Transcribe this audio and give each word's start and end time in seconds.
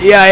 E 0.00 0.14
aí? 0.14 0.28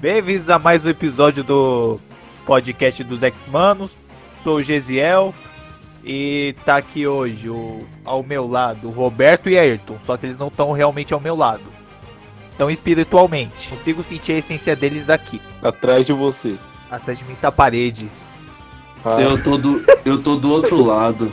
Bem-vindos 0.00 0.48
a 0.48 0.58
mais 0.58 0.84
um 0.84 0.88
episódio 0.88 1.42
do 1.42 1.98
podcast 2.46 3.02
dos 3.02 3.24
X-Manos. 3.24 3.90
Sou 4.44 4.58
o 4.58 4.62
Gesiel 4.62 5.34
e 6.04 6.54
tá 6.64 6.76
aqui 6.76 7.04
hoje 7.04 7.48
o, 7.48 7.84
ao 8.04 8.22
meu 8.22 8.46
lado 8.46 8.88
o 8.88 8.92
Roberto 8.92 9.48
e 9.50 9.58
Ayrton, 9.58 9.96
só 10.06 10.16
que 10.16 10.26
eles 10.26 10.38
não 10.38 10.48
estão 10.48 10.70
realmente 10.70 11.12
ao 11.12 11.20
meu 11.20 11.34
lado. 11.34 11.64
Estão 12.52 12.70
espiritualmente. 12.70 13.68
Consigo 13.68 14.04
sentir 14.04 14.32
a 14.32 14.38
essência 14.38 14.76
deles 14.76 15.10
aqui. 15.10 15.40
Atrás 15.60 16.06
de 16.06 16.12
você. 16.12 16.54
Atrás 16.88 17.18
de 17.18 17.24
mim 17.24 17.34
tá 17.40 17.48
a 17.48 17.52
parede. 17.52 18.08
Ah. 19.04 19.20
Eu, 19.20 19.42
tô 19.42 19.56
do, 19.56 19.84
eu 20.04 20.22
tô 20.22 20.36
do 20.36 20.50
outro 20.52 20.84
lado. 20.84 21.32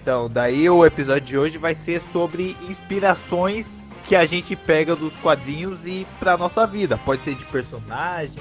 Então, 0.00 0.30
daí 0.30 0.68
o 0.70 0.86
episódio 0.86 1.26
de 1.26 1.36
hoje 1.36 1.58
vai 1.58 1.74
ser 1.74 2.00
sobre 2.10 2.56
inspirações 2.68 3.66
que 4.06 4.16
a 4.16 4.24
gente 4.24 4.56
pega 4.56 4.96
dos 4.96 5.12
quadrinhos 5.16 5.86
e 5.86 6.06
pra 6.18 6.38
nossa 6.38 6.66
vida. 6.66 6.98
Pode 7.04 7.20
ser 7.22 7.34
de 7.34 7.44
personagens, 7.44 8.40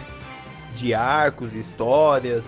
de 0.73 0.93
arcos, 0.93 1.53
histórias, 1.53 2.43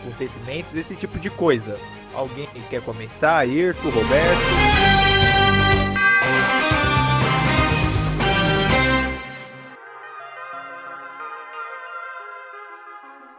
acontecimentos, 0.00 0.74
esse 0.74 0.96
tipo 0.96 1.20
de 1.20 1.30
coisa. 1.30 1.78
Alguém 2.12 2.48
quer 2.68 2.82
começar? 2.82 3.38
Ayrton, 3.38 3.88
Roberto? 3.88 4.82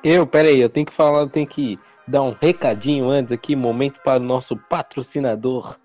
Eu, 0.01 0.25
peraí, 0.25 0.61
eu 0.61 0.69
tenho 0.69 0.85
que 0.85 0.95
falar, 0.95 1.19
eu 1.19 1.29
tenho 1.29 1.47
que 1.47 1.77
dar 2.07 2.21
um 2.21 2.35
recadinho 2.39 3.09
antes 3.09 3.31
aqui, 3.31 3.55
momento 3.55 3.99
para 4.03 4.19
o 4.19 4.23
nosso 4.23 4.55
patrocinador. 4.55 5.77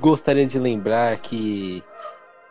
Gostaria 0.00 0.46
de 0.46 0.58
lembrar 0.58 1.16
que 1.18 1.82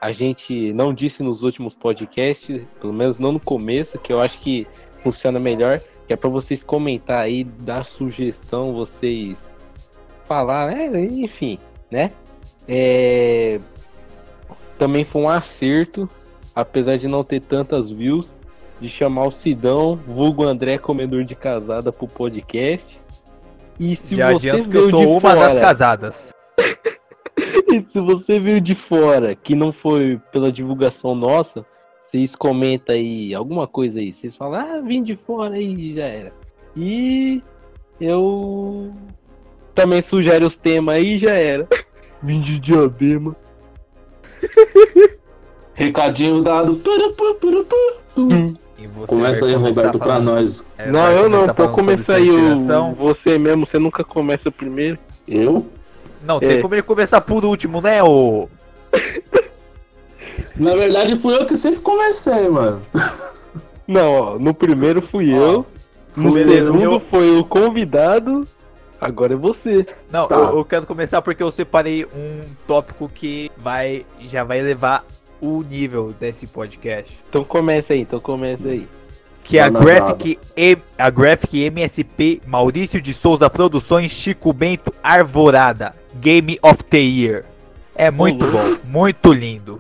a 0.02 0.12
gente 0.12 0.74
não 0.74 0.94
disse 0.94 1.24
nos 1.24 1.44
últimos 1.44 1.74
podcasts, 1.74 2.62
pelo 2.80 2.94
menos 2.94 3.18
não 3.18 3.32
no 3.32 3.40
começo, 3.40 3.98
que 4.00 4.12
eu 4.12 4.20
acho 4.20 4.40
que 4.40 4.68
funciona 5.02 5.40
melhor, 5.40 5.80
que 6.08 6.14
é 6.14 6.16
para 6.16 6.30
vocês 6.30 6.64
comentar 6.64 7.22
aí, 7.22 7.44
dar 7.44 7.86
sugestão, 7.86 8.74
vocês 8.74 9.38
falar, 10.26 10.72
né? 10.72 11.06
enfim, 11.06 11.60
né? 11.92 12.12
É... 12.68 13.60
Também 14.78 15.06
foi 15.06 15.22
um 15.22 15.30
acerto, 15.30 16.10
apesar 16.54 16.98
de 16.98 17.08
não 17.08 17.24
ter 17.24 17.42
tantas 17.42 17.90
views, 17.90 18.34
de 18.86 18.92
chamar 18.92 19.26
o 19.26 19.32
Sidão, 19.32 20.00
vulgo 20.08 20.44
André 20.44 20.78
Comedor 20.78 21.24
de 21.24 21.34
Casada, 21.34 21.92
pro 21.92 22.08
podcast. 22.08 23.02
E 23.80 23.96
se 23.96 24.16
Já 24.16 24.32
você 24.32 24.50
adianto 24.50 24.70
que 24.70 24.78
eu 24.78 24.90
sou 24.92 25.12
uma 25.12 25.22
fora... 25.22 25.36
das 25.40 25.60
casadas. 25.60 26.36
e 27.68 27.82
se 27.82 28.00
você 28.00 28.40
viu 28.40 28.60
de 28.60 28.76
fora, 28.76 29.34
que 29.36 29.56
não 29.56 29.74
foi 29.74 30.22
pela 30.32 30.52
divulgação 30.52 31.16
nossa, 31.16 31.66
vocês 32.04 32.36
comentam 32.36 32.96
aí 32.96 33.34
alguma 33.34 33.68
coisa 33.68 34.00
aí. 34.00 34.14
Vocês 34.14 34.36
falam, 34.36 34.60
ah, 34.60 34.82
vim 34.82 35.02
de 35.02 35.16
fora 35.16 35.56
aí, 35.56 35.96
já 35.96 36.06
era. 36.06 36.32
E 36.78 37.42
eu 38.00 38.94
também 39.74 40.02
sugere 40.04 40.46
os 40.46 40.56
temas 40.56 40.96
aí, 40.96 41.18
já 41.18 41.32
era. 41.32 41.68
vim 42.22 42.40
de 42.40 42.60
diadema. 42.60 43.36
Recadinho 45.74 46.44
dado. 46.44 46.80
Hum. 48.18 48.54
Começa 49.08 49.46
aí, 49.46 49.56
Roberto, 49.56 49.98
pra 49.98 50.20
nós. 50.20 50.66
É, 50.78 50.90
não, 50.92 51.12
eu 51.12 51.30
não, 51.30 51.48
pode 51.54 51.74
começar 51.74 52.16
aí 52.16 52.30
o... 52.30 52.92
você 52.94 53.38
mesmo, 53.38 53.66
você 53.66 53.80
nunca 53.80 54.04
começa 54.04 54.52
primeiro. 54.52 54.98
Eu? 55.28 55.66
Não, 56.24 56.40
tem 56.40 56.58
é. 56.58 56.62
como 56.62 56.74
ele 56.74 56.82
começar 56.82 57.22
por 57.22 57.46
último, 57.46 57.82
né, 57.82 58.04
ô? 58.04 58.50
Na 60.56 60.74
verdade, 60.74 61.18
fui 61.18 61.36
eu 61.36 61.46
que 61.46 61.56
sempre 61.56 61.80
comecei, 61.82 62.48
mano. 62.50 62.82
Não, 63.88 64.14
ó, 64.14 64.40
no 64.40 64.54
primeiro 64.54 65.02
fui 65.02 65.32
ó, 65.34 65.38
eu, 65.38 65.66
no 66.18 66.34
segundo 66.34 66.82
eu... 66.82 67.00
foi 67.00 67.38
o 67.38 67.46
convidado, 67.46 68.48
agora 69.00 69.34
é 69.34 69.38
você. 69.38 69.86
Não, 70.12 70.28
tá. 70.28 70.36
eu, 70.36 70.58
eu, 70.58 70.66
quero 70.66 70.88
começar 70.88 71.22
porque 71.22 71.44
eu 71.44 71.52
separei 71.52 72.06
um 72.06 72.42
tópico 72.66 73.08
que 73.14 73.52
vai 73.58 74.06
já 74.22 74.44
vai 74.44 74.62
levar 74.62 75.06
o 75.46 75.62
nível 75.64 76.14
desse 76.14 76.48
podcast. 76.48 77.18
Então 77.30 77.44
começa 77.44 77.94
aí, 77.94 78.02
então 78.02 78.20
começa 78.20 78.68
aí. 78.68 78.88
Que 79.44 79.60
é 79.60 79.62
a 79.62 79.70
Graphic, 79.70 80.40
M, 80.56 80.82
a 80.98 81.10
Graphic 81.12 81.64
MSP 81.66 82.42
Maurício 82.48 83.00
de 83.00 83.14
Souza 83.14 83.48
Produções 83.48 84.12
Chico 84.12 84.52
Bento 84.52 84.92
Arvorada 85.04 85.94
Game 86.16 86.58
of 86.64 86.84
the 86.86 86.98
Year. 86.98 87.46
É 87.94 88.10
muito 88.10 88.44
bom, 88.46 88.78
muito 88.86 89.32
lindo. 89.32 89.80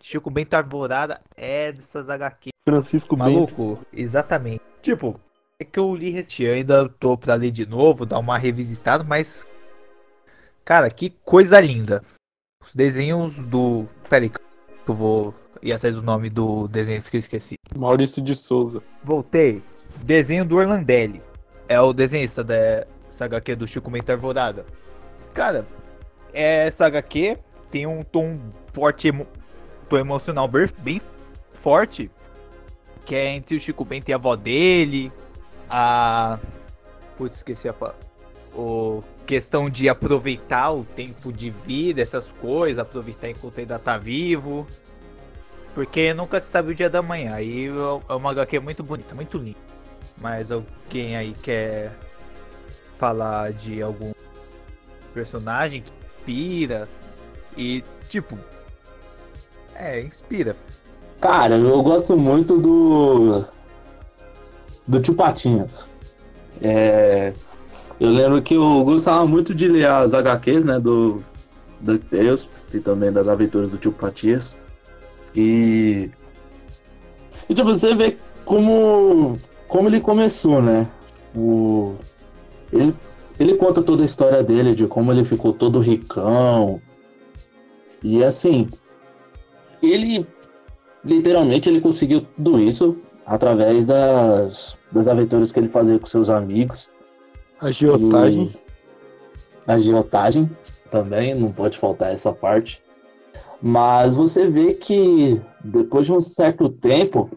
Chico 0.00 0.30
Bento 0.30 0.54
Arvorada 0.54 1.20
é 1.36 1.70
dessas 1.70 2.08
HQ. 2.08 2.50
Francisco 2.66 3.16
Maluco, 3.16 3.74
Bento. 3.74 3.86
exatamente. 3.92 4.62
Tipo, 4.80 5.20
é 5.58 5.64
que 5.64 5.78
eu 5.78 5.94
li 5.94 6.16
este 6.16 6.46
ainda 6.46 6.88
tô 6.88 7.16
pra 7.16 7.34
ler 7.34 7.50
de 7.50 7.66
novo, 7.66 8.06
dar 8.06 8.18
uma 8.18 8.38
revisitada, 8.38 9.04
mas. 9.04 9.46
Cara, 10.64 10.88
que 10.90 11.10
coisa 11.24 11.60
linda. 11.60 12.02
Os 12.62 12.74
desenhos 12.74 13.34
do. 13.46 13.86
Peraí, 14.08 14.30
eu 14.90 14.94
vou 14.94 15.34
ir 15.62 15.72
atrás 15.72 15.94
do 15.94 16.02
nome 16.02 16.28
do 16.28 16.68
desenho 16.68 17.02
que 17.02 17.16
eu 17.16 17.20
esqueci. 17.20 17.54
Maurício 17.76 18.22
de 18.22 18.34
Souza. 18.34 18.82
Voltei. 19.02 19.62
Desenho 20.02 20.44
do 20.44 20.56
Orlandelli. 20.56 21.22
É 21.68 21.80
o 21.80 21.92
desenhista 21.92 22.44
dessa 22.44 23.24
HQ 23.24 23.56
do 23.56 23.66
Chico 23.66 23.90
Mentor 23.90 24.18
Vorada. 24.18 24.66
Cara, 25.32 25.66
essa 26.32 26.86
HQ 26.86 27.38
tem 27.70 27.86
um 27.86 28.02
tom 28.02 28.38
forte, 28.72 29.08
emo... 29.08 29.26
tom 29.88 29.96
emocional 29.96 30.48
bem 30.48 31.00
forte. 31.54 32.10
Que 33.06 33.14
é 33.14 33.28
entre 33.30 33.56
o 33.56 33.60
Chico 33.60 33.84
Bento 33.84 34.08
e 34.08 34.12
a 34.12 34.16
avó 34.16 34.36
dele. 34.36 35.12
A. 35.68 36.38
Putz, 37.16 37.36
esqueci 37.36 37.68
a 37.68 37.72
o 38.54 39.02
questão 39.26 39.68
de 39.70 39.88
aproveitar 39.88 40.70
o 40.72 40.84
tempo 40.84 41.32
de 41.32 41.50
vida, 41.50 42.02
essas 42.02 42.26
coisas, 42.40 42.78
aproveitar 42.78 43.30
enquanto 43.30 43.58
ainda 43.58 43.78
tá 43.78 43.98
vivo. 43.98 44.66
Porque 45.74 46.14
nunca 46.14 46.40
se 46.40 46.48
sabe 46.48 46.72
o 46.72 46.74
dia 46.74 46.88
da 46.88 47.02
manhã. 47.02 47.34
Aí 47.34 47.66
é 47.66 48.12
uma 48.14 48.30
HQ 48.30 48.60
muito 48.60 48.82
bonita, 48.82 49.14
muito 49.14 49.38
linda. 49.38 49.58
Mas 50.20 50.50
alguém 50.52 51.16
aí 51.16 51.34
quer 51.42 51.92
falar 52.98 53.52
de 53.52 53.82
algum 53.82 54.12
personagem 55.12 55.82
que 55.82 55.92
inspira 56.32 56.88
e 57.56 57.84
tipo. 58.08 58.38
É, 59.74 60.00
inspira. 60.00 60.56
Cara, 61.20 61.56
eu 61.56 61.82
gosto 61.82 62.16
muito 62.16 62.58
do. 62.58 63.44
Do 64.86 65.00
Tio 65.00 65.14
Patinhas. 65.14 65.88
É, 66.62 67.32
eu 68.00 68.10
lembro 68.10 68.42
que 68.42 68.54
eu 68.54 68.84
gostava 68.84 69.26
muito 69.26 69.54
de 69.54 69.68
ler 69.68 69.86
as 69.86 70.14
HQs, 70.14 70.64
né, 70.64 70.80
do 70.80 71.22
DuckTales 71.80 72.48
e 72.72 72.80
também 72.80 73.12
das 73.12 73.28
aventuras 73.28 73.70
do 73.70 73.76
Tio 73.78 73.92
Patias. 73.92 74.56
E. 75.34 76.10
E 77.48 77.54
tipo, 77.54 77.68
você 77.68 77.94
vê 77.94 78.16
como, 78.44 79.36
como 79.68 79.88
ele 79.88 80.00
começou, 80.00 80.62
né? 80.62 80.88
O, 81.36 81.94
ele, 82.72 82.94
ele 83.38 83.54
conta 83.54 83.82
toda 83.82 84.02
a 84.02 84.06
história 84.06 84.42
dele, 84.42 84.74
de 84.74 84.86
como 84.86 85.12
ele 85.12 85.24
ficou 85.24 85.52
todo 85.52 85.78
ricão. 85.78 86.80
E 88.02 88.22
assim, 88.22 88.68
ele 89.82 90.26
literalmente 91.04 91.68
ele 91.68 91.80
conseguiu 91.80 92.22
tudo 92.22 92.58
isso 92.60 92.96
através 93.26 93.84
das, 93.84 94.76
das 94.90 95.06
aventuras 95.08 95.52
que 95.52 95.58
ele 95.58 95.68
fazia 95.68 95.98
com 95.98 96.06
seus 96.06 96.30
amigos. 96.30 96.90
Agiotagem. 97.64 98.54
E 99.66 99.72
agiotagem 99.72 100.50
também, 100.90 101.34
não 101.34 101.50
pode 101.50 101.78
faltar 101.78 102.12
essa 102.12 102.32
parte. 102.32 102.82
Mas 103.60 104.14
você 104.14 104.46
vê 104.46 104.74
que 104.74 105.40
depois 105.64 106.04
de 106.04 106.12
um 106.12 106.20
certo 106.20 106.68
tempo, 106.68 107.30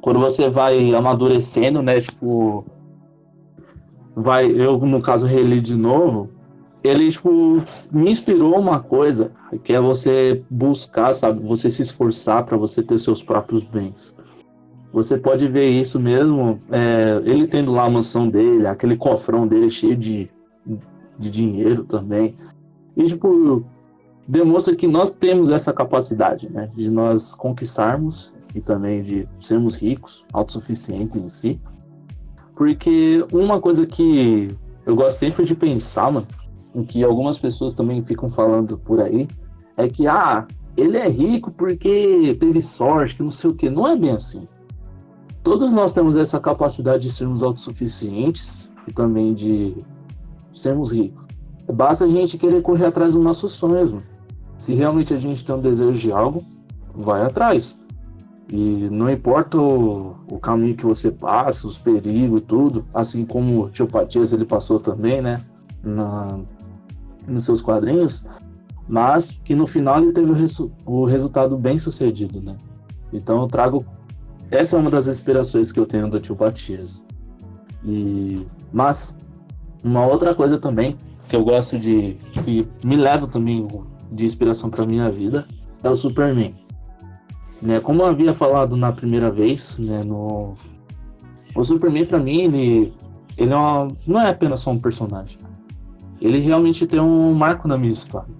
quando 0.00 0.20
você 0.20 0.48
vai 0.48 0.94
amadurecendo, 0.94 1.82
né? 1.82 2.00
Tipo, 2.00 2.64
vai, 4.14 4.46
eu 4.46 4.78
no 4.78 5.02
caso 5.02 5.26
reli 5.26 5.60
de 5.60 5.74
novo, 5.74 6.30
ele 6.82 7.10
tipo 7.10 7.62
me 7.90 8.10
inspirou 8.10 8.56
uma 8.56 8.78
coisa, 8.78 9.32
que 9.64 9.72
é 9.72 9.80
você 9.80 10.44
buscar, 10.48 11.12
sabe, 11.12 11.44
você 11.44 11.68
se 11.68 11.82
esforçar 11.82 12.44
para 12.44 12.56
você 12.56 12.82
ter 12.82 12.98
seus 12.98 13.22
próprios 13.22 13.64
bens. 13.64 14.14
Você 14.94 15.18
pode 15.18 15.48
ver 15.48 15.68
isso 15.70 15.98
mesmo, 15.98 16.60
é, 16.70 17.20
ele 17.24 17.48
tendo 17.48 17.72
lá 17.72 17.86
a 17.86 17.90
mansão 17.90 18.28
dele, 18.28 18.64
aquele 18.64 18.96
cofrão 18.96 19.44
dele 19.44 19.68
cheio 19.68 19.96
de, 19.96 20.30
de 21.18 21.30
dinheiro 21.30 21.82
também. 21.82 22.36
E, 22.96 23.02
tipo, 23.02 23.64
demonstra 24.28 24.76
que 24.76 24.86
nós 24.86 25.10
temos 25.10 25.50
essa 25.50 25.72
capacidade, 25.72 26.48
né? 26.48 26.70
De 26.76 26.88
nós 26.90 27.34
conquistarmos 27.34 28.32
e 28.54 28.60
também 28.60 29.02
de 29.02 29.28
sermos 29.40 29.74
ricos, 29.74 30.24
autossuficientes 30.32 31.16
em 31.16 31.26
si. 31.26 31.60
Porque 32.54 33.26
uma 33.32 33.60
coisa 33.60 33.84
que 33.84 34.46
eu 34.86 34.94
gosto 34.94 35.18
sempre 35.18 35.44
de 35.44 35.56
pensar, 35.56 36.12
mano, 36.12 36.28
o 36.72 36.84
que 36.84 37.02
algumas 37.02 37.36
pessoas 37.36 37.72
também 37.72 38.00
ficam 38.04 38.30
falando 38.30 38.78
por 38.78 39.00
aí, 39.00 39.26
é 39.76 39.88
que, 39.88 40.06
ah, 40.06 40.46
ele 40.76 40.96
é 40.96 41.08
rico 41.08 41.50
porque 41.50 42.36
teve 42.38 42.62
sorte, 42.62 43.16
que 43.16 43.24
não 43.24 43.30
sei 43.32 43.50
o 43.50 43.54
que. 43.54 43.68
Não 43.68 43.88
é 43.88 43.96
bem 43.96 44.12
assim. 44.12 44.46
Todos 45.44 45.72
nós 45.72 45.92
temos 45.92 46.16
essa 46.16 46.40
capacidade 46.40 47.04
de 47.04 47.10
sermos 47.10 47.42
autossuficientes 47.42 48.68
e 48.88 48.92
também 48.92 49.34
de 49.34 49.76
sermos 50.52 50.90
ricos. 50.90 51.24
Basta 51.72 52.06
a 52.06 52.08
gente 52.08 52.36
querer 52.36 52.62
correr 52.62 52.86
atrás 52.86 53.14
dos 53.14 53.22
nossos 53.22 53.52
sonhos. 53.52 53.92
Mano. 53.92 54.04
Se 54.58 54.74
realmente 54.74 55.12
a 55.12 55.18
gente 55.18 55.44
tem 55.44 55.54
um 55.54 55.60
desejo 55.60 55.98
de 55.98 56.10
algo, 56.10 56.42
vai 56.94 57.22
atrás. 57.22 57.78
E 58.50 58.88
não 58.90 59.10
importa 59.10 59.58
o, 59.58 60.16
o 60.30 60.38
caminho 60.38 60.76
que 60.76 60.84
você 60.84 61.10
passa, 61.10 61.66
os 61.66 61.78
perigos 61.78 62.42
tudo, 62.42 62.84
assim 62.94 63.24
como 63.24 63.64
o 63.64 63.70
tio 63.70 63.86
Patias 63.86 64.32
ele 64.32 64.44
passou 64.44 64.80
também, 64.80 65.20
né? 65.20 65.40
Na, 65.82 66.38
nos 67.26 67.44
seus 67.44 67.60
quadrinhos, 67.60 68.24
mas 68.88 69.30
que 69.30 69.54
no 69.54 69.66
final 69.66 70.00
ele 70.00 70.12
teve 70.12 70.30
o, 70.30 70.34
resu 70.34 70.72
o 70.86 71.04
resultado 71.04 71.56
bem 71.56 71.78
sucedido, 71.78 72.40
né? 72.40 72.56
Então 73.12 73.42
eu 73.42 73.46
trago. 73.48 73.84
Essa 74.50 74.76
é 74.76 74.78
uma 74.78 74.90
das 74.90 75.06
inspirações 75.06 75.72
que 75.72 75.80
eu 75.80 75.86
tenho 75.86 76.08
do 76.08 76.20
tio 76.20 76.36
Patias. 76.36 77.06
E, 77.84 78.46
mas, 78.72 79.16
uma 79.82 80.06
outra 80.06 80.34
coisa 80.34 80.58
também 80.58 80.96
que 81.28 81.36
eu 81.36 81.44
gosto 81.44 81.78
de. 81.78 82.16
que 82.44 82.66
me 82.82 82.96
leva 82.96 83.26
também 83.26 83.66
de 84.10 84.24
inspiração 84.24 84.70
para 84.70 84.86
minha 84.86 85.10
vida 85.10 85.46
é 85.82 85.88
o 85.88 85.96
Superman. 85.96 86.54
Né, 87.62 87.80
como 87.80 88.02
eu 88.02 88.06
havia 88.06 88.34
falado 88.34 88.76
na 88.76 88.92
primeira 88.92 89.30
vez, 89.30 89.78
né, 89.78 90.02
no... 90.04 90.54
o 91.54 91.64
Superman 91.64 92.04
para 92.04 92.18
mim 92.18 92.42
ele, 92.42 92.92
ele 93.38 93.52
é 93.52 93.56
uma... 93.56 93.88
não 94.06 94.20
é 94.20 94.28
apenas 94.28 94.60
só 94.60 94.70
um 94.70 94.78
personagem. 94.78 95.38
Ele 96.20 96.38
realmente 96.40 96.86
tem 96.86 97.00
um 97.00 97.32
marco 97.32 97.66
na 97.66 97.78
minha 97.78 97.92
história. 97.92 98.32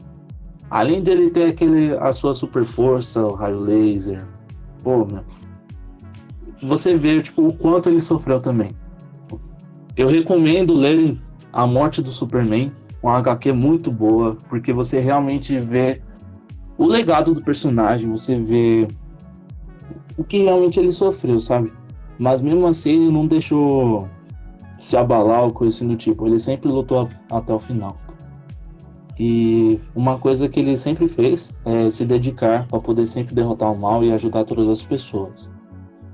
Além 0.70 1.02
de 1.02 1.10
ele 1.10 1.30
ter 1.30 1.48
aquele, 1.48 1.94
a 1.98 2.12
sua 2.12 2.34
super 2.34 2.64
força, 2.64 3.24
o 3.24 3.34
raio 3.34 3.60
laser, 3.60 4.24
pô, 4.82 5.04
meu, 5.04 5.22
você 6.66 6.96
vê 6.96 7.22
tipo, 7.22 7.46
o 7.46 7.52
quanto 7.52 7.88
ele 7.88 8.00
sofreu 8.00 8.40
também. 8.40 8.70
Eu 9.96 10.08
recomendo 10.08 10.74
lerem 10.74 11.20
A 11.52 11.66
Morte 11.66 12.02
do 12.02 12.10
Superman, 12.10 12.72
uma 13.02 13.18
HQ 13.18 13.52
muito 13.52 13.90
boa, 13.90 14.36
porque 14.48 14.72
você 14.72 14.98
realmente 14.98 15.58
vê 15.58 16.00
o 16.76 16.86
legado 16.86 17.32
do 17.32 17.42
personagem, 17.42 18.10
você 18.10 18.38
vê 18.40 18.88
o 20.16 20.24
que 20.24 20.38
realmente 20.38 20.80
ele 20.80 20.90
sofreu, 20.90 21.38
sabe? 21.38 21.72
Mas 22.18 22.40
mesmo 22.40 22.66
assim 22.66 22.90
ele 22.92 23.12
não 23.12 23.26
deixou 23.26 24.08
se 24.78 24.96
abalar 24.96 25.44
ou 25.44 25.52
coisa 25.52 25.76
assim 25.76 25.88
do 25.88 25.96
tipo. 25.96 26.26
Ele 26.26 26.38
sempre 26.38 26.68
lutou 26.68 27.08
até 27.30 27.52
o 27.52 27.58
final. 27.58 27.96
E 29.18 29.78
uma 29.94 30.18
coisa 30.18 30.48
que 30.48 30.58
ele 30.58 30.76
sempre 30.76 31.08
fez 31.08 31.52
é 31.64 31.88
se 31.88 32.04
dedicar 32.04 32.66
para 32.66 32.80
poder 32.80 33.06
sempre 33.06 33.34
derrotar 33.34 33.72
o 33.72 33.78
mal 33.78 34.02
e 34.02 34.12
ajudar 34.12 34.44
todas 34.44 34.68
as 34.68 34.82
pessoas. 34.82 35.52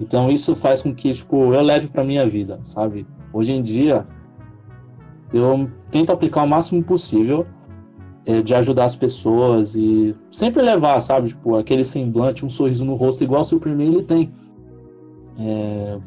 Então 0.01 0.31
isso 0.31 0.57
faz 0.57 0.83
com 0.83 0.95
que 0.95 1.13
tipo 1.13 1.53
eu 1.53 1.61
leve 1.61 1.87
para 1.87 2.03
minha 2.03 2.29
vida, 2.29 2.59
sabe? 2.63 3.07
Hoje 3.33 3.53
em 3.53 3.63
dia 3.63 4.07
eu 5.33 5.71
tento 5.91 6.11
aplicar 6.11 6.43
o 6.43 6.49
máximo 6.49 6.83
possível 6.83 7.47
é, 8.25 8.43
de 8.43 8.55
ajudar 8.55 8.85
as 8.85 8.97
pessoas 8.97 9.75
e 9.75 10.15
sempre 10.31 10.63
levar, 10.63 11.01
sabe, 11.01 11.29
tipo, 11.29 11.57
aquele 11.57 11.85
semblante, 11.85 12.45
um 12.45 12.49
sorriso 12.49 12.85
no 12.85 12.95
rosto 12.95 13.25
igual 13.25 13.43
o 13.43 13.45
Superman 13.45 13.89
ele 13.89 14.05
tem. 14.05 14.33
É, 15.39 15.99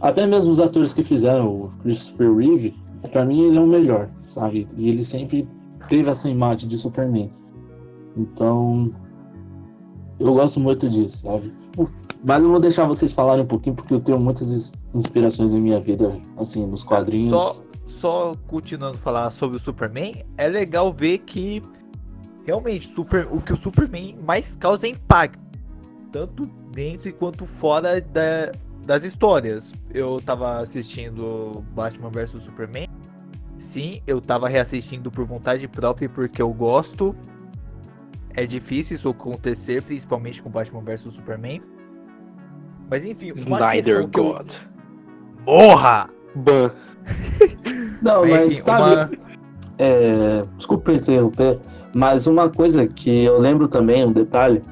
até 0.00 0.26
mesmo 0.26 0.50
os 0.50 0.60
atores 0.60 0.92
que 0.92 1.02
fizeram 1.02 1.48
o 1.48 1.72
Christopher 1.82 2.34
Reeve, 2.34 2.74
para 3.10 3.24
mim 3.24 3.42
ele 3.42 3.58
é 3.58 3.60
o 3.60 3.66
melhor, 3.66 4.08
sabe? 4.22 4.68
E 4.76 4.88
ele 4.88 5.02
sempre 5.02 5.48
teve 5.88 6.08
essa 6.08 6.28
imagem 6.28 6.68
de 6.68 6.78
Superman. 6.78 7.30
Então, 8.16 8.92
eu 10.18 10.32
gosto 10.34 10.60
muito 10.60 10.88
disso, 10.88 11.18
sabe? 11.18 11.52
Mas 12.22 12.42
eu 12.42 12.50
vou 12.50 12.58
deixar 12.58 12.84
vocês 12.84 13.12
falarem 13.12 13.44
um 13.44 13.46
pouquinho 13.46 13.76
porque 13.76 13.94
eu 13.94 14.00
tenho 14.00 14.18
muitas 14.18 14.72
inspirações 14.94 15.54
em 15.54 15.60
minha 15.60 15.80
vida, 15.80 16.18
assim, 16.36 16.66
nos 16.66 16.82
quadrinhos. 16.82 17.30
Só, 17.30 17.64
só 17.86 18.32
continuando 18.48 18.98
falar 18.98 19.30
sobre 19.30 19.56
o 19.56 19.60
Superman, 19.60 20.24
é 20.36 20.48
legal 20.48 20.92
ver 20.92 21.18
que 21.18 21.62
realmente 22.44 22.92
super, 22.94 23.28
o 23.30 23.40
que 23.40 23.52
o 23.52 23.56
Superman 23.56 24.16
mais 24.24 24.56
causa 24.56 24.86
é 24.86 24.90
impacto, 24.90 25.40
tanto 26.10 26.46
dentro 26.72 27.12
quanto 27.12 27.46
fora 27.46 28.00
da, 28.00 28.52
das 28.84 29.04
histórias. 29.04 29.72
Eu 29.92 30.20
tava 30.24 30.58
assistindo 30.58 31.64
Batman 31.72 32.10
vs 32.10 32.42
Superman. 32.42 32.88
Sim, 33.58 34.00
eu 34.06 34.20
tava 34.20 34.48
reassistindo 34.48 35.10
por 35.10 35.24
vontade 35.24 35.68
própria 35.68 36.08
porque 36.08 36.40
eu 36.40 36.52
gosto. 36.52 37.14
É 38.34 38.46
difícil 38.46 38.96
isso 38.96 39.08
acontecer, 39.08 39.82
principalmente 39.82 40.42
com 40.42 40.48
Batman 40.48 40.80
vs 40.80 41.02
Superman. 41.12 41.60
Mas 42.90 43.04
enfim, 43.04 43.32
uma 43.32 43.58
Snyder 43.58 44.06
God. 44.08 44.50
Eu... 44.50 45.42
Morra! 45.44 46.08
Ban. 46.34 46.70
Não, 48.02 48.22
mas, 48.22 48.30
mas 48.30 48.52
enfim, 48.52 48.62
sabe. 48.62 49.16
Uma... 49.16 49.28
É, 49.78 50.42
desculpa 50.56 50.92
interromper, 50.92 51.58
mas 51.94 52.26
uma 52.26 52.48
coisa 52.48 52.86
que 52.86 53.24
eu 53.24 53.38
lembro 53.38 53.68
também, 53.68 54.04
um 54.04 54.12
detalhe. 54.12 54.62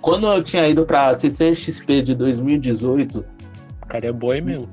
Quando 0.00 0.26
eu 0.26 0.42
tinha 0.42 0.68
ido 0.68 0.84
pra 0.84 1.14
CCXP 1.14 2.02
de 2.02 2.14
2018. 2.14 3.24
Cara, 3.88 4.06
é 4.06 4.12
boi 4.12 4.40
mesmo. 4.40 4.68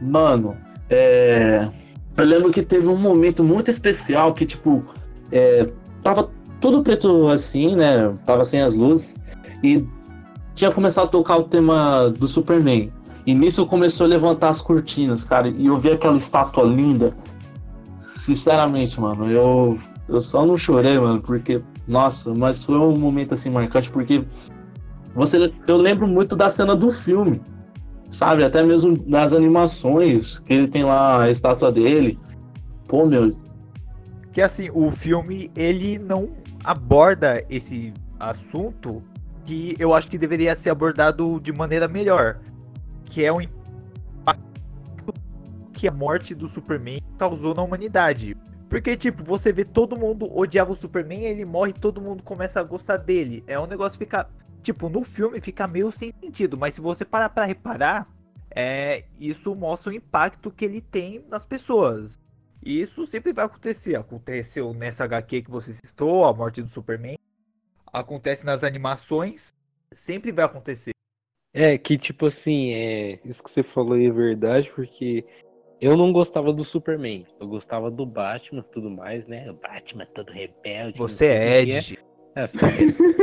Mano, 0.00 0.56
é, 0.88 1.68
eu 2.16 2.24
lembro 2.24 2.50
que 2.50 2.62
teve 2.62 2.86
um 2.86 2.96
momento 2.96 3.42
muito 3.42 3.70
especial 3.70 4.32
que, 4.34 4.46
tipo, 4.46 4.84
é, 5.32 5.66
tava 6.02 6.30
tudo 6.60 6.82
preto 6.82 7.28
assim, 7.28 7.74
né? 7.74 8.14
Tava 8.26 8.44
sem 8.44 8.60
as 8.60 8.74
luzes. 8.74 9.18
E 9.62 9.84
tinha 10.60 10.70
começado 10.70 11.06
a 11.06 11.08
tocar 11.08 11.38
o 11.38 11.44
tema 11.44 12.10
do 12.10 12.28
Superman. 12.28 12.92
E 13.26 13.32
nisso 13.32 13.64
começou 13.64 14.04
a 14.04 14.08
levantar 14.08 14.50
as 14.50 14.60
cortinas, 14.60 15.24
cara. 15.24 15.48
E 15.48 15.66
eu 15.66 15.78
vi 15.78 15.90
aquela 15.90 16.18
estátua 16.18 16.64
linda. 16.64 17.16
Sinceramente, 18.14 19.00
mano, 19.00 19.30
eu, 19.30 19.78
eu 20.06 20.20
só 20.20 20.44
não 20.44 20.58
chorei, 20.58 20.98
mano, 20.98 21.18
porque, 21.22 21.62
nossa, 21.88 22.34
mas 22.34 22.62
foi 22.62 22.76
um 22.76 22.94
momento 22.94 23.32
assim 23.32 23.48
marcante, 23.48 23.90
porque 23.90 24.22
você, 25.14 25.50
eu 25.66 25.78
lembro 25.78 26.06
muito 26.06 26.36
da 26.36 26.50
cena 26.50 26.76
do 26.76 26.90
filme, 26.90 27.40
sabe? 28.10 28.44
Até 28.44 28.62
mesmo 28.62 28.94
das 28.98 29.32
animações, 29.32 30.40
que 30.40 30.52
ele 30.52 30.68
tem 30.68 30.84
lá 30.84 31.22
a 31.22 31.30
estátua 31.30 31.72
dele. 31.72 32.18
Pô, 32.86 33.06
meu. 33.06 33.30
Que 34.30 34.42
assim, 34.42 34.68
o 34.74 34.90
filme, 34.90 35.50
ele 35.56 35.98
não 35.98 36.28
aborda 36.62 37.42
esse 37.48 37.94
assunto 38.18 39.02
que 39.50 39.74
eu 39.80 39.92
acho 39.92 40.08
que 40.08 40.16
deveria 40.16 40.54
ser 40.54 40.70
abordado 40.70 41.40
de 41.40 41.52
maneira 41.52 41.88
melhor 41.88 42.38
que 43.04 43.24
é 43.24 43.32
o 43.32 43.40
impacto 43.40 45.12
que 45.72 45.88
a 45.88 45.90
morte 45.90 46.36
do 46.36 46.48
Superman 46.48 47.00
causou 47.18 47.52
na 47.52 47.60
humanidade. 47.60 48.36
Porque, 48.68 48.96
tipo, 48.96 49.24
você 49.24 49.52
vê 49.52 49.64
todo 49.64 49.98
mundo 49.98 50.32
odiava 50.32 50.70
o 50.70 50.76
Superman, 50.76 51.24
ele 51.24 51.44
morre 51.44 51.72
todo 51.72 52.00
mundo 52.00 52.22
começa 52.22 52.60
a 52.60 52.62
gostar 52.62 52.98
dele. 52.98 53.42
É 53.48 53.58
um 53.58 53.66
negócio 53.66 53.98
que 53.98 54.04
fica. 54.04 54.28
Tipo, 54.62 54.88
no 54.88 55.02
filme 55.02 55.40
fica 55.40 55.66
meio 55.66 55.90
sem 55.90 56.12
sentido, 56.20 56.56
mas 56.56 56.76
se 56.76 56.80
você 56.80 57.04
parar 57.04 57.30
pra 57.30 57.44
reparar, 57.44 58.06
é, 58.54 59.06
isso 59.18 59.52
mostra 59.56 59.90
o 59.90 59.94
impacto 59.94 60.52
que 60.52 60.64
ele 60.64 60.80
tem 60.80 61.24
nas 61.28 61.44
pessoas. 61.44 62.20
E 62.62 62.80
isso 62.80 63.04
sempre 63.04 63.32
vai 63.32 63.46
acontecer. 63.46 63.96
Aconteceu 63.96 64.72
nessa 64.72 65.02
HQ 65.02 65.42
que 65.42 65.50
você 65.50 65.72
citou, 65.72 66.24
a 66.24 66.32
morte 66.32 66.62
do 66.62 66.68
Superman. 66.68 67.18
Acontece 67.92 68.44
nas 68.44 68.62
animações. 68.64 69.54
Sempre 69.92 70.32
vai 70.32 70.44
acontecer. 70.44 70.92
É, 71.52 71.76
que 71.76 71.98
tipo 71.98 72.26
assim, 72.26 72.72
é, 72.72 73.18
isso 73.24 73.42
que 73.42 73.50
você 73.50 73.62
falou 73.62 74.00
é 74.00 74.10
verdade, 74.10 74.70
porque 74.74 75.24
eu 75.80 75.96
não 75.96 76.12
gostava 76.12 76.52
do 76.52 76.62
Superman. 76.62 77.26
Eu 77.40 77.48
gostava 77.48 77.90
do 77.90 78.06
Batman 78.06 78.60
e 78.60 78.72
tudo 78.72 78.90
mais, 78.90 79.26
né? 79.26 79.50
O 79.50 79.54
Batman 79.54 80.06
todo 80.06 80.30
rebelde. 80.30 80.98
Você 80.98 81.26
é 81.26 81.62
Ed. 81.62 81.98
É, 82.36 82.48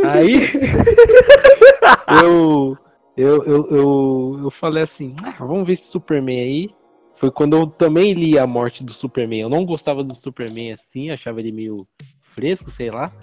aí 0.06 0.42
eu, 2.22 2.78
eu, 3.16 3.44
eu, 3.44 3.68
eu, 3.72 4.40
eu 4.44 4.52
falei 4.52 4.84
assim, 4.84 5.16
ah, 5.24 5.36
vamos 5.40 5.66
ver 5.66 5.74
esse 5.74 5.90
Superman 5.90 6.40
aí. 6.40 6.76
Foi 7.16 7.32
quando 7.32 7.56
eu 7.56 7.68
também 7.68 8.14
li 8.14 8.38
a 8.38 8.46
morte 8.46 8.84
do 8.84 8.94
Superman. 8.94 9.42
Eu 9.42 9.50
não 9.50 9.66
gostava 9.66 10.04
do 10.04 10.14
Superman 10.14 10.74
assim, 10.74 11.10
achava 11.10 11.40
ele 11.40 11.52
meio 11.52 11.88
fresco, 12.22 12.70
sei 12.70 12.92
lá. 12.92 13.14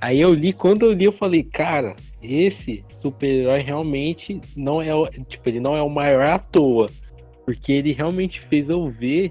Aí 0.00 0.20
eu 0.20 0.32
li, 0.32 0.52
quando 0.52 0.86
eu 0.86 0.92
li, 0.92 1.04
eu 1.04 1.12
falei, 1.12 1.42
cara, 1.42 1.96
esse 2.22 2.84
super-herói 3.00 3.60
realmente 3.60 4.40
não 4.56 4.80
é, 4.80 4.90
tipo, 5.28 5.48
ele 5.48 5.60
não 5.60 5.76
é 5.76 5.82
o 5.82 5.88
maior 5.88 6.22
à 6.22 6.38
toa, 6.38 6.90
porque 7.44 7.72
ele 7.72 7.92
realmente 7.92 8.40
fez 8.40 8.70
eu 8.70 8.88
ver 8.88 9.30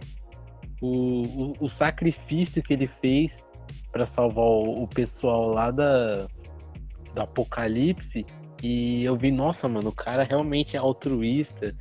o, 0.81 1.23
o, 1.23 1.53
o 1.61 1.69
sacrifício 1.69 2.61
que 2.61 2.73
ele 2.73 2.87
fez 2.87 3.43
para 3.91 4.05
salvar 4.05 4.45
o, 4.45 4.83
o, 4.83 4.87
pessoal 4.87 5.49
lá 5.49 5.71
da 5.71 6.27
do 7.13 7.21
Apocalipse 7.21 8.25
e 8.61 9.03
eu 9.03 9.15
vi, 9.15 9.31
nossa, 9.31 9.67
mano, 9.67 9.89
o 9.89 9.95
cara 9.95 10.23
realmente 10.23 10.75
é 10.75 10.79
altruísta 10.79 11.75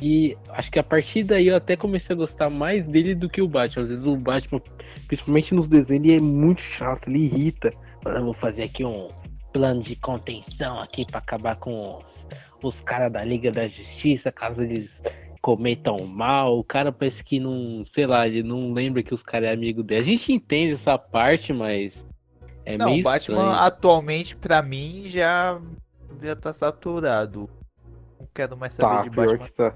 E 0.00 0.36
acho 0.50 0.70
que 0.70 0.78
a 0.78 0.82
partir 0.82 1.24
daí 1.24 1.48
eu 1.48 1.56
até 1.56 1.76
comecei 1.76 2.14
a 2.14 2.16
gostar 2.16 2.50
mais 2.50 2.86
dele 2.86 3.14
do 3.14 3.28
que 3.28 3.42
o 3.42 3.48
Batman. 3.48 3.82
Às 3.82 3.88
vezes 3.88 4.06
o 4.06 4.16
Batman, 4.16 4.60
principalmente 5.06 5.54
nos 5.54 5.68
desenhos, 5.68 6.04
ele 6.04 6.16
é 6.16 6.20
muito 6.20 6.60
chato, 6.60 7.08
ele 7.08 7.24
irrita. 7.24 7.72
Eu 8.04 8.24
vou 8.24 8.32
fazer 8.32 8.64
aqui 8.64 8.84
um 8.84 9.08
plano 9.52 9.82
de 9.82 9.96
contenção 9.96 10.80
aqui 10.80 11.04
para 11.06 11.18
acabar 11.18 11.56
com 11.56 11.98
os, 11.98 12.26
os 12.62 12.80
caras 12.80 13.12
da 13.12 13.24
Liga 13.24 13.50
da 13.50 13.66
Justiça, 13.66 14.30
caso 14.32 14.62
eles 14.62 15.02
cometam 15.42 16.06
mal. 16.06 16.58
O 16.58 16.64
cara 16.64 16.92
parece 16.92 17.22
que 17.22 17.38
não, 17.40 17.84
sei 17.84 18.06
lá, 18.06 18.26
ele 18.26 18.42
não 18.42 18.72
lembra 18.72 19.02
que 19.02 19.12
os 19.14 19.22
caras 19.22 19.48
é 19.48 19.52
amigo 19.52 19.82
dele. 19.82 20.00
A 20.00 20.04
gente 20.04 20.32
entende 20.32 20.72
essa 20.74 20.96
parte, 20.98 21.52
mas 21.52 21.94
é 22.64 22.76
não, 22.78 22.86
meio 22.86 23.00
o 23.00 23.04
Batman 23.04 23.36
estranho. 23.38 23.58
atualmente, 23.66 24.36
pra 24.36 24.62
mim, 24.62 25.02
já, 25.06 25.60
já 26.22 26.36
tá 26.36 26.52
saturado. 26.52 27.48
Não 28.18 28.28
quero 28.34 28.56
mais 28.56 28.72
saber 28.74 28.96
Tá, 28.96 29.02
de 29.02 29.10
pior 29.10 29.26
Batman. 29.38 29.46
que 29.46 29.52
tá. 29.52 29.74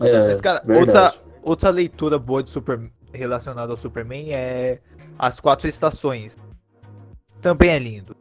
É, 0.00 0.28
Mas, 0.28 0.40
cara, 0.40 0.62
verdade. 0.64 0.88
outra, 1.06 1.14
outra 1.42 1.70
leitura 1.70 2.18
boa 2.18 2.42
de 2.42 2.48
Super, 2.50 2.90
relacionada 3.12 3.70
ao 3.70 3.76
Superman 3.76 4.32
é 4.32 4.80
As 5.18 5.38
Quatro 5.38 5.68
Estações. 5.68 6.36
Também 7.42 7.70
é 7.70 7.78
lindo. 7.78 8.16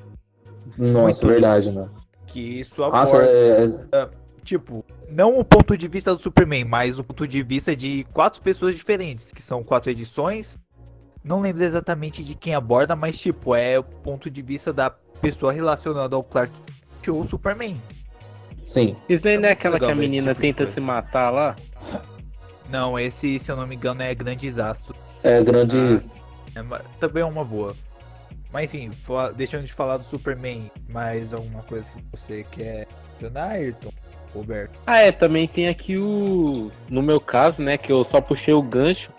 Nossa, 0.77 1.03
muito 1.23 1.27
verdade, 1.27 1.71
né? 1.71 1.87
Que 2.27 2.59
isso 2.59 2.83
aborda, 2.83 2.97
Nossa, 2.99 3.17
é, 3.23 4.09
tipo, 4.43 4.83
não 5.09 5.37
o 5.37 5.45
ponto 5.45 5.77
de 5.77 5.87
vista 5.87 6.13
do 6.15 6.21
Superman, 6.21 6.65
mas 6.65 6.97
o 6.97 7.03
ponto 7.03 7.27
de 7.27 7.43
vista 7.43 7.75
de 7.75 8.05
quatro 8.13 8.41
pessoas 8.41 8.75
diferentes, 8.75 9.31
que 9.31 9.41
são 9.41 9.63
quatro 9.63 9.89
edições. 9.91 10.57
Não 11.23 11.39
lembro 11.39 11.63
exatamente 11.63 12.23
de 12.23 12.33
quem 12.33 12.55
aborda, 12.55 12.95
mas, 12.95 13.19
tipo, 13.19 13.53
é 13.53 13.77
o 13.77 13.83
ponto 13.83 14.27
de 14.29 14.41
vista 14.41 14.73
da 14.73 14.89
pessoa 14.89 15.51
relacionada 15.53 16.15
ao 16.15 16.23
Clark 16.23 16.51
Kent 17.03 17.13
ou 17.15 17.23
Superman. 17.25 17.79
sim. 18.65 18.95
Isso 19.07 19.21
daí 19.23 19.37
não 19.37 19.47
é 19.49 19.51
aquela 19.51 19.77
que 19.77 19.85
a 19.85 19.93
menina 19.93 20.29
tipo 20.33 20.41
tenta 20.41 20.65
se 20.65 20.79
matar 20.79 21.29
lá? 21.29 21.55
Não, 22.69 22.97
esse, 22.97 23.37
se 23.37 23.51
eu 23.51 23.55
não 23.55 23.67
me 23.67 23.75
engano, 23.75 24.01
é 24.01 24.15
Grande 24.15 24.41
Desastre. 24.47 24.95
É 25.21 25.43
grande. 25.43 26.01
É 26.55 26.61
ma- 26.63 26.81
também 26.99 27.21
é 27.21 27.25
uma 27.25 27.43
boa. 27.43 27.75
Mas 28.51 28.65
enfim, 28.73 28.91
deixando 29.35 29.65
de 29.65 29.73
falar 29.73 29.97
do 29.97 30.03
Superman, 30.03 30.69
mais 30.89 31.33
alguma 31.33 31.63
coisa 31.63 31.89
que 31.91 32.03
você 32.11 32.45
quer 32.51 32.87
mencionar, 33.13 33.51
Ayrton? 33.51 33.91
Roberto? 34.33 34.79
Ah, 34.85 34.99
é, 34.99 35.11
também 35.11 35.47
tem 35.47 35.67
aqui 35.67 35.97
o. 35.97 36.71
No 36.89 37.01
meu 37.01 37.19
caso, 37.19 37.61
né, 37.61 37.77
que 37.77 37.91
eu 37.91 38.03
só 38.03 38.21
puxei 38.21 38.53
o 38.53 38.61
gancho. 38.61 39.11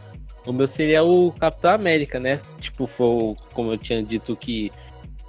O 0.47 0.53
meu 0.53 0.67
seria 0.67 1.05
o 1.05 1.31
Capitão 1.33 1.73
América, 1.75 2.19
né? 2.19 2.41
Tipo, 2.59 2.87
foi, 2.87 3.07
o- 3.07 3.37
como 3.53 3.73
eu 3.73 3.79
tinha 3.79 4.03
dito, 4.03 4.37
que 4.37 4.73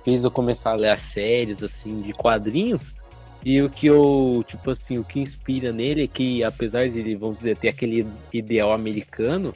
fez 0.03 0.23
eu 0.23 0.31
começar 0.31 0.71
a 0.71 0.75
ler 0.75 0.91
as 0.91 1.01
séries, 1.01 1.61
assim, 1.61 1.97
de 1.97 2.13
quadrinhos. 2.13 2.93
E 3.45 3.61
o 3.61 3.69
que 3.69 3.87
eu, 3.87 4.43
tipo 4.47 4.71
assim, 4.71 4.97
o 4.97 5.03
que 5.03 5.19
inspira 5.19 5.71
nele 5.73 6.05
é 6.05 6.07
que, 6.07 6.43
apesar 6.43 6.89
de 6.89 6.97
ele, 6.97 7.15
vamos 7.15 7.39
dizer, 7.39 7.57
ter 7.57 7.67
aquele 7.67 8.07
ideal 8.31 8.71
americano, 8.71 9.53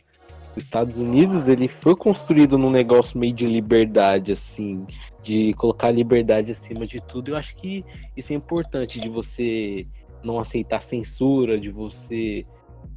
Estados 0.58 0.98
Unidos, 0.98 1.48
ele 1.48 1.68
foi 1.68 1.96
construído 1.96 2.58
num 2.58 2.70
negócio 2.70 3.18
meio 3.18 3.34
de 3.34 3.46
liberdade, 3.46 4.32
assim, 4.32 4.86
de 5.22 5.54
colocar 5.54 5.88
a 5.88 5.92
liberdade 5.92 6.52
acima 6.52 6.86
de 6.86 7.00
tudo. 7.00 7.32
Eu 7.32 7.38
acho 7.38 7.56
que 7.56 7.84
isso 8.16 8.34
é 8.34 8.36
importante, 8.36 9.00
de 9.00 9.10
você 9.10 9.86
não 10.24 10.40
aceitar 10.40 10.82
censura, 10.82 11.60
de 11.60 11.70
você. 11.70 12.46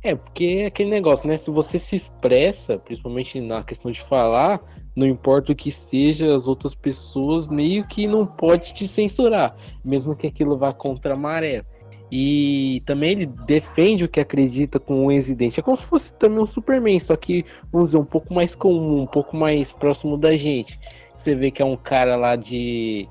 É, 0.03 0.15
porque 0.15 0.45
é 0.63 0.67
aquele 0.67 0.91
negócio, 0.91 1.29
né? 1.29 1.37
Se 1.37 1.51
você 1.51 1.79
se 1.79 1.97
expressa, 1.97 2.79
principalmente 2.79 3.41
na 3.41 3.63
questão 3.63 3.91
de 3.91 4.01
falar, 4.03 4.61
não 4.97 5.07
importa 5.07 5.53
o 5.53 5.57
que 5.57 5.71
seja, 5.71 6.35
as 6.35 6.47
outras 6.47 6.75
pessoas 6.75 7.47
meio 7.47 7.87
que 7.87 8.07
não 8.07 8.27
pode 8.27 8.75
te 8.75 8.89
censurar, 8.89 9.55
mesmo 9.85 10.17
que 10.17 10.27
aquilo 10.27 10.57
vá 10.57 10.73
contra 10.73 11.15
a 11.15 11.19
maré. 11.19 11.65
E 12.11 12.83
também 12.87 13.13
ele 13.13 13.27
defende 13.27 14.05
o 14.05 14.09
que 14.09 14.19
acredita 14.19 14.81
com 14.81 15.07
o 15.07 15.13
ex-idente. 15.13 15.61
É 15.61 15.63
como 15.63 15.77
se 15.77 15.85
fosse 15.85 16.13
também 16.15 16.41
um 16.41 16.47
Superman, 16.47 16.99
só 16.99 17.15
que, 17.15 17.45
vamos 17.73 17.91
dizer, 17.91 17.99
um 17.99 18.05
pouco 18.05 18.35
mais 18.35 18.55
comum, 18.55 19.03
um 19.03 19.07
pouco 19.07 19.37
mais 19.37 19.71
próximo 19.73 20.17
da 20.19 20.37
gente. 20.37 20.79
Você 21.17 21.35
vê 21.35 21.51
que 21.51 21.63
é 21.63 21.65
um 21.65 21.77
cara 21.77 22.17
lá 22.17 22.35
de 22.35 23.09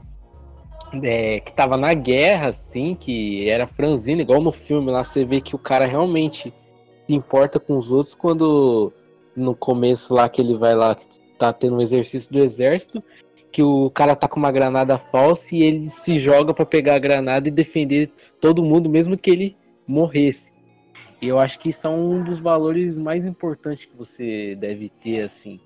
é, 1.03 1.39
que 1.39 1.53
tava 1.53 1.77
na 1.77 1.93
guerra, 1.93 2.49
assim, 2.49 2.95
que 2.95 3.47
era 3.49 3.67
franzino, 3.67 4.21
igual 4.21 4.41
no 4.41 4.51
filme 4.51 4.91
lá, 4.91 5.03
você 5.03 5.23
vê 5.23 5.39
que 5.39 5.55
o 5.55 5.59
cara 5.59 5.85
realmente 5.85 6.53
se 7.05 7.13
importa 7.13 7.59
com 7.59 7.77
os 7.77 7.91
outros 7.91 8.13
quando 8.13 8.91
no 9.35 9.55
começo 9.55 10.13
lá 10.13 10.27
que 10.27 10.41
ele 10.41 10.57
vai 10.57 10.75
lá, 10.75 10.95
que 10.95 11.05
tá 11.37 11.53
tendo 11.53 11.77
um 11.77 11.81
exercício 11.81 12.31
do 12.31 12.39
exército, 12.39 13.03
que 13.51 13.63
o 13.63 13.89
cara 13.89 14.15
tá 14.15 14.27
com 14.27 14.39
uma 14.39 14.51
granada 14.51 14.97
falsa 14.97 15.47
e 15.55 15.63
ele 15.63 15.89
se 15.89 16.19
joga 16.19 16.53
pra 16.53 16.65
pegar 16.65 16.95
a 16.95 16.99
granada 16.99 17.47
e 17.47 17.51
defender 17.51 18.11
todo 18.39 18.63
mundo, 18.63 18.89
mesmo 18.89 19.17
que 19.17 19.29
ele 19.29 19.55
morresse. 19.87 20.49
E 21.21 21.27
eu 21.27 21.39
acho 21.39 21.59
que 21.59 21.69
isso 21.69 21.85
é 21.85 21.89
um 21.89 22.23
dos 22.23 22.39
valores 22.39 22.97
mais 22.97 23.25
importantes 23.25 23.85
que 23.85 23.95
você 23.95 24.55
deve 24.55 24.89
ter, 24.89 25.21
assim. 25.21 25.59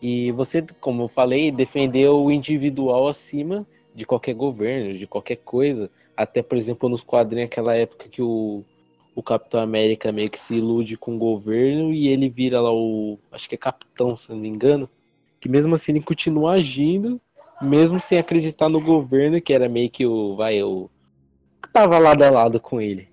E 0.00 0.30
você, 0.32 0.62
como 0.80 1.04
eu 1.04 1.08
falei, 1.08 1.50
defender 1.50 2.08
o 2.08 2.30
individual 2.30 3.08
acima 3.08 3.66
de 3.94 4.04
qualquer 4.04 4.34
governo, 4.34 4.98
de 4.98 5.06
qualquer 5.06 5.36
coisa. 5.36 5.90
Até, 6.16 6.42
por 6.42 6.58
exemplo, 6.58 6.88
nos 6.88 7.02
quadrinhos, 7.02 7.46
aquela 7.46 7.74
época 7.74 8.08
que 8.08 8.20
o, 8.20 8.62
o 9.14 9.22
Capitão 9.22 9.60
América 9.60 10.12
meio 10.12 10.30
que 10.30 10.38
se 10.38 10.54
ilude 10.54 10.96
com 10.96 11.16
o 11.16 11.18
governo 11.18 11.92
e 11.92 12.08
ele 12.08 12.28
vira 12.28 12.60
lá 12.60 12.72
o. 12.72 13.18
Acho 13.32 13.48
que 13.48 13.54
é 13.54 13.58
capitão, 13.58 14.16
se 14.16 14.28
não 14.30 14.36
me 14.36 14.48
engano. 14.48 14.88
Que 15.40 15.48
mesmo 15.48 15.74
assim 15.74 15.92
ele 15.92 16.00
continua 16.02 16.52
agindo, 16.52 17.20
mesmo 17.60 17.98
sem 17.98 18.18
acreditar 18.18 18.68
no 18.68 18.80
governo, 18.80 19.40
que 19.40 19.54
era 19.54 19.68
meio 19.68 19.90
que 19.90 20.06
o. 20.06 20.36
Vai, 20.36 20.62
o. 20.62 20.90
tava 21.74 21.98
lado 21.98 22.22
a 22.22 22.30
lado 22.30 22.60
com 22.60 22.80
ele. 22.80 23.08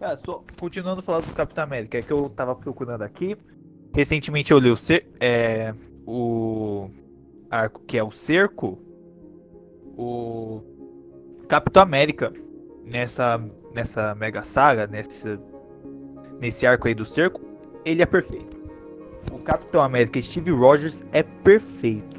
Ah, 0.00 0.16
só, 0.16 0.42
continuando 0.58 1.02
falando 1.02 1.26
do 1.26 1.34
Capitão 1.34 1.62
América, 1.62 1.98
é 1.98 2.02
que 2.02 2.10
eu 2.10 2.30
tava 2.30 2.56
procurando 2.56 3.02
aqui. 3.02 3.36
Recentemente 3.94 4.50
eu 4.50 4.58
li 4.58 4.70
o, 4.70 4.76
cer 4.76 5.06
é, 5.20 5.74
o 6.06 6.88
arco 7.50 7.82
que 7.86 7.98
é 7.98 8.02
o 8.02 8.10
Cerco. 8.10 8.78
O 9.98 10.62
Capitão 11.46 11.82
América, 11.82 12.32
nessa, 12.86 13.38
nessa 13.74 14.14
mega 14.14 14.42
saga, 14.44 14.86
nesse, 14.86 15.38
nesse 16.40 16.66
arco 16.66 16.88
aí 16.88 16.94
do 16.94 17.04
Cerco, 17.04 17.42
ele 17.84 18.00
é 18.00 18.06
perfeito. 18.06 18.58
O 19.30 19.38
Capitão 19.38 19.82
América 19.82 20.22
Steve 20.22 20.50
Rogers 20.50 21.02
é 21.12 21.22
perfeito. 21.22 22.18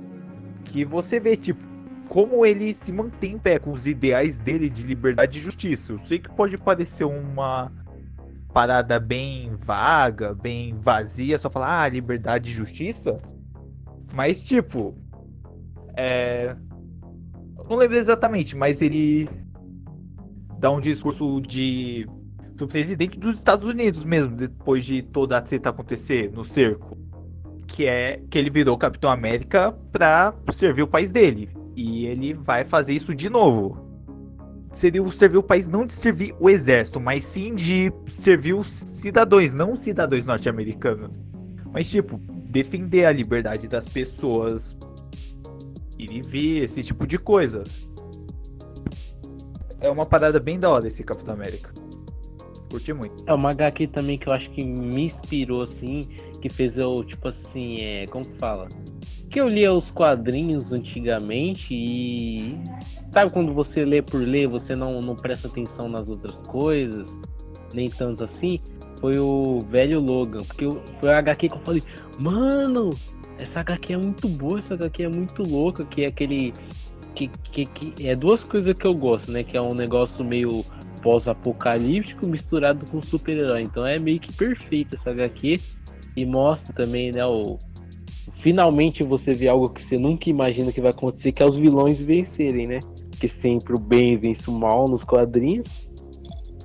Que 0.66 0.86
você 0.86 1.20
vê, 1.20 1.36
tipo, 1.36 1.71
como 2.12 2.46
ele 2.46 2.74
se 2.74 2.92
mantém 2.92 3.36
em 3.36 3.40
pé 3.40 3.58
com 3.58 3.72
os 3.72 3.88
ideais 3.88 4.38
dele 4.38 4.70
de 4.70 4.84
liberdade 4.84 5.40
e 5.40 5.42
justiça. 5.42 5.94
Eu 5.94 6.00
sei 6.00 6.20
que 6.20 6.30
pode 6.30 6.58
parecer 6.58 7.06
uma 7.06 7.72
parada 8.54 9.00
bem 9.00 9.56
vaga, 9.58 10.34
bem 10.34 10.78
vazia, 10.78 11.40
só 11.40 11.50
falar, 11.50 11.84
ah, 11.84 11.88
liberdade 11.88 12.52
e 12.52 12.54
justiça. 12.54 13.18
Mas, 14.14 14.44
tipo, 14.44 14.94
é. 15.96 16.54
Não 17.70 17.78
lembro 17.78 17.96
exatamente, 17.96 18.58
mas 18.58 18.82
ele 18.82 19.30
dá 20.60 20.70
um 20.70 20.82
discurso 20.82 21.40
de. 21.40 22.06
do 22.56 22.68
presidente 22.68 23.18
dos 23.18 23.36
Estados 23.36 23.66
Unidos 23.66 24.04
mesmo, 24.04 24.36
depois 24.36 24.84
de 24.84 25.02
toda 25.02 25.38
a 25.38 25.42
treta 25.42 25.70
acontecer 25.70 26.30
no 26.30 26.44
cerco. 26.44 26.98
Que 27.66 27.86
é 27.86 28.22
que 28.30 28.38
ele 28.38 28.50
virou 28.50 28.78
Capitão 28.78 29.10
América 29.10 29.72
pra 29.94 30.34
servir 30.52 30.82
o 30.82 30.88
país 30.90 31.10
dele. 31.10 31.61
E 31.76 32.06
ele 32.06 32.34
vai 32.34 32.64
fazer 32.64 32.94
isso 32.94 33.16
de 33.16 33.30
novo. 33.30 33.90
Seria 34.74 35.06
servir 35.12 35.38
o 35.38 35.44
país 35.44 35.68
não 35.68 35.86
de 35.86 35.94
servir 35.94 36.34
o 36.40 36.50
exército, 36.50 37.00
mas 37.00 37.26
sim 37.26 37.56
de 37.56 37.92
servir 38.12 38.54
os 38.54 38.68
cidadãos, 38.68 39.54
não 39.54 39.74
os 39.74 39.82
cidadãos 39.82 40.26
norte-americanos. 40.26 41.12
Mas 41.74 41.90
tipo, 41.90 42.18
defender 42.52 43.06
a 43.06 43.12
liberdade 43.12 43.68
das 43.68 43.88
pessoas. 43.88 44.76
Ir 45.98 46.12
e 46.12 46.22
vir, 46.22 46.64
esse 46.64 46.84
tipo 46.84 47.06
de 47.06 47.18
coisa. 47.18 47.64
É 49.80 49.90
uma 49.90 50.06
parada 50.06 50.40
bem 50.40 50.60
da 50.60 50.70
hora 50.70 50.88
esse 50.88 51.04
Capitão 51.04 51.34
América. 51.34 51.74
Curti 52.70 52.94
muito. 52.94 53.24
É 53.28 53.34
uma 53.34 53.52
HQ 53.52 53.88
também 53.88 54.18
que 54.18 54.30
eu 54.30 54.34
acho 54.34 54.50
que 54.52 54.64
me 54.64 55.04
inspirou, 55.04 55.64
assim, 55.64 56.08
que 56.42 56.50
fez 56.50 56.78
eu, 56.78 57.04
tipo 57.04 57.28
assim, 57.28 57.82
é. 57.82 58.06
Como 58.08 58.26
que 58.26 58.38
fala? 58.38 58.70
Que 59.32 59.40
eu 59.40 59.48
lia 59.48 59.74
os 59.74 59.90
quadrinhos 59.90 60.72
antigamente 60.74 61.74
e. 61.74 62.60
Sabe 63.12 63.32
quando 63.32 63.54
você 63.54 63.84
lê 63.84 64.02
por 64.02 64.22
ler, 64.22 64.48
você 64.48 64.76
não, 64.76 65.02
não 65.02 65.16
presta 65.16 65.48
atenção 65.48 65.90
nas 65.90 66.08
outras 66.08 66.42
coisas? 66.44 67.08
Nem 67.74 67.90
tanto 67.90 68.24
assim? 68.24 68.60
Foi 69.00 69.18
o 69.20 69.62
velho 69.70 70.00
Logan. 70.00 70.44
Porque 70.44 70.66
eu- 70.66 70.82
foi 71.00 71.14
a 71.14 71.18
HQ 71.20 71.50
que 71.50 71.56
eu 71.56 71.60
falei, 71.62 71.84
mano, 72.20 72.98
essa 73.38 73.62
HQ 73.62 73.94
é 73.94 73.98
muito 73.98 74.28
boa, 74.28 74.60
essa 74.60 74.74
HQ 74.76 75.04
é 75.04 75.10
muito 75.10 75.44
louca, 75.44 75.86
que 75.86 76.04
é 76.04 76.08
aquele. 76.08 76.54
Que, 77.16 77.28
que, 77.52 77.66
que 77.66 78.08
é 78.08 78.16
duas 78.16 78.44
coisas 78.44 78.74
que 78.74 78.86
eu 78.88 78.94
gosto, 78.94 79.32
né? 79.32 79.44
Que 79.44 79.58
é 79.58 79.62
um 79.62 79.74
negócio 79.74 80.24
meio 80.24 80.64
pós-apocalíptico 81.02 82.26
misturado 82.28 82.86
com 82.86 83.02
super-herói. 83.02 83.62
Então 83.64 83.86
é 83.86 83.98
meio 83.98 84.20
que 84.20 84.32
perfeito 84.34 84.96
essa 84.96 85.12
HQ. 85.12 85.60
E 86.16 86.26
mostra 86.26 86.74
também, 86.74 87.12
né, 87.12 87.26
o. 87.26 87.58
Finalmente 88.42 89.04
você 89.04 89.34
vê 89.34 89.48
algo 89.48 89.70
que 89.70 89.82
você 89.84 89.98
nunca 89.98 90.30
imagina 90.30 90.72
que 90.72 90.82
vai 90.82 90.92
acontecer, 90.92 91.32
que 91.32 91.44
é 91.44 91.46
os 91.46 91.58
vilões 91.58 92.00
vencerem, 92.00 92.68
né? 92.68 92.80
Que 93.20 93.28
sempre 93.28 93.74
o 93.76 93.80
bem 93.80 94.18
vence 94.18 94.50
o 94.50 94.54
mal 94.54 94.88
nos 94.88 95.04
quadrinhos. 95.04 95.68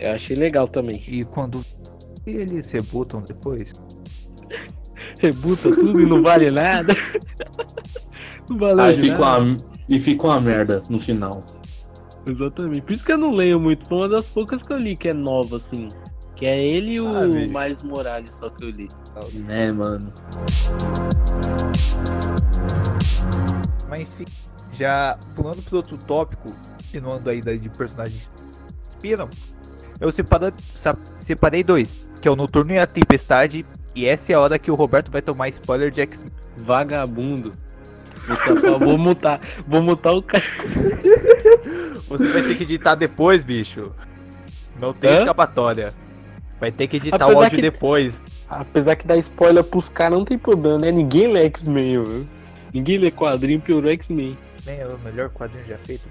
Eu 0.00 0.12
achei 0.12 0.34
legal 0.34 0.66
também. 0.68 1.02
E 1.06 1.24
quando 1.24 1.64
E 2.26 2.30
eles 2.30 2.70
rebutam 2.72 3.22
depois? 3.22 3.72
Rebuta 5.20 5.70
tudo 5.74 6.00
e 6.00 6.06
não 6.06 6.22
vale 6.22 6.50
nada. 6.50 6.94
Não 8.48 8.58
valeu 8.58 8.84
Aí 8.84 8.94
de 8.94 9.00
fica 9.00 9.18
nada. 9.18 9.42
uma, 9.44 9.56
e 9.88 10.00
fica 10.00 10.26
uma 10.28 10.40
merda 10.40 10.80
no 10.88 11.00
final. 11.00 11.40
Exatamente. 12.28 12.82
Por 12.82 12.92
isso 12.92 13.04
que 13.04 13.10
eu 13.12 13.18
não 13.18 13.32
leio 13.32 13.58
muito. 13.58 13.88
Foi 13.88 13.98
uma 13.98 14.08
das 14.08 14.26
poucas 14.28 14.62
que 14.62 14.72
eu 14.72 14.76
li 14.78 14.96
que 14.96 15.08
é 15.08 15.12
nova, 15.12 15.56
assim. 15.56 15.88
Que 16.36 16.44
é 16.46 16.62
ele 16.64 16.92
e 16.92 17.00
o 17.00 17.08
Ah, 17.16 17.26
bicho. 17.26 17.58
Miles 17.58 17.82
Morales, 17.82 18.34
só 18.38 18.50
que 18.50 18.62
eu 18.64 18.70
li. 18.70 18.88
Né, 19.32 19.72
mano? 19.72 20.12
Mas 23.88 24.00
enfim, 24.02 24.26
já 24.74 25.18
pulando 25.34 25.62
para 25.62 25.76
outro 25.76 25.96
tópico, 25.96 26.52
continuando 26.76 27.30
ainda 27.30 27.56
de 27.56 27.68
personagens 27.70 28.30
que 28.36 28.42
inspiram, 28.88 29.30
eu 30.00 30.12
separa- 30.12 30.52
sa- 30.74 30.96
separei 31.20 31.64
dois, 31.64 31.96
que 32.20 32.28
é 32.28 32.30
o 32.30 32.36
Noturno 32.36 32.72
e 32.72 32.78
a 32.78 32.86
Tempestade, 32.86 33.64
e 33.94 34.04
essa 34.06 34.32
é 34.32 34.34
a 34.34 34.40
hora 34.40 34.58
que 34.58 34.70
o 34.70 34.74
Roberto 34.74 35.10
vai 35.10 35.22
tomar 35.22 35.48
spoiler 35.48 35.90
de 35.90 36.02
X-Men. 36.02 36.30
Vagabundo. 36.58 37.52
Vou 38.26 38.36
tapar- 38.36 38.78
Vou 38.78 38.98
mutar. 38.98 39.40
Vou 39.66 39.82
mutar 39.82 40.12
o 40.12 40.22
cara. 40.22 40.44
Você 42.08 42.28
vai 42.28 42.42
ter 42.42 42.56
que 42.56 42.62
editar 42.64 42.94
depois, 42.94 43.42
bicho. 43.42 43.92
Não 44.80 44.92
tem 44.92 45.10
Hã? 45.10 45.18
escapatória. 45.20 45.94
Vai 46.60 46.70
ter 46.72 46.86
que 46.86 46.96
editar 46.96 47.18
o 47.18 47.22
Apesar 47.24 47.42
áudio 47.44 47.56
que- 47.56 47.62
depois. 47.62 48.22
Apesar 48.48 48.94
que 48.96 49.06
dar 49.06 49.16
spoiler 49.18 49.64
pros 49.64 49.88
caras 49.88 50.16
não 50.18 50.24
tem 50.24 50.38
problema, 50.38 50.78
né? 50.78 50.90
Ninguém 50.92 51.26
lê 51.32 51.44
X-Men, 51.46 52.02
viu? 52.04 52.26
Ninguém 52.72 52.98
lê 52.98 53.10
quadrinho, 53.10 53.60
piorou 53.60 53.90
X-Men. 53.90 54.36
É 54.66 54.86
o 54.86 54.98
melhor 55.04 55.30
quadrinho 55.30 55.66
já 55.66 55.76
feito. 55.78 56.04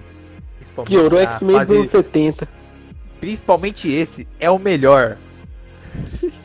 Piorou 0.84 1.18
X-Men 1.20 1.58
dos 1.60 1.70
anos 1.70 1.90
70. 1.90 2.48
Principalmente 3.20 3.90
esse 3.90 4.26
é 4.38 4.50
o 4.50 4.58
melhor. 4.58 5.16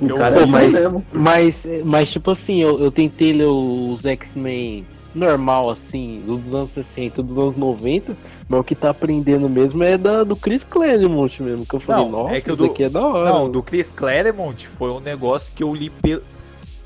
O 0.00 0.08
Eu- 0.08 0.16
cara 0.16 0.34
Pô, 0.34 0.40
é 0.40 0.46
mas-. 0.46 1.02
Mas, 1.12 1.66
mas 1.84 2.10
tipo 2.10 2.32
assim, 2.32 2.60
eu, 2.60 2.80
eu 2.80 2.90
tentei 2.90 3.32
ler 3.32 3.46
os 3.46 4.04
X-Men 4.04 4.84
normal, 5.14 5.70
assim, 5.70 6.20
dos 6.24 6.54
anos 6.54 6.70
60, 6.70 7.22
dos 7.22 7.38
anos 7.38 7.56
90, 7.56 8.16
mas 8.48 8.60
o 8.60 8.64
que 8.64 8.74
tá 8.74 8.90
aprendendo 8.90 9.48
mesmo 9.48 9.82
é 9.84 9.96
da, 9.96 10.24
do 10.24 10.34
Chris 10.36 10.64
Claremont 10.64 11.42
mesmo, 11.42 11.64
que 11.64 11.74
eu 11.74 11.80
falei, 11.80 12.02
Não, 12.04 12.10
nossa, 12.10 12.34
é 12.34 12.40
que 12.40 12.50
isso 12.50 12.56
do- 12.58 12.64
aqui 12.66 12.82
é 12.84 12.88
da 12.88 13.00
hora. 13.06 13.30
Não, 13.32 13.50
do 13.50 13.62
Chris 13.62 13.92
Claremont 13.92 14.66
foi 14.68 14.90
um 14.90 15.00
negócio 15.00 15.52
que 15.54 15.62
eu 15.62 15.74
li 15.74 15.88
pelo. 15.90 16.22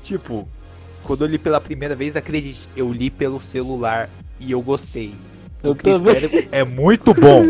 Tipo, 0.03 0.47
quando 1.03 1.23
eu 1.25 1.27
li 1.27 1.37
pela 1.37 1.59
primeira 1.59 1.95
vez, 1.95 2.15
acredite, 2.15 2.67
eu 2.75 2.91
li 2.93 3.09
pelo 3.09 3.41
celular 3.41 4.09
e 4.39 4.51
eu 4.51 4.61
gostei. 4.61 5.13
Eu 5.63 5.71
o 5.71 5.75
também. 5.75 6.47
É 6.51 6.63
muito 6.63 7.13
bom. 7.13 7.43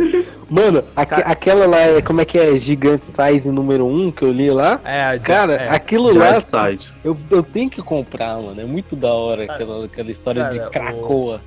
Mano, 0.50 0.84
aque- 0.96 1.22
aquela 1.24 1.68
lá, 1.68 1.78
é, 1.80 2.02
como 2.02 2.22
é 2.22 2.26
que 2.26 2.38
é? 2.38 2.58
Gigante 2.58 3.06
Size 3.06 3.48
número 3.52 3.86
1 3.86 4.12
que 4.12 4.24
eu 4.24 4.32
li 4.32 4.50
lá? 4.50 4.80
É, 4.84 5.04
a- 5.06 5.20
Cara, 5.20 5.54
é, 5.54 5.70
aquilo 5.70 6.12
lá, 6.18 6.42
Side. 6.42 6.92
eu, 7.04 7.16
eu 7.30 7.44
tenho 7.44 7.70
que 7.70 7.84
comprar, 7.84 8.36
mano. 8.42 8.60
É 8.60 8.66
muito 8.66 8.96
da 8.96 9.14
hora 9.14 9.46
Cara, 9.46 9.64
aquela, 9.64 9.86
aquela 9.86 10.12
história 10.12 10.42
cara, 10.44 10.54
de 10.56 10.60
o- 10.60 10.70
Cracoa. 10.72 11.42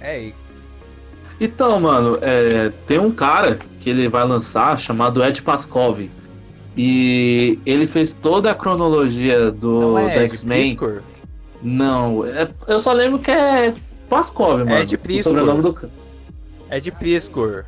é, 0.00 0.20
e- 0.24 0.34
Então, 1.40 1.78
mano, 1.78 2.18
é, 2.20 2.72
tem 2.88 2.98
um 2.98 3.12
cara 3.12 3.56
que 3.78 3.88
ele 3.88 4.08
vai 4.08 4.24
lançar 4.26 4.78
chamado 4.80 5.22
Ed 5.24 5.40
Paskov. 5.42 6.10
E 6.76 7.58
ele 7.64 7.86
fez 7.86 8.12
toda 8.12 8.50
a 8.50 8.54
cronologia 8.54 9.50
do, 9.50 9.80
do 9.92 9.98
é 9.98 10.08
de 10.08 10.24
X-Men. 10.24 10.76
Não, 11.62 12.24
é- 12.26 12.48
eu 12.66 12.78
só 12.78 12.92
lembro 12.92 13.18
que 13.20 13.30
é 13.30 13.74
Paskov, 14.10 14.58
mano. 14.64 14.84
de 14.86 14.94
o 14.96 14.98
Priscor. 14.98 15.32
sobrenome 15.34 15.62
do 15.62 15.90
É 16.68 16.80
de 16.80 16.90
Priscor. 16.90 17.64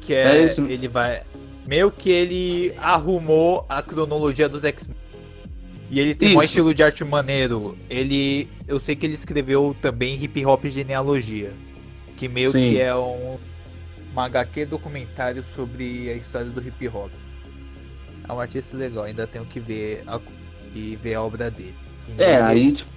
Que 0.00 0.14
é, 0.14 0.38
É 0.38 0.42
esse- 0.42 0.60
ele 0.62 0.88
vai. 0.88 1.22
Meio 1.66 1.90
que 1.90 2.10
ele 2.10 2.72
arrumou 2.78 3.64
a 3.68 3.82
cronologia 3.82 4.48
dos 4.48 4.64
X-Men. 4.64 4.96
E 5.90 6.00
ele 6.00 6.14
tem 6.14 6.36
um 6.36 6.42
estilo 6.42 6.74
de 6.74 6.82
arte 6.82 7.04
maneiro. 7.04 7.76
Ele. 7.88 8.48
Eu 8.66 8.80
sei 8.80 8.94
que 8.96 9.06
ele 9.06 9.14
escreveu 9.14 9.74
também 9.80 10.22
Hip 10.22 10.44
Hop 10.44 10.64
Genealogia. 10.66 11.52
Que 12.16 12.26
meio 12.28 12.48
Sim. 12.48 12.70
que 12.70 12.80
é 12.80 12.94
um. 12.94 13.38
Uma 14.12 14.24
HQ 14.24 14.64
documentário 14.66 15.44
sobre 15.54 16.10
a 16.10 16.14
história 16.14 16.48
do 16.48 16.60
hip 16.66 16.88
hop. 16.88 17.10
É 18.28 18.32
um 18.32 18.40
artista 18.40 18.76
legal, 18.76 19.04
ainda 19.04 19.26
tenho 19.26 19.44
que 19.44 19.60
ver 19.60 20.02
a, 20.06 20.18
e 20.74 20.96
ver 20.96 21.14
a 21.14 21.22
obra 21.22 21.50
dele. 21.50 21.74
É, 22.16 22.36
aí, 22.42 22.72
tipo. 22.72 22.90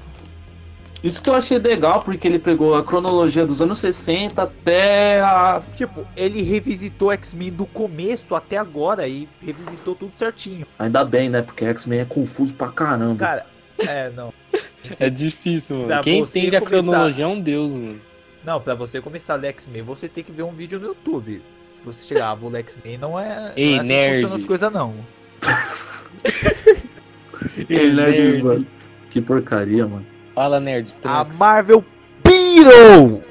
Isso 1.04 1.22
que 1.24 1.30
eu 1.30 1.34
achei 1.34 1.58
legal, 1.58 2.04
porque 2.04 2.28
ele 2.28 2.38
pegou 2.38 2.76
a 2.76 2.84
cronologia 2.84 3.44
dos 3.46 3.60
anos 3.62 3.80
60 3.80 4.44
até 4.44 5.20
a. 5.22 5.62
Tipo, 5.76 6.06
ele 6.16 6.44
revisitou 6.44 7.12
X-Men 7.12 7.52
do 7.52 7.66
começo 7.66 8.36
até 8.36 8.58
agora 8.58 9.08
e 9.08 9.28
revisitou 9.42 9.96
tudo 9.96 10.12
certinho. 10.16 10.66
Ainda 10.78 11.04
bem, 11.04 11.28
né? 11.28 11.42
Porque 11.42 11.66
X-Men 11.66 12.02
é 12.02 12.06
confuso 12.06 12.54
pra 12.54 12.70
caramba. 12.70 13.18
Cara, 13.18 13.46
é, 13.80 14.10
não. 14.12 14.32
É 15.00 15.10
difícil, 15.12 15.76
mano. 15.76 15.88
Pra 15.88 16.02
Quem 16.04 16.20
entende 16.22 16.56
a 16.56 16.60
começar- 16.60 16.82
cronologia 16.84 17.24
é 17.24 17.28
um 17.28 17.40
deus, 17.40 17.72
mano. 17.72 18.02
Não, 18.44 18.60
pra 18.60 18.74
você 18.74 19.00
começar 19.00 19.34
a 19.34 19.38
ler 19.38 19.50
X-Men, 19.50 19.84
você 19.84 20.08
tem 20.10 20.24
que 20.24 20.32
ver 20.32 20.42
um 20.44 20.52
vídeo 20.52 20.80
no 20.80 20.88
YouTube. 20.88 21.42
Se 21.78 21.86
você 21.86 22.04
chegar, 22.04 22.32
ah, 22.32 22.36
vou 22.36 22.50
ler 22.50 22.60
X-Men, 22.62 22.98
não 22.98 23.20
é. 23.20 23.54
Ei, 23.56 23.70
não 23.70 23.76
é 23.76 23.78
assim 23.80 23.88
nerd. 23.88 24.14
funcionam 24.22 24.36
as 24.38 24.46
coisas, 24.46 24.72
não. 24.74 24.96
Ele 27.70 28.02
é 28.02 28.12
de- 28.12 28.22
Nerd. 28.22 28.44
mano, 28.44 28.68
Que 29.10 29.22
porcaria, 29.22 29.86
mano. 29.88 30.06
Fala, 30.34 30.60
nerd. 30.60 30.96
A. 31.04 31.24
Marvel 31.24 31.84
pirou! 32.24 33.24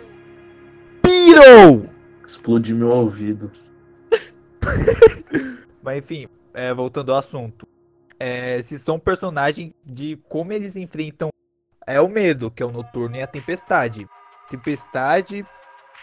Pirou! 1.02 1.88
Explodiu 2.26 2.76
meu 2.76 2.88
ouvido. 2.88 3.50
Mas 5.82 5.98
enfim, 5.98 6.28
é, 6.52 6.72
voltando 6.74 7.12
ao 7.12 7.18
assunto. 7.18 7.66
É, 8.18 8.60
se 8.62 8.78
são 8.78 8.98
personagens 8.98 9.72
de 9.84 10.18
como 10.28 10.52
eles 10.52 10.76
enfrentam 10.76 11.30
é 11.86 12.00
o 12.00 12.08
medo, 12.08 12.50
que 12.50 12.62
é 12.62 12.66
o 12.66 12.70
Noturno 12.70 13.16
e 13.16 13.22
a 13.22 13.26
Tempestade. 13.26 14.06
Tempestade, 14.48 15.44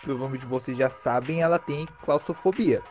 provavelmente 0.02 0.46
vocês 0.46 0.76
já 0.76 0.90
sabem, 0.90 1.42
ela 1.42 1.60
tem 1.60 1.88
claustrofobia. 2.04 2.82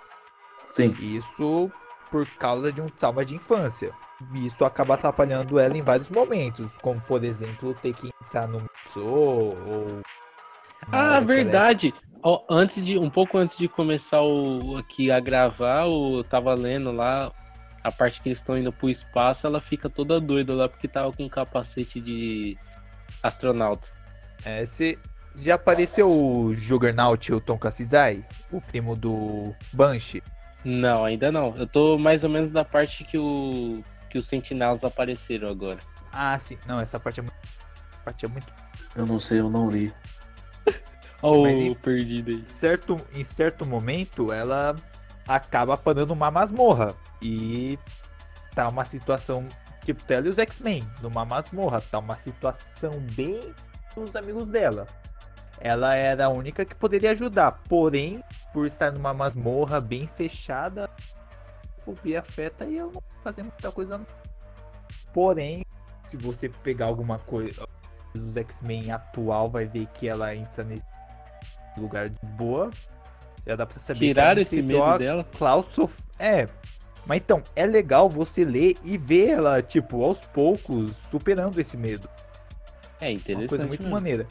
Sim. 0.71 0.95
Isso 1.01 1.71
por 2.11 2.27
causa 2.39 2.73
de 2.73 2.81
um 2.81 2.89
trauma 2.89 3.25
de 3.25 3.35
infância. 3.35 3.93
Isso 4.35 4.65
acaba 4.65 4.95
atrapalhando 4.95 5.59
ela 5.59 5.77
em 5.77 5.83
vários 5.83 6.09
momentos, 6.09 6.77
como 6.79 7.01
por 7.03 7.23
exemplo 7.23 7.75
ter 7.83 7.93
que 7.95 8.11
entrar 8.25 8.47
no 8.49 8.63
metrô 8.63 9.05
ou. 9.05 10.01
na 10.89 10.99
Ah, 10.99 11.05
ela 11.05 11.17
é- 11.19 11.21
verdade. 11.21 11.95
Ó, 12.23 12.43
antes 12.49 12.85
de, 12.85 12.99
um 12.99 13.11
pouco 13.11 13.37
antes 13.39 13.57
de 13.57 13.69
começar 13.69 14.21
o, 14.23 14.77
aqui 14.79 15.11
a 15.11 15.21
gravar, 15.21 15.87
eu 15.87 16.25
tava 16.29 16.53
lendo 16.55 16.91
lá 16.91 17.31
a 17.85 17.93
parte 17.93 18.21
que 18.21 18.29
eles 18.31 18.39
estão 18.39 18.59
indo 18.59 18.73
pro 18.73 18.89
espaço, 18.91 19.47
ela 19.47 19.61
fica 19.61 19.89
toda 19.89 20.19
doida 20.21 20.53
lá 20.55 20.69
porque 20.69 20.89
tava 20.89 21.13
com 21.13 21.25
um 21.25 21.29
capacete 21.29 22.01
de 22.01 22.57
astronauta. 23.23 23.87
É, 24.45 24.65
se 24.65 24.99
já 25.37 25.55
apareceu 25.55 26.11
o 26.11 26.53
Juggernaut, 26.55 27.33
o 27.33 27.41
Tom 27.41 27.59
Kassidai, 27.59 28.25
o 28.51 28.61
primo 28.61 28.97
do 28.97 29.55
Banshee. 29.73 30.23
Não, 30.65 31.05
ainda 31.05 31.31
não. 31.31 31.55
Eu 31.57 31.67
tô 31.67 31.97
mais 31.97 32.25
ou 32.25 32.31
menos 32.31 32.51
da 32.51 32.65
parte 32.65 33.05
que 33.05 33.17
o 33.19 33.85
que 34.11 34.19
os 34.19 34.27
sentinelas 34.27 34.85
apareceram 34.85 35.49
agora. 35.49 35.79
Ah, 36.13 36.39
sim. 36.39 36.59
Não, 36.67 36.81
essa 36.81 36.99
parte 36.99 37.21
é 37.21 37.23
muito. 37.23 37.37
essa 37.91 37.99
parte 38.05 38.25
é 38.25 38.29
muito. 38.29 38.53
Eu 38.95 39.07
não 39.07 39.21
sei, 39.21 39.41
eu 39.41 39.51
não 39.51 39.69
li. 39.69 39.93
Ó, 41.23 41.43
Mas 41.43 41.55
o 41.55 41.59
em- 41.59 41.75
perdido 41.75 42.31
aí. 42.31 42.47
Certo, 42.47 43.01
em 43.13 43.25
certo 43.25 43.67
momento, 43.67 44.33
ela 44.33 44.77
acaba 45.27 45.77
parando 45.77 46.13
uma 46.13 46.31
masmorra. 46.31 46.95
E 47.21 47.79
tá 48.55 48.69
uma 48.69 48.85
situação. 48.85 49.47
Tipo, 49.85 50.03
ela 50.13 50.27
e 50.27 50.31
os 50.31 50.39
X-Men, 50.39 50.89
numa 51.01 51.25
masmorra. 51.25 51.81
Tá 51.81 51.99
uma 51.99 52.17
situação 52.17 52.93
bem 53.15 53.55
os 53.97 54.15
amigos 54.15 54.47
dela. 54.47 54.87
Ela 55.59 55.95
era 55.95 56.27
a 56.27 56.29
única 56.29 56.65
que 56.65 56.75
poderia 56.75 57.13
ajudar. 57.13 57.53
Porém, 57.69 58.23
por 58.53 58.67
estar 58.67 58.93
numa 58.93 59.15
masmorra 59.15 59.81
bem 59.81 60.07
fechada, 60.17 60.91
a 61.91 61.95
fobia 61.95 62.21
afeta 62.21 62.65
e 62.65 62.79
ela 62.79 62.91
não 62.93 63.01
vai 63.01 63.23
fazer 63.23 63.43
muita 63.43 63.71
coisa. 63.73 64.01
Porém, 65.13 65.65
se 66.07 66.17
você 66.17 66.49
pegar 66.49 66.87
alguma 66.87 67.19
coisa 67.19 67.67
dos 68.15 68.37
X-Men 68.37 68.91
atual, 68.93 69.49
vai 69.51 69.67
ver 69.67 69.87
que 69.95 70.09
ela 70.09 70.35
entra 70.35 70.65
nesse 70.65 70.83
lugar 71.77 72.09
de 72.09 72.27
boa. 72.27 72.71
Já 73.47 73.57
dá 73.57 73.67
pra 73.67 73.79
saber 73.79 74.17
ela 74.19 74.41
esse 74.41 74.61
medo 74.61 74.83
a 74.83 74.99
dela? 74.99 75.25
Claustrof... 75.37 75.93
É. 76.19 76.49
Mas 77.07 77.19
então, 77.19 77.43
é 77.55 77.65
legal 77.65 78.09
você 78.09 78.45
ler 78.45 78.77
e 78.83 78.99
ver 78.99 79.29
ela, 79.31 79.63
tipo, 79.63 80.03
aos 80.03 80.19
poucos, 80.19 80.91
superando 81.09 81.61
esse 81.61 81.77
medo. 81.77 82.09
É 83.01 83.09
É 83.09 83.13
interessante. 83.13 83.43
uma 83.45 83.49
coisa 83.49 83.67
muito 83.67 83.83
mesmo. 83.83 83.95
maneira. 83.95 84.27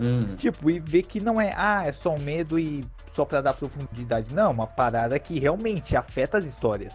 Hum. 0.00 0.34
Tipo, 0.36 0.70
e 0.70 0.78
ver 0.78 1.02
que 1.02 1.20
não 1.20 1.38
é, 1.40 1.52
ah, 1.56 1.84
é 1.86 1.92
só 1.92 2.14
um 2.14 2.18
medo 2.18 2.58
e 2.58 2.84
só 3.16 3.24
pra 3.24 3.40
dar 3.40 3.54
profundidade. 3.54 4.32
Não, 4.34 4.50
uma 4.52 4.66
parada 4.66 5.18
que 5.18 5.40
realmente 5.40 5.96
afeta 5.96 6.36
as 6.36 6.44
histórias. 6.44 6.94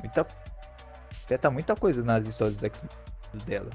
Muita... 0.00 0.24
Afeta 1.24 1.50
muita 1.50 1.74
coisa 1.76 2.02
nas 2.02 2.24
histórias 2.26 2.54
dos 2.54 2.64
X-Men 2.64 2.90
dela. 3.44 3.70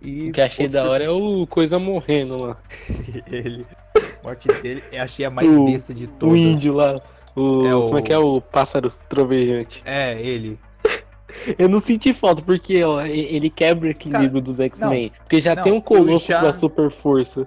E 0.00 0.28
O 0.28 0.32
que 0.32 0.42
achei 0.42 0.66
outro 0.66 0.80
da 0.80 0.88
hora 0.88 1.02
é 1.02 1.08
o 1.10 1.46
coisa 1.46 1.78
morrendo 1.78 2.36
lá. 2.36 2.56
ele. 3.26 3.66
A 3.96 4.22
morte 4.22 4.46
dele, 4.60 4.84
eu 4.92 5.02
achei 5.02 5.24
a 5.24 5.30
mais 5.30 5.48
O- 5.48 5.64
besta 5.64 5.94
de 5.94 6.04
O 6.04 6.08
todas. 6.08 6.38
índio 6.38 6.76
lá. 6.76 6.94
O, 7.34 7.66
É 7.66 7.74
o- 7.74 7.82
Como 7.86 7.98
é 7.98 8.02
que 8.02 8.12
é 8.12 8.18
o 8.18 8.40
pássaro 8.40 8.92
trovejante? 9.08 9.82
É, 9.84 10.20
ele. 10.20 10.58
Eu 11.58 11.68
não 11.68 11.80
senti 11.80 12.14
falta, 12.14 12.40
porque 12.42 12.84
ó, 12.84 13.00
ele 13.04 13.50
quebra 13.50 13.88
o 13.88 13.90
equilíbrio 13.90 14.40
dos 14.40 14.60
X-Men. 14.60 15.10
Porque 15.18 15.40
já 15.40 15.54
não, 15.56 15.62
tem 15.64 15.72
um 15.72 15.80
colosso 15.80 16.28
já- 16.28 16.40
da 16.42 16.52
super 16.52 16.90
força. 16.92 17.44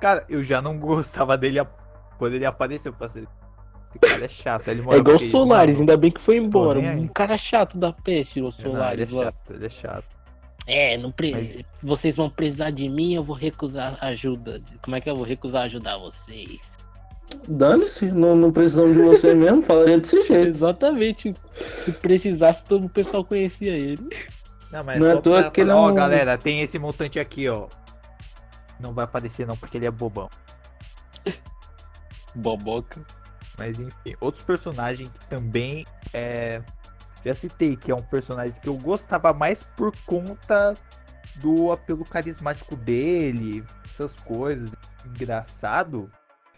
Cara, 0.00 0.24
eu 0.28 0.42
já 0.42 0.62
não 0.62 0.78
gostava 0.78 1.36
dele 1.36 1.58
a- 1.58 1.66
quando 2.20 2.34
ele 2.34 2.44
apareceu. 2.44 2.92
pra 2.92 3.08
ser- 3.08 3.26
Esse 3.90 3.98
cara 3.98 4.24
é 4.24 4.28
chato. 4.28 4.68
Ele 4.68 4.80
É 4.80 4.82
igual 4.82 4.98
o 4.98 5.00
aquele- 5.16 5.30
Solaris, 5.30 5.72
Mano, 5.74 5.80
ainda 5.80 5.96
bem 5.96 6.10
que 6.12 6.20
foi 6.20 6.36
embora. 6.36 6.78
Um 6.78 7.08
cara 7.08 7.36
chato 7.36 7.76
da 7.76 7.92
peste, 7.92 8.38
o 8.40 8.42
não, 8.44 8.48
ele 8.50 8.62
Solaris 8.62 9.08
é 9.12 9.24
chato, 9.24 9.52
ele 9.54 9.66
é 9.66 9.68
chato. 9.68 10.04
É, 10.66 10.96
não 10.98 11.10
pre... 11.10 11.32
Mas- 11.32 11.56
vocês 11.82 12.14
vão 12.16 12.30
precisar 12.30 12.70
de 12.70 12.88
mim, 12.88 13.14
eu 13.14 13.24
vou 13.24 13.34
recusar 13.34 13.98
ajuda. 14.00 14.60
Como 14.82 14.94
é 14.94 15.00
que 15.00 15.10
eu 15.10 15.16
vou 15.16 15.24
recusar 15.24 15.62
ajudar 15.64 15.96
vocês? 15.98 16.60
Dane-se, 17.48 18.10
não, 18.12 18.36
não 18.36 18.52
precisamos 18.52 18.96
de 18.96 19.02
você 19.02 19.34
mesmo, 19.34 19.62
falaria 19.62 19.98
desse 19.98 20.22
jeito. 20.28 20.50
Exatamente. 20.50 21.34
Se 21.84 21.92
precisasse, 21.92 22.64
todo 22.66 22.86
o 22.86 22.90
pessoal 22.90 23.24
conhecia 23.24 23.72
ele. 23.72 24.06
Não, 24.70 24.84
mas 24.84 25.00
Não 25.00 25.06
é 25.10 25.16
pra 25.20 25.50
que 25.50 25.60
ele 25.62 25.70
falar, 25.70 25.80
é 25.88 25.90
ó, 25.90 25.92
galera, 25.92 26.38
tem 26.38 26.60
esse 26.60 26.78
mutante 26.78 27.18
aqui, 27.18 27.48
ó. 27.48 27.66
Não 28.78 28.92
vai 28.92 29.04
aparecer 29.04 29.44
não, 29.46 29.56
porque 29.56 29.76
ele 29.78 29.86
é 29.86 29.90
bobão. 29.90 30.28
Boboca. 32.34 33.00
Mas 33.58 33.78
enfim, 33.78 34.16
outros 34.20 34.44
personagens 34.44 35.10
que 35.10 35.26
também 35.26 35.86
é. 36.12 36.62
Já 37.24 37.34
citei, 37.34 37.76
que 37.76 37.90
é 37.90 37.94
um 37.94 38.02
personagem 38.02 38.58
que 38.62 38.68
eu 38.68 38.78
gostava 38.78 39.32
mais 39.34 39.62
por 39.62 39.94
conta 40.06 40.74
do 41.36 41.70
apelo 41.70 42.02
carismático 42.04 42.74
dele, 42.74 43.62
essas 43.84 44.12
coisas, 44.20 44.70
engraçado, 45.04 46.10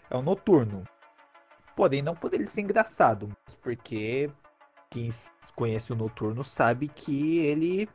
é 0.09 0.17
o 0.17 0.23
Noturno. 0.23 0.85
Porém, 1.75 2.01
não 2.01 2.15
ele 2.33 2.47
ser 2.47 2.61
engraçado, 2.61 3.29
mas 3.29 3.55
porque 3.57 4.31
quem 4.91 5.11
conhece 5.57 5.93
o 5.93 5.97
Noturno 5.97 6.45
sabe 6.45 6.87
que 6.87 7.39
ele 7.39 7.89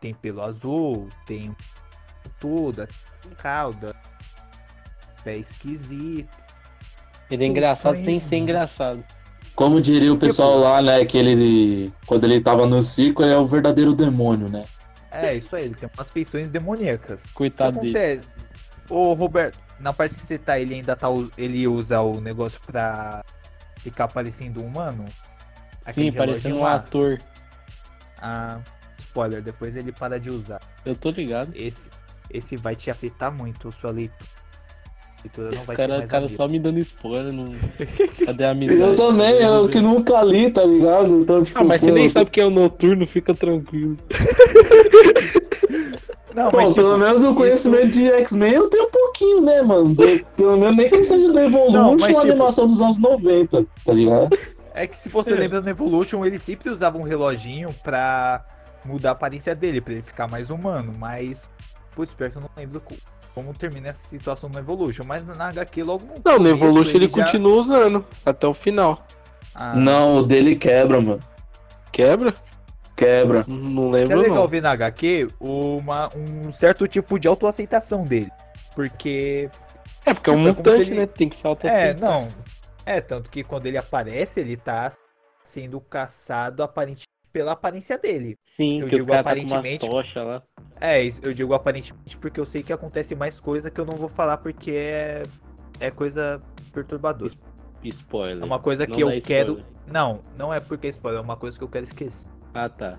tem 0.00 0.14
pelo 0.14 0.42
azul, 0.42 1.08
tem 1.26 1.54
tudo, 2.38 2.86
cauda, 3.38 3.94
pé 5.24 5.36
esquisito. 5.36 6.39
Ele 7.30 7.44
é 7.44 7.46
engraçado 7.46 7.96
sem 8.02 8.20
ser 8.20 8.36
engraçado. 8.36 9.04
Como 9.54 9.80
diria 9.80 10.12
o 10.12 10.16
pessoal 10.16 10.58
lá, 10.58 10.80
né, 10.80 11.04
que 11.04 11.18
ele, 11.18 11.92
quando 12.06 12.24
ele 12.24 12.40
tava 12.40 12.66
no 12.66 12.82
circo, 12.82 13.22
ele 13.22 13.32
é 13.32 13.36
o 13.36 13.46
verdadeiro 13.46 13.94
demônio, 13.94 14.48
né? 14.48 14.64
É, 15.10 15.34
isso 15.34 15.54
aí, 15.54 15.64
ele 15.64 15.74
tem 15.74 15.88
umas 15.94 16.10
feições 16.10 16.50
demoníacas. 16.50 17.24
O 17.24 17.28
que 17.28 17.34
Coitado 17.34 17.80
dele. 17.80 17.96
acontece? 17.96 18.28
Ô, 18.88 19.12
Roberto, 19.12 19.58
na 19.78 19.92
parte 19.92 20.14
que 20.14 20.22
você 20.22 20.38
tá, 20.38 20.58
ele 20.58 20.74
ainda 20.74 20.94
tá. 20.94 21.08
Ele 21.36 21.66
usa 21.66 22.00
o 22.00 22.20
negócio 22.20 22.60
pra 22.64 23.24
ficar 23.78 24.08
parecendo 24.08 24.62
um 24.62 24.66
humano? 24.66 25.06
Aquele 25.84 26.10
Sim, 26.10 26.16
parecendo 26.16 26.56
um 26.56 26.62
lá? 26.62 26.76
ator. 26.76 27.20
Ah, 28.18 28.60
spoiler, 28.98 29.42
depois 29.42 29.74
ele 29.76 29.92
para 29.92 30.20
de 30.20 30.30
usar. 30.30 30.60
Eu 30.84 30.94
tô 30.94 31.10
ligado. 31.10 31.52
Esse, 31.54 31.88
esse 32.30 32.56
vai 32.56 32.76
te 32.76 32.90
afetar 32.90 33.32
muito, 33.32 33.72
sua 33.72 33.90
leitura. 33.90 34.39
Leitura 35.22 35.50
não 35.50 35.62
O 35.62 35.64
vai 35.66 35.76
cara, 35.76 35.92
ter 35.92 35.98
mais 35.98 36.10
cara 36.10 36.24
amigo. 36.24 36.36
só 36.36 36.48
me 36.48 36.58
dando 36.58 36.78
spoiler. 36.80 37.32
Não... 37.32 37.54
Cadê 38.26 38.44
a 38.44 38.50
amizade? 38.52 38.80
Eu 38.80 38.94
também, 38.94 39.34
eu 39.42 39.68
que 39.68 39.80
nunca 39.80 40.22
li, 40.22 40.50
tá 40.50 40.64
ligado? 40.64 41.20
Então, 41.20 41.44
tipo, 41.44 41.58
Ah, 41.58 41.64
mas 41.64 41.80
você 41.80 41.88
pô, 41.88 41.94
nem 41.94 42.08
sabe 42.10 42.30
que 42.30 42.40
é 42.40 42.46
o 42.46 42.50
noturno, 42.50 43.06
fica 43.06 43.34
tranquilo. 43.34 43.96
Não, 46.34 46.48
Pô, 46.50 46.58
mas 46.58 46.68
tipo, 46.68 46.82
pelo 46.82 46.96
menos 46.96 47.24
o 47.24 47.34
conhecimento 47.34 47.88
de 47.88 48.08
X-Men 48.08 48.52
eu 48.54 48.68
tenho 48.70 48.84
um 48.86 48.90
pouquinho, 48.90 49.40
né, 49.40 49.62
mano? 49.62 49.92
Do- 49.94 50.24
pelo 50.36 50.56
menos 50.56 50.76
nem 50.76 50.88
que 50.88 51.02
seja 51.02 51.30
do 51.32 51.38
Evolution 51.40 51.72
Não, 51.72 51.90
mas, 51.96 52.04
tipo- 52.06 52.20
animação 52.20 52.66
dos 52.68 52.80
anos 52.80 52.98
90, 52.98 53.66
tá 53.84 53.92
ligado? 53.92 54.38
É 54.72 54.86
que 54.86 54.96
se 54.96 55.08
você 55.08 55.32
É. 55.32 55.36
lembra 55.36 55.60
no 55.60 55.68
Evolution, 55.68 56.24
ele 56.24 56.38
sempre 56.38 56.70
usava 56.70 56.96
um 56.96 57.02
reloginho 57.02 57.74
pra 57.82 58.44
mudar 58.84 59.08
a 59.08 59.12
aparência 59.12 59.56
dele, 59.56 59.80
pra 59.80 59.92
ele 59.94 60.02
ficar 60.02 60.28
mais 60.28 60.50
humano, 60.50 60.94
mas. 60.96 61.50
Putz, 61.96 62.14
pior 62.14 62.30
que 62.30 62.36
eu 62.36 62.42
não 62.42 62.50
lembro 62.56 62.80
como 63.34 63.52
termina 63.54 63.88
essa 63.88 64.06
situação 64.08 64.48
no 64.48 64.58
Evolution, 64.58 65.04
mas 65.04 65.24
na 65.26 65.48
HQ 65.48 65.82
logo 65.82 66.04
no 66.06 66.14
Não, 66.24 66.38
no 66.38 66.48
Evolution 66.48 66.96
ele, 66.96 67.08
já- 67.08 67.24
continua 67.24 67.60
usando 67.60 68.04
até 68.24 68.46
o 68.46 68.54
final. 68.54 69.06
Ah, 69.54 69.74
Não, 69.74 70.18
o 70.18 70.22
dele 70.26 70.56
quebra, 70.56 71.00
mano. 71.00 71.20
Quebra? 71.92 72.34
Quebra. 72.96 73.44
Não 73.48 73.88
É 73.88 74.00
lembro 74.00 74.20
legal 74.20 74.36
não. 74.36 74.48
ver 74.48 74.60
na 74.60 74.70
HQ 74.72 75.28
uma, 75.40 76.10
um 76.14 76.52
certo 76.52 76.86
tipo 76.86 77.18
de 77.18 77.26
autoaceitação 77.26 78.04
dele. 78.04 78.30
Porque. 78.74 79.48
É, 80.04 80.14
porque 80.14 80.30
é 80.30 80.32
um 80.32 80.44
Tipo, 80.44 80.48
é 80.48 80.52
mutante, 80.72 80.90
ele- 80.90 81.00
né? 81.00 81.06
Tem 81.06 81.28
que 81.28 81.40
faltar. 81.40 81.70
É, 81.72 81.94
não. 81.94 82.28
É, 82.86 83.00
tanto 83.00 83.30
que 83.30 83.42
quando 83.42 83.66
ele 83.66 83.76
aparece, 83.78 84.40
ele 84.40 84.56
tá 84.56 84.92
sendo 85.42 85.80
caçado 85.80 86.62
aparentemente 86.62 87.08
pela 87.32 87.52
aparência 87.52 87.98
dele. 87.98 88.38
Sim, 88.44 88.80
eu 88.80 88.88
que 88.88 88.96
os 88.96 89.02
digo 89.02 89.12
tá 89.12 89.20
aparentemente- 89.20 89.86
tochas 89.88 90.26
lá. 90.26 90.42
É, 90.80 91.02
isso 91.02 91.20
eu 91.22 91.32
digo 91.34 91.52
aparentemente 91.54 92.16
porque 92.16 92.40
eu 92.40 92.46
sei 92.46 92.62
que 92.62 92.72
acontece 92.72 93.14
mais 93.14 93.38
coisa 93.38 93.70
que 93.70 93.80
eu 93.80 93.84
não 93.84 93.96
vou 93.96 94.08
falar 94.08 94.38
porque 94.38 94.70
é, 94.70 95.24
é 95.78 95.90
coisa 95.90 96.40
perturbadora. 96.72 97.32
Spoiler. 97.82 98.42
É 98.42 98.44
uma 98.44 98.58
coisa 98.58 98.86
Não 98.86 98.94
que 98.94 99.02
eu 99.02 99.08
dá 99.08 99.20
quero. 99.20 99.52
spoiler. 99.54 99.72
Não, 99.86 100.20
não 100.36 100.52
é 100.54 100.60
porque 100.60 100.86
é 100.86 100.90
spoiler, 100.90 101.20
é 101.20 101.24
uma 101.24 101.36
coisa 101.36 101.58
que 101.58 101.64
eu 101.64 101.68
quero 101.68 101.84
esquecer. 101.84 102.28
Ah, 102.54 102.68
tá. 102.68 102.98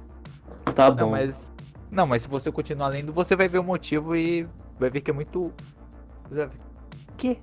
Tá 0.76 0.90
Não, 0.90 0.96
bom. 1.06 1.12
mas. 1.12 1.52
Não, 1.90 2.08
mas 2.08 2.22
se 2.24 2.28
você 2.28 2.52
continuar 2.52 2.88
lendo, 2.90 3.12
você 3.12 3.36
vai 3.36 3.48
ver 3.48 3.60
o 3.60 3.64
motivo 3.64 4.16
e 4.16 4.48
vai 4.80 4.90
ver 4.90 5.02
que 5.02 5.12
é 5.12 5.14
muito. 5.14 5.52
Você 6.30 6.36
vai 6.36 6.48
ver, 6.48 6.58
Que? 7.18 7.40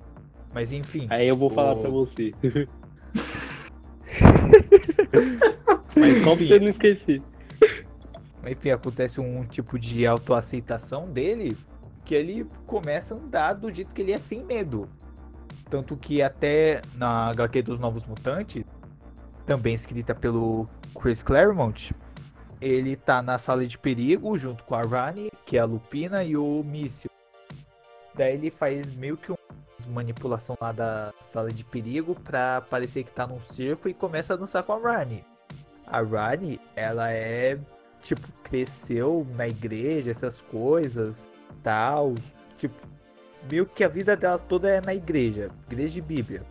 Mas 0.53 0.71
enfim. 0.71 1.07
Aí 1.09 1.27
eu 1.27 1.35
vou 1.37 1.49
falar 1.49 1.73
O- 1.73 1.81
pra 1.81 1.89
você. 1.89 2.33
Mas 5.99 6.23
Só 6.23 6.35
pra 6.35 6.43
enfim, 6.43 6.47
você 6.47 6.59
não 6.59 6.67
esquecer. 6.69 7.21
enfim, 8.47 8.69
acontece 8.71 9.19
um 9.19 9.45
tipo 9.45 9.77
de 9.77 10.05
autoaceitação 10.05 11.09
dele 11.09 11.57
que 12.05 12.15
ele 12.15 12.47
começa 12.65 13.13
a 13.13 13.17
andar 13.17 13.53
do 13.53 13.71
jeito 13.71 13.93
que 13.93 14.01
ele 14.01 14.13
é 14.13 14.19
sem 14.19 14.43
medo. 14.43 14.89
Tanto 15.69 15.95
que 15.95 16.21
até 16.21 16.81
na 16.95 17.29
HQ 17.29 17.61
dos 17.61 17.79
Novos 17.79 18.05
Mutantes, 18.05 18.63
também 19.45 19.75
escrita 19.75 20.15
pelo 20.15 20.67
Chris 20.99 21.21
Claremont, 21.21 21.93
ele 22.59 22.95
tá 22.95 23.21
na 23.21 23.37
sala 23.37 23.65
de 23.65 23.77
perigo 23.77 24.37
junto 24.37 24.63
com 24.63 24.75
a 24.75 24.83
Rani, 24.83 25.29
que 25.45 25.57
é 25.57 25.59
a 25.59 25.65
Lupina, 25.65 26.23
e 26.23 26.35
o 26.35 26.63
Míssil. 26.63 27.11
Daí 28.15 28.33
ele 28.33 28.49
faz 28.49 28.93
meio 28.95 29.15
que 29.15 29.31
uma 29.31 29.37
manipulação 29.87 30.57
lá 30.59 30.71
da 30.71 31.13
sala 31.31 31.53
de 31.53 31.63
perigo 31.63 32.15
pra 32.15 32.61
parecer 32.61 33.03
que 33.03 33.11
tá 33.11 33.25
num 33.25 33.39
circo 33.51 33.87
e 33.87 33.93
começa 33.93 34.33
a 34.33 34.37
dançar 34.37 34.63
com 34.63 34.73
a 34.73 34.77
Rani. 34.79 35.23
A 35.89 36.01
Rani, 36.01 36.59
ela 36.75 37.11
é 37.11 37.57
tipo, 38.01 38.27
cresceu 38.43 39.25
na 39.35 39.47
igreja, 39.47 40.11
essas 40.11 40.41
coisas, 40.41 41.29
tal. 41.63 42.15
Tipo, 42.57 42.75
meio 43.49 43.65
que 43.65 43.83
a 43.83 43.87
vida 43.87 44.15
dela 44.15 44.37
toda 44.37 44.69
é 44.69 44.81
na 44.81 44.93
igreja, 44.93 45.49
igreja 45.67 45.93
de 45.93 46.01
Bíblia. 46.01 46.43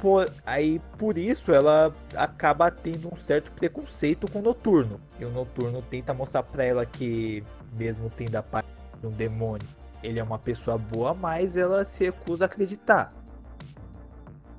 Por, 0.00 0.30
aí, 0.44 0.80
por 0.98 1.16
isso, 1.16 1.52
ela 1.52 1.94
acaba 2.14 2.70
tendo 2.70 3.08
um 3.12 3.16
certo 3.16 3.50
preconceito 3.52 4.30
com 4.30 4.40
o 4.40 4.42
Noturno. 4.42 5.00
E 5.18 5.24
o 5.24 5.30
Noturno 5.30 5.80
tenta 5.80 6.12
mostrar 6.12 6.42
pra 6.42 6.64
ela 6.64 6.84
que, 6.84 7.42
mesmo 7.72 8.10
tendo 8.10 8.36
a 8.36 8.42
parte 8.42 8.68
de 9.00 9.06
um 9.06 9.10
demônio, 9.10 9.66
ele 10.02 10.18
é 10.18 10.22
uma 10.22 10.38
pessoa 10.38 10.76
boa, 10.76 11.14
mas 11.14 11.56
ela 11.56 11.84
se 11.84 12.04
recusa 12.04 12.44
a 12.44 12.46
acreditar. 12.46 13.12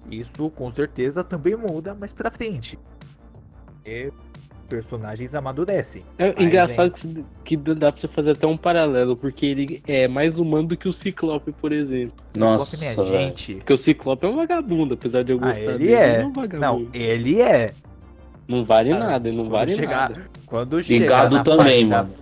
Isso, 0.09 0.49
com 0.49 0.71
certeza, 0.71 1.23
também 1.23 1.55
muda 1.55 1.93
mais 1.93 2.11
pra 2.11 2.31
frente. 2.31 2.79
Personagens 4.67 5.33
amadurecem. 5.33 6.03
É 6.17 6.33
Mas, 6.33 6.45
engraçado 6.45 6.91
que, 6.91 7.23
que 7.45 7.57
dá 7.73 7.89
pra 7.89 8.01
você 8.01 8.07
fazer 8.09 8.31
até 8.31 8.45
um 8.45 8.57
paralelo, 8.57 9.15
porque 9.15 9.45
ele 9.45 9.81
é 9.87 10.09
mais 10.09 10.37
humano 10.37 10.67
do 10.67 10.75
que 10.77 10.89
o 10.89 10.93
Ciclope, 10.93 11.53
por 11.53 11.71
exemplo. 11.71 12.13
Nossa, 12.35 12.75
Ciclope, 12.75 13.09
né, 13.11 13.17
gente? 13.19 13.55
Porque 13.55 13.73
o 13.73 13.77
Ciclope 13.77 14.25
é 14.25 14.29
um 14.29 14.35
vagabundo, 14.35 14.95
apesar 14.95 15.23
de 15.23 15.31
eu 15.31 15.37
Ah, 15.41 15.47
gostar 15.47 15.59
ele 15.61 15.77
dele. 15.77 15.93
é. 15.93 16.13
Ele 16.15 16.21
é 16.21 16.25
um 16.25 16.33
vagabundo. 16.33 16.59
Não, 16.83 16.87
ele 16.93 17.41
é. 17.41 17.73
Não 18.45 18.65
vale 18.65 18.89
Cara, 18.91 19.05
nada, 19.05 19.27
ele 19.29 19.37
não 19.37 19.49
vale 19.49 19.71
chegar- 19.73 20.09
nada. 20.09 20.21
Quando 20.45 20.83
chega 20.83 20.99
Ligado 20.99 21.43
também, 21.43 21.87
da- 21.87 22.03
mano. 22.03 22.15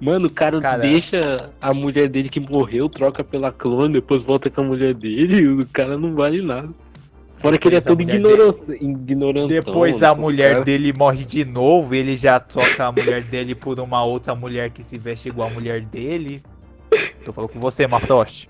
Mano, 0.00 0.26
o 0.26 0.30
cara, 0.30 0.60
Cara- 0.60 0.78
deixa 0.82 1.48
a 1.60 1.72
mulher 1.72 2.08
dele 2.08 2.28
que 2.28 2.40
morreu, 2.40 2.88
troca 2.88 3.22
pela 3.22 3.52
clone, 3.52 3.94
depois 3.94 4.20
volta 4.22 4.50
com 4.50 4.60
a 4.62 4.64
mulher 4.64 4.92
dele, 4.94 5.42
e 5.42 5.46
o 5.62 5.66
cara 5.72 5.96
não 5.96 6.12
vale 6.14 6.42
nada. 6.42 6.68
Fora 7.44 7.58
que 7.58 7.68
ele 7.68 7.76
é 7.76 7.80
Depois 7.80 7.86
a 7.86 7.90
todo 7.90 8.00
mulher 8.00 8.16
ignorante, 8.16 8.84
ignorantão. 8.84 9.46
Depois 9.48 10.00
né, 10.00 10.06
a 10.06 10.14
mulher 10.14 10.48
caras- 10.52 10.64
dele 10.64 10.92
morre 10.94 11.26
de 11.26 11.44
novo, 11.44 11.94
ele 11.94 12.16
já 12.16 12.40
troca 12.40 12.86
a 12.86 12.90
mulher 12.90 13.22
dele 13.22 13.54
por 13.54 13.78
uma 13.78 14.02
outra 14.02 14.34
mulher 14.34 14.70
que 14.70 14.82
se 14.82 14.96
veste 14.96 15.28
igual 15.28 15.48
a 15.48 15.52
mulher 15.52 15.82
dele. 15.82 16.42
Tô 17.22 17.34
falando 17.34 17.50
com 17.50 17.60
você, 17.60 17.86
Mafrost. 17.86 18.48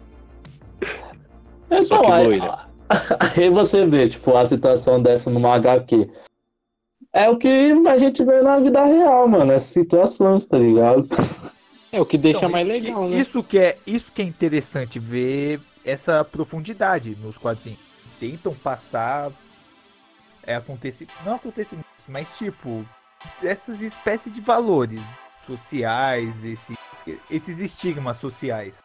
Só 1.68 1.76
Então, 1.76 2.12
aí, 2.12 2.40
aí 3.37 3.50
você 3.50 3.85
vê, 3.85 4.07
tipo, 4.07 4.37
a 4.37 4.44
situação 4.44 5.02
dessa 5.02 5.28
numa 5.28 5.57
HQ. 5.57 6.09
É 7.12 7.28
o 7.28 7.37
que 7.37 7.72
a 7.88 7.98
gente 7.98 8.24
vê 8.24 8.42
na 8.42 8.61
vida 8.61 8.85
real, 8.85 9.26
mano. 9.26 9.50
Essas 9.50 9.70
situações, 9.70 10.46
tá 10.46 10.57
ligado? 10.57 11.09
É 11.90 12.00
o 12.00 12.07
que 12.07 12.16
deixa 12.16 12.38
Então, 12.38 12.48
mais 12.48 12.68
isso 12.68 12.72
legal, 12.72 13.02
que, 13.02 13.11
né? 13.11 13.20
Isso 13.20 13.42
que, 13.42 13.59
é, 13.59 13.76
isso 13.85 14.12
que 14.12 14.22
é 14.22 14.24
interessante 14.24 15.00
ver 15.00 15.59
essa 15.85 16.24
profundidade 16.24 17.18
nos 17.20 17.37
quadrinhos. 17.37 17.93
Tentam 18.18 18.55
passar 18.55 19.31
é, 20.46 20.55
aconteci... 20.55 21.09
não 21.24 21.35
acontecimentos, 21.35 22.05
mas 22.09 22.29
tipo, 22.37 22.87
essas 23.42 23.81
espécies 23.81 24.33
de 24.33 24.40
valores 24.40 25.03
sociais, 25.46 26.44
esses, 26.44 26.77
esses 27.31 27.59
estigmas 27.59 28.18
sociais. 28.18 28.83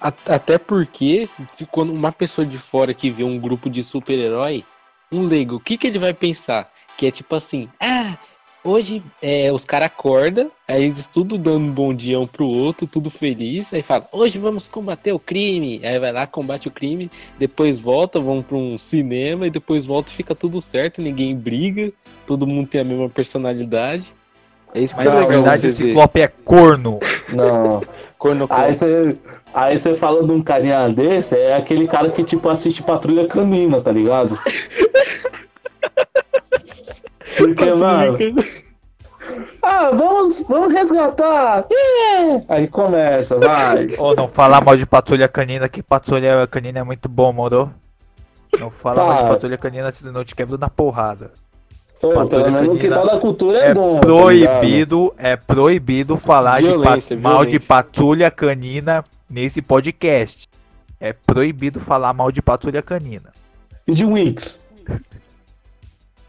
Até 0.00 0.58
porque, 0.58 1.28
quando 1.70 1.92
uma 1.92 2.12
pessoa 2.12 2.46
de 2.46 2.58
fora 2.58 2.92
que 2.92 3.10
vê 3.10 3.22
um 3.22 3.38
grupo 3.38 3.70
de 3.70 3.84
super-herói, 3.84 4.64
um 5.10 5.26
leigo, 5.26 5.56
o 5.56 5.60
que, 5.60 5.78
que 5.78 5.86
ele 5.86 5.98
vai 5.98 6.12
pensar? 6.12 6.70
Que 6.96 7.06
é 7.06 7.10
tipo 7.10 7.34
assim, 7.34 7.70
ah, 7.80 8.18
hoje 8.66 9.02
é, 9.22 9.52
os 9.52 9.64
caras 9.64 9.86
acordam, 9.86 10.50
aí 10.66 10.84
eles 10.84 11.06
tudo 11.06 11.38
dando 11.38 11.58
um 11.58 11.70
bom 11.70 11.94
dia 11.94 12.18
um 12.18 12.26
pro 12.26 12.46
outro, 12.46 12.86
tudo 12.86 13.08
feliz, 13.08 13.66
aí 13.72 13.82
fala, 13.82 14.08
hoje 14.12 14.38
vamos 14.38 14.66
combater 14.66 15.12
o 15.12 15.18
crime. 15.18 15.80
Aí 15.84 15.98
vai 15.98 16.12
lá, 16.12 16.26
combate 16.26 16.68
o 16.68 16.70
crime, 16.70 17.10
depois 17.38 17.78
volta, 17.78 18.20
vão 18.20 18.42
pra 18.42 18.56
um 18.56 18.76
cinema, 18.76 19.46
e 19.46 19.50
depois 19.50 19.86
volta 19.86 20.10
e 20.10 20.14
fica 20.14 20.34
tudo 20.34 20.60
certo, 20.60 21.00
ninguém 21.00 21.34
briga, 21.34 21.92
todo 22.26 22.46
mundo 22.46 22.68
tem 22.68 22.80
a 22.80 22.84
mesma 22.84 23.08
personalidade. 23.08 24.12
É 24.74 24.80
isso 24.80 24.94
que 24.94 25.04
Mas 25.04 25.08
é 25.08 25.10
na 25.10 25.20
legal 25.20 25.32
verdade 25.32 25.68
o 25.68 25.70
você 25.70 25.84
ver. 25.84 25.88
Ciclope 25.90 26.20
é 26.20 26.28
corno. 26.28 26.98
Não. 27.32 27.82
Corno 28.18 28.46
Aí 28.50 28.74
você, 28.74 29.16
aí 29.54 29.78
você 29.78 29.94
fala 29.94 30.24
de 30.24 30.32
um 30.32 30.42
carinha 30.42 30.88
desse, 30.88 31.36
é 31.36 31.56
aquele 31.56 31.86
cara 31.86 32.10
que, 32.10 32.24
tipo, 32.24 32.48
assiste 32.48 32.82
Patrulha 32.82 33.26
Canina, 33.26 33.80
tá 33.80 33.92
ligado? 33.92 34.38
Porque, 37.36 37.72
mano, 37.74 38.16
ah, 39.62 39.90
vamos, 39.90 40.44
vamos 40.48 40.72
resgatar! 40.72 41.66
Yeah! 41.70 42.44
Aí 42.48 42.68
começa, 42.68 43.36
vai. 43.38 43.88
Ou 43.98 44.14
não 44.14 44.28
falar 44.28 44.64
mal 44.64 44.76
de 44.76 44.86
patrulha 44.86 45.28
canina, 45.28 45.68
que 45.68 45.82
patrulha 45.82 46.46
canina 46.46 46.80
é 46.80 46.82
muito 46.82 47.08
bom, 47.08 47.32
moro? 47.32 47.72
Não 48.58 48.70
fala 48.70 48.96
Tá. 48.96 49.06
mal 49.06 49.22
de 49.24 49.28
patrulha 49.30 49.58
canina, 49.58 49.90
senão 49.90 50.20
eu 50.20 50.24
te 50.24 50.34
quebro 50.34 50.56
na 50.56 50.70
porrada. 50.70 51.32
Pô, 52.00 52.12
Patrulha 52.12 52.48
o 52.70 52.76
que 52.76 52.88
Canina 52.88 53.00
tá 53.06 53.14
da 53.14 53.18
cultura 53.18 53.58
é, 53.58 53.70
É 53.70 53.74
bom. 53.74 53.94
tá 53.94 54.00
proibido, 54.06 55.14
é 55.16 55.34
proibido 55.34 56.18
falar 56.18 56.60
de 56.60 56.68
Violência, 56.68 57.16
mal 57.16 57.44
de 57.46 57.58
patrulha 57.58 58.30
canina 58.30 59.02
nesse 59.30 59.62
podcast. 59.62 60.46
É 61.00 61.14
proibido 61.14 61.80
falar 61.80 62.12
mal 62.12 62.30
de 62.30 62.42
patrulha 62.42 62.82
canina. 62.82 63.32
E 63.86 63.92
de 63.92 64.04
Winx. 64.04 64.60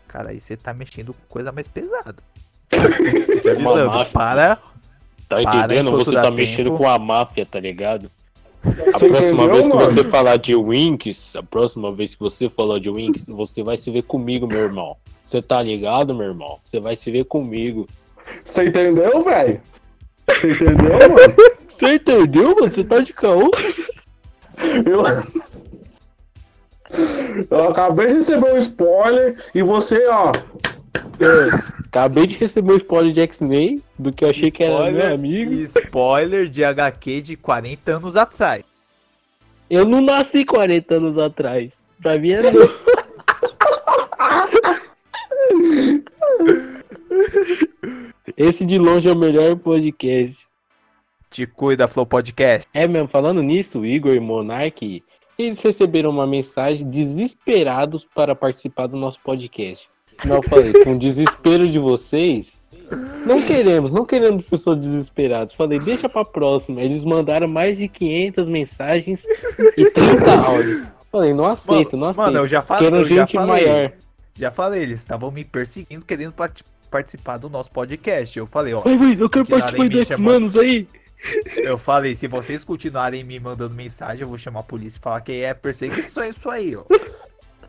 Cara, 0.08 0.30
aí 0.30 0.40
você 0.40 0.56
tá 0.58 0.74
mexendo 0.74 1.14
com 1.14 1.20
coisa 1.30 1.52
mais 1.52 1.68
pesada. 1.68 2.16
Te 2.70 3.50
Uma 3.58 3.72
avisando, 3.72 3.86
máfia. 3.88 4.14
para. 4.14 4.56
Tá 5.28 5.42
Para 5.42 5.58
entendendo? 5.66 5.90
enquanto 5.90 6.06
Você 6.06 6.16
tá 6.22 6.32
mexendo 6.32 6.66
tempo. 6.68 6.78
com 6.78 6.88
a 6.88 6.98
máfia, 6.98 7.46
tá 7.46 7.60
ligado? 7.60 8.10
A 8.64 8.70
Você 8.70 9.08
próxima 9.10 9.18
entendeu, 9.18 9.50
vez 9.50 9.62
que 9.68 9.74
mano? 9.74 9.92
você 9.94 10.04
falar 10.06 10.38
de 10.38 10.56
Winx, 10.56 11.36
a 11.36 11.44
próxima 11.44 11.92
vez 11.92 12.16
que 12.16 12.20
você 12.22 12.50
falar 12.50 12.80
de 12.80 12.90
Winx, 12.90 13.24
você 13.28 13.62
vai 13.64 13.78
se 13.78 13.92
ver 13.92 14.04
comigo, 14.04 14.48
meu 14.48 14.60
irmão. 14.62 14.96
Você 15.26 15.42
tá 15.42 15.62
ligado, 15.62 16.16
meu 16.16 16.28
irmão? 16.28 16.60
Você 16.64 16.80
vai 16.80 16.96
se 16.96 17.12
ver 17.12 17.26
comigo. 17.26 17.88
Você 18.44 18.66
entendeu, 18.66 19.22
velho? 19.22 19.62
Você 20.28 20.52
entendeu, 20.52 21.00
mano? 21.10 21.36
Você 21.70 21.94
entendeu? 21.96 22.56
Você 22.56 22.84
tá 22.84 23.00
de 23.02 23.14
caô? 23.14 23.52
Eu... 24.86 25.04
Eu 27.50 27.70
acabei 27.70 28.08
de 28.08 28.14
receber 28.16 28.54
um 28.54 28.58
spoiler 28.58 29.44
e 29.54 29.62
você, 29.62 30.08
ó. 30.08 30.32
Acabei 31.86 32.28
de 32.28 32.36
receber 32.38 32.74
um 32.74 32.78
spoiler 32.78 33.14
de 33.14 33.22
X-Men, 33.22 33.82
do 33.98 34.12
que 34.14 34.24
eu 34.24 34.30
achei 34.30 34.52
que 34.52 34.64
era 34.64 34.92
meu 34.92 35.14
amigo. 35.14 35.54
Spoiler 35.54 36.48
de 36.48 36.64
HQ 36.64 37.22
de 37.22 37.36
40 37.36 37.98
anos 37.98 38.16
atrás. 38.16 38.64
Eu 39.70 39.86
não 39.86 40.02
nasci 40.02 40.46
40 40.46 40.96
anos 40.96 41.18
atrás. 41.18 41.74
Pra 42.02 42.18
mim 42.18 42.32
é 42.32 42.42
novo. 42.42 42.74
Esse 48.38 48.64
de 48.64 48.78
longe 48.78 49.10
é 49.10 49.12
o 49.12 49.18
melhor 49.18 49.56
podcast. 49.58 50.38
Te 51.30 51.46
cuida, 51.46 51.88
Flow 51.88 52.06
Podcast. 52.06 52.68
É 52.74 52.88
mesmo, 52.88 53.08
falando 53.08 53.42
nisso, 53.42 53.86
Igor 53.86 54.14
e 54.14 54.20
Monark, 54.20 55.04
eles 55.38 55.60
receberam 55.60 56.10
uma 56.10 56.26
mensagem 56.28 56.90
desesperados 56.90 58.06
para 58.16 58.36
participar 58.36 58.88
do 58.88 58.98
nosso 58.98 59.20
podcast. 59.22 59.88
Não 60.26 60.38
eu 60.38 60.44
falei, 60.44 60.74
com 60.84 60.94
o 60.94 61.00
desespero 61.00 61.68
de 61.68 61.78
vocês, 61.78 62.48
não 63.26 63.40
queremos, 63.42 63.92
não 63.92 64.06
queremos 64.06 64.44
pessoas 64.46 64.80
desesperadas. 64.80 65.54
Falei, 65.54 65.78
deixa 65.80 66.10
pra 66.10 66.26
próxima. 66.26 66.82
Eles 66.82 67.04
mandaram 67.06 67.48
mais 67.48 67.78
de 67.78 67.88
500 67.88 68.48
mensagens 68.50 69.24
e 69.78 69.90
30 69.92 70.42
áudios. 70.42 70.88
Falei, 71.12 71.34
não 71.34 71.46
aceito, 71.46 71.96
não 71.96 72.08
aceito. 72.08 72.26
Mano, 72.26 72.40
eu 72.40 72.48
já 72.48 72.62
falei, 72.62 72.84
Quero 72.90 73.02
eu 73.02 73.06
já 73.06 73.16
gente 73.22 73.34
falei. 73.34 73.66
maior. 73.68 73.92
Já 74.36 74.52
falei, 74.52 74.82
eles 74.84 75.00
estavam 75.00 75.32
me 75.32 75.44
perseguindo, 75.44 76.04
querendo 76.06 76.32
part- 76.34 76.64
participar 76.92 77.38
do 77.38 77.50
nosso 77.50 77.72
podcast. 77.72 78.38
Eu 78.38 78.46
falei, 78.48 78.74
ó, 78.74 78.84
Ai, 78.86 78.96
Luiz, 78.96 79.20
eu 79.20 79.30
quero 79.30 79.46
participar 79.46 79.78
chamando. 79.84 80.04
X-Manos 80.04 80.56
aí. 80.56 80.88
Eu 81.58 81.78
falei, 81.78 82.16
se 82.16 82.28
vocês 82.28 82.64
continuarem 82.64 83.24
me 83.24 83.40
mandando 83.40 83.74
mensagem, 83.74 84.22
eu 84.22 84.28
vou 84.28 84.38
chamar 84.38 84.62
a 84.62 84.64
polícia 84.64 84.98
e 84.98 85.02
falar 85.02 85.22
que 85.22 85.44
é 85.44 85.54
perseguição 85.54 86.24
isso 86.24 86.50
aí, 86.50 86.76
ó. 86.76 86.84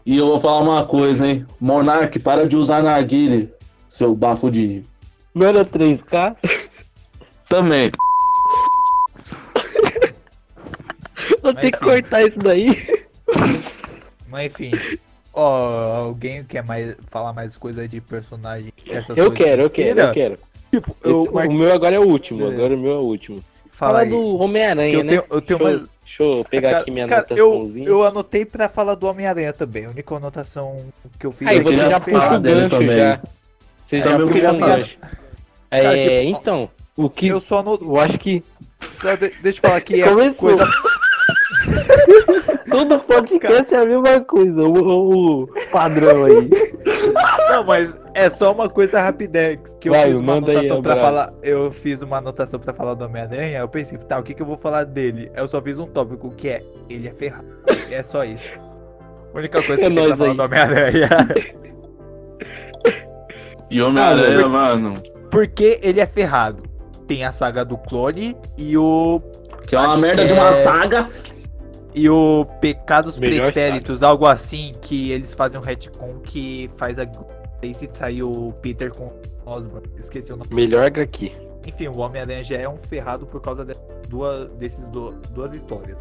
E 0.04 0.16
eu 0.16 0.26
vou 0.26 0.40
falar 0.40 0.60
uma 0.60 0.86
coisa, 0.86 1.26
hein? 1.26 1.46
Monark, 1.60 2.18
para 2.18 2.46
de 2.46 2.56
usar 2.56 2.82
narguile, 2.82 3.52
seu 3.88 4.14
bafo 4.14 4.50
de. 4.50 4.84
Não 5.34 5.46
era 5.46 5.64
3K? 5.64 6.36
Também. 7.48 7.90
Eu 11.42 11.54
tenho 11.54 11.72
que 11.72 11.78
cortar 11.78 12.22
isso 12.22 12.38
daí. 12.38 12.68
Mas 14.28 14.46
enfim. 14.46 14.72
Ó, 15.32 16.06
alguém 16.06 16.42
quer 16.44 16.64
mais 16.64 16.96
falar 17.10 17.32
mais 17.32 17.56
coisa 17.56 17.86
de 17.86 18.00
personagem? 18.00 18.72
Essas 18.86 19.16
Eu 19.16 19.26
coisas 19.26 19.38
quero, 19.38 19.62
eu 19.62 19.70
que 19.70 19.84
quero, 19.84 20.00
eu 20.00 20.12
quero. 20.12 20.38
Tipo, 20.70 20.90
Esse- 21.02 21.10
eu, 21.10 21.22
o 21.24 21.52
meu 21.54 21.72
agora 21.72 21.96
é 21.96 21.98
o 21.98 22.06
último, 22.06 22.40
Beleza. 22.40 22.56
agora 22.58 22.74
o 22.74 22.78
meu 22.78 22.92
é 22.92 22.96
o 22.96 23.00
último. 23.02 23.42
fala 23.72 23.98
Fala 24.00 24.06
do 24.06 24.36
Homem-Aranha, 24.36 24.92
Eu 24.94 25.04
né? 25.04 25.08
tenho, 25.10 25.24
eu 25.30 25.40
tenho 25.40 25.58
deixa, 25.58 25.64
mais. 25.64 25.80
eu, 25.80 25.88
deixa 26.04 26.22
eu 26.22 26.44
pegar 26.50 26.70
Cara, 26.70 26.82
aqui 26.82 26.90
minha 26.90 27.06
cara, 27.06 27.26
eu, 27.30 27.46
anotaçãozinha. 27.52 27.88
eu 27.88 28.04
anotei 28.04 28.44
pra 28.44 28.68
falar 28.68 28.94
do 28.96 29.06
Homem-Aranha 29.06 29.52
também. 29.52 29.86
A 29.86 29.90
única 29.90 30.14
anotação 30.16 30.84
que 31.18 31.26
eu 31.26 31.32
fiz 31.32 31.48
Aí 31.48 31.58
eu 31.58 31.62
você 31.64 31.76
já 31.76 32.00
puxa 32.00 32.34
o 32.36 32.38
dele 32.40 32.54
gancho 32.56 32.68
também. 32.70 32.98
já. 32.98 33.20
Você 33.86 33.96
É, 33.96 34.02
já 34.02 34.10
eu 34.18 34.28
puxa 34.28 34.52
o 34.52 34.56
gancho. 34.58 34.98
É, 35.70 35.82
Cara, 35.82 35.98
tipo, 35.98 36.38
então, 36.38 36.70
o 36.96 37.08
que 37.10 37.28
Eu 37.28 37.40
só 37.40 37.58
anotei. 37.60 37.86
eu 37.88 37.96
acho 38.00 38.18
que 38.18 38.42
Só 38.80 39.14
de- 39.14 39.30
deixa 39.42 39.58
eu 39.58 39.62
falar 39.62 39.80
que 39.80 39.94
é 40.02 40.08
Começou. 40.08 40.34
coisa. 40.34 40.64
Todo 42.70 42.98
podcast 43.00 43.74
é 43.74 43.78
a 43.78 43.86
mesma 43.86 44.20
coisa, 44.20 44.62
o, 44.62 45.42
o 45.44 45.48
padrão 45.70 46.24
aí. 46.24 46.50
Não, 47.50 47.64
mas 47.64 47.96
é 48.14 48.28
só 48.30 48.52
uma 48.52 48.68
coisa 48.68 49.00
rapidinha 49.00 49.56
que 49.80 49.88
eu 49.88 49.92
Vai, 49.92 50.08
fiz 50.08 50.18
uma 50.18 50.34
manda 50.34 50.50
aí, 50.50 50.56
anotação 50.58 50.82
pra 50.82 50.96
falar. 50.96 51.32
Eu 51.42 51.70
fiz 51.72 52.02
uma 52.02 52.18
anotação 52.18 52.60
pra 52.60 52.72
falar 52.74 52.94
do 52.94 53.04
Homem-Aranha. 53.04 53.58
Eu 53.60 53.68
pensei, 53.68 53.98
tá, 53.98 54.18
o 54.18 54.22
que, 54.22 54.34
que 54.34 54.42
eu 54.42 54.46
vou 54.46 54.56
falar 54.58 54.84
dele? 54.84 55.30
Eu 55.34 55.48
só 55.48 55.60
fiz 55.62 55.78
um 55.78 55.86
tópico 55.86 56.28
que 56.34 56.48
é 56.48 56.62
ele 56.88 57.08
é 57.08 57.12
ferrado. 57.12 57.46
É 57.90 58.02
só 58.02 58.24
isso. 58.24 58.50
A 59.34 59.38
única 59.38 59.62
coisa 59.62 59.84
É 59.86 59.90
que 59.90 59.98
eu 59.98 60.16
falar 60.16 60.30
aí. 60.30 60.36
do 60.36 60.42
Homem-Aranha. 60.42 61.08
E 63.70 63.82
Homem-Aranha, 63.82 64.46
Ah, 64.46 64.48
mano. 64.48 64.94
Porque 65.30 65.78
ele 65.82 66.00
é 66.00 66.06
ferrado. 66.06 66.62
Tem 67.06 67.22
a 67.24 67.32
saga 67.32 67.64
do 67.66 67.76
clone 67.76 68.34
e 68.56 68.76
o. 68.78 69.20
Que 69.66 69.76
é 69.76 69.78
uma 69.78 69.98
merda 69.98 70.22
que 70.22 70.28
de 70.28 70.32
uma 70.34 70.48
é- 70.48 70.52
saga. 70.52 71.06
E 71.94 72.08
o 72.08 72.44
Pecados 72.60 73.18
Melhor 73.18 73.44
Pretéritos, 73.44 74.02
algo 74.02 74.26
assim, 74.26 74.74
que 74.80 75.10
eles 75.10 75.32
fazem 75.34 75.58
um 75.58 75.62
retcon 75.62 76.18
que 76.22 76.70
faz 76.76 76.98
a. 76.98 77.06
Aí 77.62 77.74
se 77.74 77.88
saiu 77.92 78.30
o 78.30 78.52
Peter 78.60 78.92
com 78.94 79.10
Osborn. 79.44 79.88
Esqueci 79.98 80.32
o 80.32 80.36
nome. 80.36 80.50
Melhor 80.54 80.84
HQ. 80.86 81.32
Enfim, 81.66 81.88
o 81.88 81.98
Homem-Aranha 81.98 82.44
já 82.44 82.56
é 82.56 82.68
um 82.68 82.76
ferrado 82.76 83.26
por 83.26 83.40
causa 83.40 83.64
de 83.64 83.74
duas, 84.08 84.48
desses 84.52 84.86
do- 84.88 85.10
duas 85.30 85.52
histórias. 85.54 85.98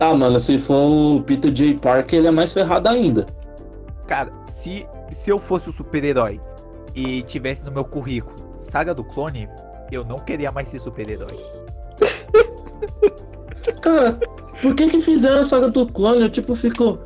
Ah, 0.00 0.14
mano, 0.14 0.40
se 0.40 0.58
for 0.58 1.16
o 1.18 1.22
Peter 1.22 1.52
J. 1.52 1.74
Parker, 1.78 2.18
ele 2.18 2.28
é 2.28 2.30
mais 2.30 2.52
ferrado 2.52 2.88
ainda. 2.88 3.26
Cara, 4.06 4.32
se, 4.50 4.86
se 5.12 5.30
eu 5.30 5.38
fosse 5.38 5.70
o 5.70 5.72
super-herói 5.72 6.40
e 6.94 7.22
tivesse 7.22 7.64
no 7.64 7.70
meu 7.70 7.84
currículo 7.84 8.34
Saga 8.62 8.92
do 8.92 9.04
Clone, 9.04 9.48
eu 9.90 10.04
não 10.04 10.18
queria 10.18 10.50
mais 10.50 10.68
ser 10.68 10.80
super-herói. 10.80 11.38
Cara, 13.80 14.18
por 14.62 14.74
que 14.74 14.86
que 14.88 15.00
fizeram 15.00 15.40
a 15.40 15.44
saga 15.44 15.68
do 15.68 15.86
clone? 15.86 16.22
Eu 16.22 16.30
tipo 16.30 16.54
fico. 16.54 16.98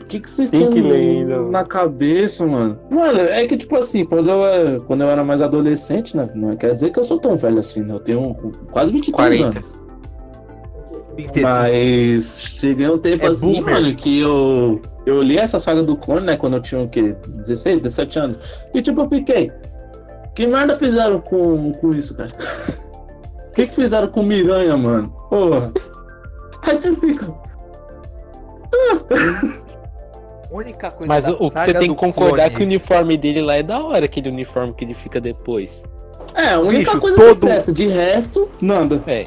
O 0.00 0.04
que 0.08 0.20
que 0.20 0.28
vocês 0.30 0.52
ainda. 0.52 1.42
na 1.42 1.64
cabeça, 1.64 2.46
mano? 2.46 2.78
Mano, 2.90 3.20
é 3.20 3.46
que 3.46 3.56
tipo 3.58 3.76
assim, 3.76 4.04
quando 4.06 4.28
eu, 4.30 4.44
era- 4.44 4.80
quando 4.80 5.02
eu 5.02 5.10
era 5.10 5.22
mais 5.22 5.40
adolescente, 5.42 6.16
né? 6.16 6.28
Não 6.34 6.56
quer 6.56 6.72
dizer 6.74 6.90
que 6.90 6.98
eu 6.98 7.04
sou 7.04 7.18
tão 7.18 7.36
velho 7.36 7.58
assim, 7.58 7.82
né? 7.82 7.92
Eu 7.94 8.00
tenho 8.00 8.34
quase 8.72 8.90
23 8.92 9.38
40. 9.40 9.58
anos. 9.58 9.78
Mas 11.42 12.40
cheguei 12.40 12.88
um 12.88 12.98
tempo 12.98 13.26
É 13.26 13.28
assim, 13.28 13.54
boomer. 13.60 13.74
mano, 13.74 13.94
que 13.96 14.20
eu, 14.20 14.80
eu 15.04 15.20
li 15.22 15.36
essa 15.36 15.58
saga 15.58 15.82
do 15.82 15.96
clone, 15.96 16.24
né? 16.26 16.36
Quando 16.36 16.54
eu 16.56 16.62
tinha 16.62 16.80
o 16.80 16.88
quê? 16.88 17.14
16, 17.28 17.82
17 17.82 18.18
anos. 18.18 18.40
E 18.74 18.80
tipo, 18.80 19.00
eu 19.02 19.08
fiquei. 19.08 19.50
Que 20.34 20.46
merda 20.46 20.76
fizeram 20.76 21.18
com, 21.18 21.72
com 21.72 21.90
isso, 21.94 22.16
cara? 22.16 22.30
O 23.48 23.60
que, 23.60 23.66
que 23.66 23.74
fizeram 23.74 24.06
com 24.06 24.22
Miranha, 24.22 24.76
mano? 24.76 25.12
Porra. 25.28 25.72
Aí 26.62 26.74
você 26.74 26.92
fica. 26.94 27.32
única 30.50 30.90
coisa 30.90 31.06
Mas 31.12 31.22
da 31.24 31.30
o, 31.32 31.46
o 31.46 31.50
que 31.50 31.58
você 31.60 31.74
tem 31.74 31.88
que 31.90 31.94
concordar 31.94 32.44
é 32.44 32.50
clone- 32.50 32.56
que 32.56 32.62
o 32.62 32.66
uniforme 32.66 33.16
dele 33.16 33.42
lá 33.42 33.54
é 33.56 33.62
da 33.62 33.82
hora, 33.82 34.04
aquele 34.04 34.28
uniforme 34.28 34.72
que 34.74 34.84
ele 34.84 34.94
fica 34.94 35.20
depois. 35.20 35.70
É, 36.34 36.50
a 36.54 36.58
única 36.60 36.90
Bicho, 36.92 37.00
coisa 37.00 37.16
todo- 37.16 37.34
que 37.40 37.46
presta. 37.46 37.72
De 37.72 37.86
resto, 37.86 38.48
nada. 38.60 39.00
É. 39.06 39.24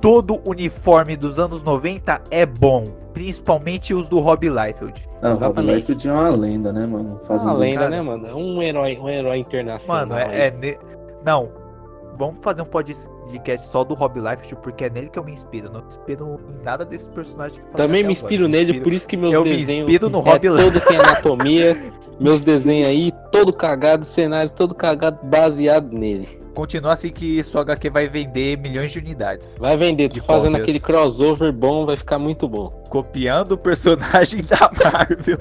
todo 0.00 0.40
uniforme 0.46 1.16
dos 1.16 1.38
anos 1.38 1.62
90 1.62 2.20
é 2.30 2.44
bom. 2.46 2.84
Principalmente 3.12 3.92
os 3.92 4.08
do 4.08 4.20
Rob 4.20 4.48
Liefeld. 4.48 5.08
Ah, 5.20 5.30
o 5.34 5.36
Rob. 5.36 5.60
Liefeld 5.60 6.08
é 6.08 6.12
uma 6.12 6.28
lenda, 6.30 6.72
né, 6.72 6.86
mano? 6.86 7.20
É 7.22 7.26
Fazendo 7.26 7.50
uma 7.50 7.58
lenda, 7.58 7.80
isso. 7.80 7.90
né, 7.90 8.00
mano? 8.00 8.26
É 8.28 8.34
um 8.34 8.62
herói, 8.62 8.96
um 8.98 9.08
herói 9.08 9.38
internacional. 9.38 10.06
Mano, 10.06 10.14
é, 10.16 10.46
é 10.46 10.50
ne- 10.52 10.78
Não. 11.24 11.48
Vamos 12.16 12.36
fazer 12.42 12.62
um 12.62 12.66
podcast 12.66 13.08
só 13.58 13.84
do 13.84 13.94
Rob 13.94 14.18
Liefeld, 14.18 14.56
porque 14.56 14.84
é 14.84 14.90
nele 14.90 15.08
que 15.08 15.18
eu 15.18 15.24
me 15.24 15.32
inspiro. 15.32 15.66
Eu 15.68 15.72
não 15.72 15.80
me 15.80 15.86
inspiro 15.86 16.36
em 16.60 16.64
nada 16.64 16.84
desses 16.84 17.08
personagens 17.08 17.58
que 17.60 17.66
eu 17.68 17.72
Também 17.76 18.02
me 18.02 18.12
agora. 18.12 18.12
inspiro 18.12 18.44
Eu 18.44 18.48
me 18.48 18.52
nele, 18.52 18.64
inspiro- 18.70 18.84
por 18.84 18.92
isso 18.92 19.06
que 19.06 19.16
meus 19.16 19.32
eu 19.34 19.44
me 19.44 19.50
desenhos 19.56 19.88
inspiro 19.88 20.08
no 20.10 20.18
é 20.18 20.22
Rob 20.22 20.40
todo 20.48 20.80
tem 20.80 20.96
anatomia, 20.96 21.92
meus 22.18 22.40
desenhos 22.40 22.88
aí, 22.88 23.12
todo 23.30 23.52
cagado, 23.52 24.04
cenário 24.04 24.50
todo 24.50 24.74
cagado, 24.74 25.18
baseado 25.24 25.92
nele. 25.92 26.40
Continua 26.54 26.94
assim 26.94 27.10
que 27.10 27.42
sua 27.44 27.60
HQ 27.62 27.90
vai 27.90 28.08
vender 28.08 28.58
milhões 28.58 28.90
de 28.90 28.98
unidades. 28.98 29.46
Vai 29.58 29.76
vender, 29.78 30.08
De 30.08 30.20
fazendo 30.20 30.44
cópias. 30.46 30.62
aquele 30.62 30.80
crossover 30.80 31.52
bom, 31.52 31.86
vai 31.86 31.96
ficar 31.96 32.18
muito 32.18 32.48
bom. 32.48 32.68
Copiando 32.90 33.52
o 33.52 33.58
personagem 33.58 34.42
da 34.44 34.68
Marvel. 34.82 35.38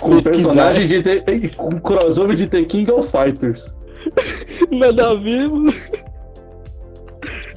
Com 0.00 0.22
personagem 0.22 0.86
de 0.86 1.48
com 1.56 1.80
crossover 1.80 2.36
de 2.36 2.46
The 2.46 2.62
King 2.64 2.90
of 2.92 3.10
Fighters. 3.10 3.76
Nada 4.70 5.10
a 5.10 5.14
ver, 5.14 5.48
mano. 5.48 5.72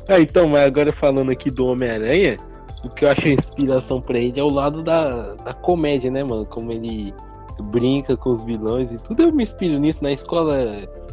Ah, 0.09 0.19
então, 0.19 0.47
mas 0.47 0.65
agora 0.65 0.91
falando 0.91 1.31
aqui 1.31 1.49
do 1.49 1.65
Homem-Aranha, 1.67 2.37
o 2.83 2.89
que 2.89 3.05
eu 3.05 3.09
acho 3.09 3.27
inspiração 3.27 4.01
pra 4.01 4.19
ele 4.19 4.39
é 4.39 4.43
o 4.43 4.49
lado 4.49 4.83
da, 4.83 5.33
da 5.35 5.53
comédia, 5.53 6.11
né, 6.11 6.23
mano? 6.23 6.45
Como 6.45 6.71
ele 6.71 7.13
brinca 7.59 8.17
com 8.17 8.31
os 8.31 8.43
vilões 8.43 8.91
e 8.91 8.97
tudo. 8.97 9.23
Eu 9.23 9.31
me 9.31 9.43
inspiro 9.43 9.79
nisso. 9.79 10.03
Na 10.03 10.11
escola 10.11 10.57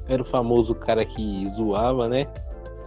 era 0.09 0.23
o 0.23 0.25
famoso 0.25 0.75
cara 0.75 1.05
que 1.05 1.49
zoava, 1.55 2.09
né? 2.09 2.27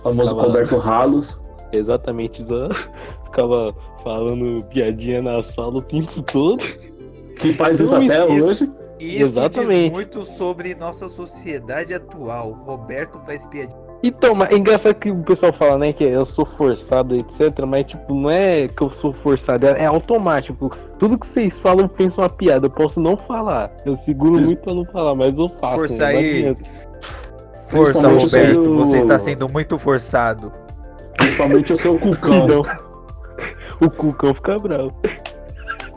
Famoso 0.02 0.36
Tava- 0.36 0.48
Roberto 0.48 0.78
Ralos. 0.78 1.42
Exatamente, 1.72 2.44
zoava. 2.44 2.74
Ficava 3.26 3.74
falando 4.04 4.64
piadinha 4.66 5.22
na 5.22 5.42
sala 5.42 5.78
o 5.78 5.82
tempo 5.82 6.22
todo. 6.24 6.64
Que 7.40 7.54
faz 7.54 7.80
isso 7.80 7.96
Isso- 8.02 8.12
até 8.14 8.36
isso- 8.36 8.46
hoje. 8.46 8.72
Isso 9.00 9.24
Exatamente. 9.26 9.84
diz 9.86 9.92
muito 9.92 10.24
sobre 10.24 10.76
nossa 10.76 11.10
sociedade 11.10 11.94
atual. 11.94 12.52
Roberto 12.66 13.20
faz 13.26 13.46
piadinha. 13.48 13.83
Então, 14.06 14.36
mas 14.36 14.50
é 14.52 14.56
engraçado 14.58 14.96
que 14.96 15.10
o 15.10 15.24
pessoal 15.24 15.54
fala, 15.54 15.78
né, 15.78 15.94
que 15.94 16.04
eu 16.04 16.26
sou 16.26 16.46
forçado, 16.46 17.16
etc. 17.16 17.58
Mas, 17.66 17.86
tipo, 17.86 18.14
não 18.14 18.30
é 18.30 18.68
que 18.68 18.82
eu 18.84 18.90
sou 18.90 19.14
forçado, 19.14 19.66
é 19.66 19.84
é 19.84 19.86
automático. 19.86 20.70
Tudo 21.00 21.18
que 21.18 21.26
vocês 21.26 21.58
falam, 21.60 21.86
eu 21.86 21.90
penso 21.90 22.20
uma 22.20 22.30
piada. 22.30 22.66
Eu 22.68 22.72
posso 22.72 23.00
não 23.00 23.16
falar. 23.16 23.72
Eu 23.86 23.96
seguro 23.96 24.34
Isso. 24.42 24.52
muito 24.52 24.62
pra 24.62 24.74
não 24.74 24.84
falar, 24.86 25.16
mas 25.16 25.34
eu 25.38 25.48
faço. 25.60 25.76
Força 25.76 25.98
não 25.98 26.06
aí. 26.06 26.56
Força, 27.70 28.08
Roberto. 28.08 28.60
o- 28.60 28.78
Você 28.80 28.98
está 29.00 29.18
sendo 29.18 29.48
muito 29.50 29.80
forçado. 29.80 30.52
Principalmente 31.18 31.72
o 31.74 31.78
seu 31.78 31.98
cucão. 31.98 32.64
Então, 33.80 33.88
o 33.88 33.90
Cucão 33.90 34.34
fica 34.34 34.60
bravo. 34.60 34.94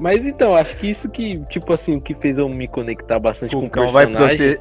Mas 0.01 0.25
então, 0.25 0.57
acho 0.57 0.77
que 0.79 0.91
isso 0.91 1.09
que, 1.09 1.39
tipo 1.47 1.73
assim, 1.73 1.97
o 1.97 2.01
que 2.01 2.15
fez 2.15 2.39
eu 2.39 2.49
me 2.49 2.67
conectar 2.67 3.19
bastante 3.19 3.53
com 3.55 3.63
o 3.63 3.65
Cucão 3.65 3.89
vai 3.89 4.07
personagem. 4.07 4.59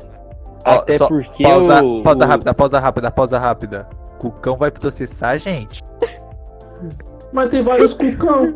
Até 0.65 0.97
só 0.97 1.08
porque 1.08 1.43
pausa, 1.43 1.84
o, 1.84 2.01
pausa 2.04 2.25
rápida, 2.25 2.54
pausa 2.54 2.80
rápida, 2.80 3.12
pausa 3.12 3.39
rápida. 3.39 3.89
Cucão 4.17 4.58
vai 4.58 4.71
processar 4.71 5.30
a 5.30 5.38
gente. 5.38 5.84
Mas 7.32 7.49
tem 7.49 7.62
vários 7.62 7.93
cucão. 7.93 8.56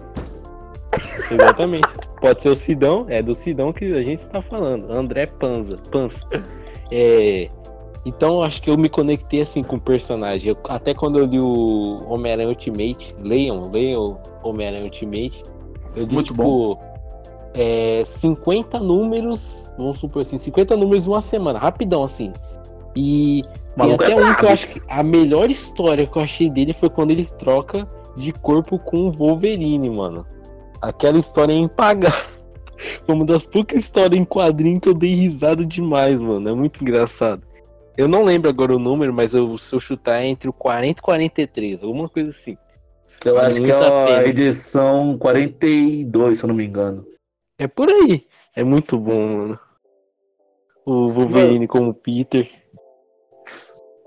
Exatamente. 1.32 1.88
Pode 2.20 2.42
ser 2.42 2.50
o 2.50 2.58
Sidão, 2.58 3.06
é 3.08 3.22
do 3.22 3.36
Sidão 3.36 3.72
que 3.72 3.86
a 3.94 4.04
gente 4.04 4.20
está 4.20 4.42
falando. 4.42 4.92
André 4.92 5.28
Panza. 5.28 5.78
Panza. 5.92 6.20
É, 6.92 7.50
então 8.06 8.42
acho 8.42 8.62
que 8.62 8.70
eu 8.70 8.78
me 8.78 8.90
conectei 8.90 9.42
assim 9.42 9.64
com 9.64 9.76
o 9.76 9.82
personagem. 9.82 10.50
Eu- 10.50 10.58
até 10.68 10.94
quando 10.94 11.20
eu 11.20 11.26
li 11.26 11.40
o 11.40 12.04
Homem-Aranha 12.10 12.50
Ultimate, 12.50 13.16
leiam, 13.20 13.70
leiam 13.70 14.18
o 14.44 14.50
Homem-Aranha 14.50 14.84
Ultimate. 14.84 15.44
Eu 15.96 16.06
li 16.06 16.14
Muito 16.14 16.34
tipo 16.34 16.80
é, 17.54 18.04
50 18.06 18.80
números, 18.80 19.69
vamos 19.84 20.00
supor 20.00 20.22
assim, 20.22 20.38
50 20.38 20.76
números 20.76 21.06
em 21.06 21.10
uma 21.10 21.22
semana, 21.22 21.60
rapidão 21.60 22.04
assim. 22.04 22.32
E 22.96 23.44
tem 23.44 23.62
maluco 23.76 24.04
até 24.04 24.14
é 24.14 24.16
um 24.16 24.36
que 24.36 24.46
eu 24.46 24.50
acho 24.50 24.68
que 24.68 24.82
a 24.88 25.04
melhor 25.04 25.50
história 25.50 26.06
que 26.06 26.18
eu 26.18 26.22
achei 26.22 26.50
dele 26.50 26.74
foi 26.74 26.90
quando 26.90 27.12
ele 27.12 27.26
troca 27.26 27.88
de 28.18 28.32
corpo 28.34 28.78
com 28.78 29.08
o 29.08 29.12
Wolverine, 29.12 29.90
mano. 29.90 30.26
Aquela 30.82 31.20
história 31.20 31.54
é 31.54 31.58
impagável. 31.58 32.30
Foi 33.06 33.14
uma 33.14 33.26
das 33.26 33.44
poucas 33.44 33.80
histórias 33.80 34.18
em 34.18 34.24
quadrinho 34.24 34.80
que 34.80 34.88
eu 34.88 34.94
dei 34.94 35.14
risada 35.14 35.66
demais, 35.66 36.18
mano. 36.18 36.48
É 36.48 36.54
muito 36.54 36.82
engraçado. 36.82 37.44
Eu 37.98 38.08
não 38.08 38.24
lembro 38.24 38.50
agora 38.50 38.74
o 38.74 38.80
número, 38.80 39.14
mas 39.14 39.34
eu, 39.34 39.58
se 39.58 39.76
eu 39.76 39.80
chutar 39.82 40.22
é 40.22 40.28
entre 40.28 40.48
o 40.48 40.54
40 40.54 41.00
e 41.00 41.04
43, 41.04 41.84
alguma 41.84 42.08
coisa 42.08 42.30
assim. 42.30 42.58
Eu 43.26 43.38
acho 43.38 43.62
que 43.62 43.70
é 43.70 43.76
a 43.76 44.26
edição 44.26 45.18
42, 45.18 46.38
se 46.38 46.46
eu 46.46 46.48
não 46.48 46.56
me 46.56 46.66
engano. 46.66 47.06
É 47.58 47.68
por 47.68 47.90
aí. 47.90 48.26
É 48.56 48.64
muito 48.64 48.98
bom, 48.98 49.28
mano. 49.28 49.60
O 50.90 51.10
Wolverine 51.12 51.68
como 51.68 51.94
Peter. 51.94 52.50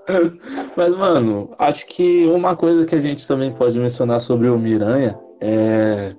Mas, 0.77 0.91
mano, 0.97 1.55
acho 1.57 1.87
que 1.87 2.27
uma 2.27 2.57
coisa 2.57 2.85
que 2.85 2.97
a 2.97 3.01
gente 3.01 3.25
também 3.25 3.53
pode 3.53 3.79
mencionar 3.79 4.21
sobre 4.21 4.49
o 4.49 4.59
Miranha 4.59 5.17
é. 5.41 6.13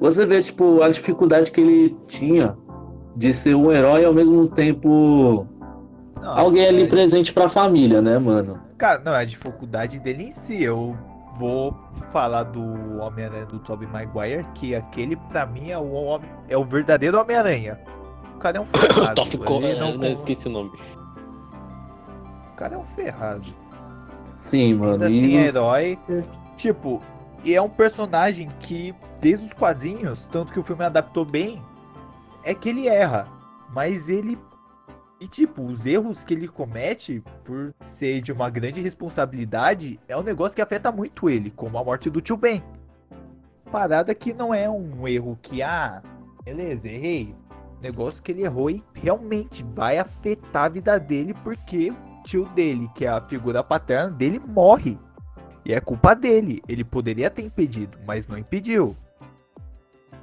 Você 0.00 0.24
vê, 0.24 0.40
tipo, 0.40 0.80
a 0.80 0.88
dificuldade 0.88 1.50
que 1.50 1.60
ele 1.60 1.96
tinha 2.06 2.56
de 3.16 3.34
ser 3.34 3.56
um 3.56 3.72
herói 3.72 4.02
e 4.02 4.04
ao 4.04 4.14
mesmo 4.14 4.46
tempo 4.46 5.44
Não, 6.20 6.38
alguém 6.38 6.68
ali 6.68 6.84
é- 6.84 6.86
presente 6.86 7.32
pra 7.32 7.48
família, 7.48 8.00
né, 8.00 8.16
mano? 8.16 8.60
Cara, 8.78 9.02
não, 9.04 9.12
é 9.12 9.22
a 9.22 9.24
dificuldade 9.24 9.98
dele 9.98 10.28
em 10.28 10.30
si. 10.30 10.62
Eu 10.62 10.96
vou 11.36 11.74
falar 12.12 12.44
do 12.44 12.62
Homem-Aranha 13.00 13.46
do 13.46 13.58
Tobey 13.58 13.88
Maguire, 13.88 14.46
que 14.54 14.72
aquele 14.72 15.16
pra 15.16 15.44
mim 15.44 15.70
é 15.70 15.78
o, 15.78 15.90
homem, 15.90 16.30
é 16.48 16.56
o 16.56 16.64
verdadeiro 16.64 17.20
Homem-Aranha. 17.20 17.76
O 18.40 18.42
cara 18.42 18.56
é 18.56 18.60
um 18.62 18.64
ferrado. 18.72 19.14
Toff 19.16 19.36
Co- 19.36 19.56
ele 19.56 19.72
eu 19.72 19.78
não, 19.80 19.98
não 19.98 20.12
esqueci 20.12 20.48
o 20.48 20.50
nome. 20.50 20.70
O 22.52 22.56
cara 22.56 22.74
é 22.74 22.78
um 22.78 22.86
ferrado. 22.96 23.52
Sim, 24.38 24.76
mano. 24.76 24.92
Ainda 24.92 25.06
assim 25.08 25.36
é 25.36 25.46
herói. 25.46 25.98
Tipo, 26.56 27.02
e 27.44 27.54
é 27.54 27.60
um 27.60 27.68
personagem 27.68 28.48
que, 28.60 28.94
desde 29.20 29.44
os 29.44 29.52
quadrinhos, 29.52 30.26
tanto 30.28 30.54
que 30.54 30.58
o 30.58 30.62
filme 30.62 30.82
adaptou 30.82 31.22
bem, 31.22 31.62
é 32.42 32.54
que 32.54 32.70
ele 32.70 32.88
erra. 32.88 33.28
Mas 33.74 34.08
ele. 34.08 34.38
E 35.20 35.28
tipo, 35.28 35.62
os 35.62 35.84
erros 35.84 36.24
que 36.24 36.32
ele 36.32 36.48
comete, 36.48 37.22
por 37.44 37.74
ser 37.98 38.22
de 38.22 38.32
uma 38.32 38.48
grande 38.48 38.80
responsabilidade, 38.80 40.00
é 40.08 40.16
um 40.16 40.22
negócio 40.22 40.56
que 40.56 40.62
afeta 40.62 40.90
muito 40.90 41.28
ele, 41.28 41.50
como 41.50 41.76
a 41.76 41.84
morte 41.84 42.08
do 42.08 42.22
tio 42.22 42.38
Ben. 42.38 42.62
Parada 43.70 44.14
que 44.14 44.32
não 44.32 44.54
é 44.54 44.66
um 44.68 45.06
erro 45.06 45.38
que, 45.42 45.62
ah, 45.62 46.00
beleza, 46.42 46.88
errei. 46.88 47.34
Negócio 47.80 48.22
que 48.22 48.32
ele 48.32 48.42
errou 48.42 48.70
e 48.70 48.82
realmente 48.94 49.62
vai 49.62 49.98
afetar 49.98 50.64
a 50.64 50.68
vida 50.68 50.98
dele, 50.98 51.34
porque 51.42 51.90
o 51.90 52.22
tio 52.24 52.44
dele, 52.50 52.88
que 52.94 53.06
é 53.06 53.08
a 53.08 53.20
figura 53.20 53.64
paterna 53.64 54.10
dele, 54.10 54.38
morre. 54.38 54.98
E 55.64 55.72
é 55.72 55.80
culpa 55.80 56.14
dele. 56.14 56.62
Ele 56.68 56.84
poderia 56.84 57.30
ter 57.30 57.42
impedido, 57.42 57.98
mas 58.06 58.26
não 58.26 58.36
impediu. 58.36 58.96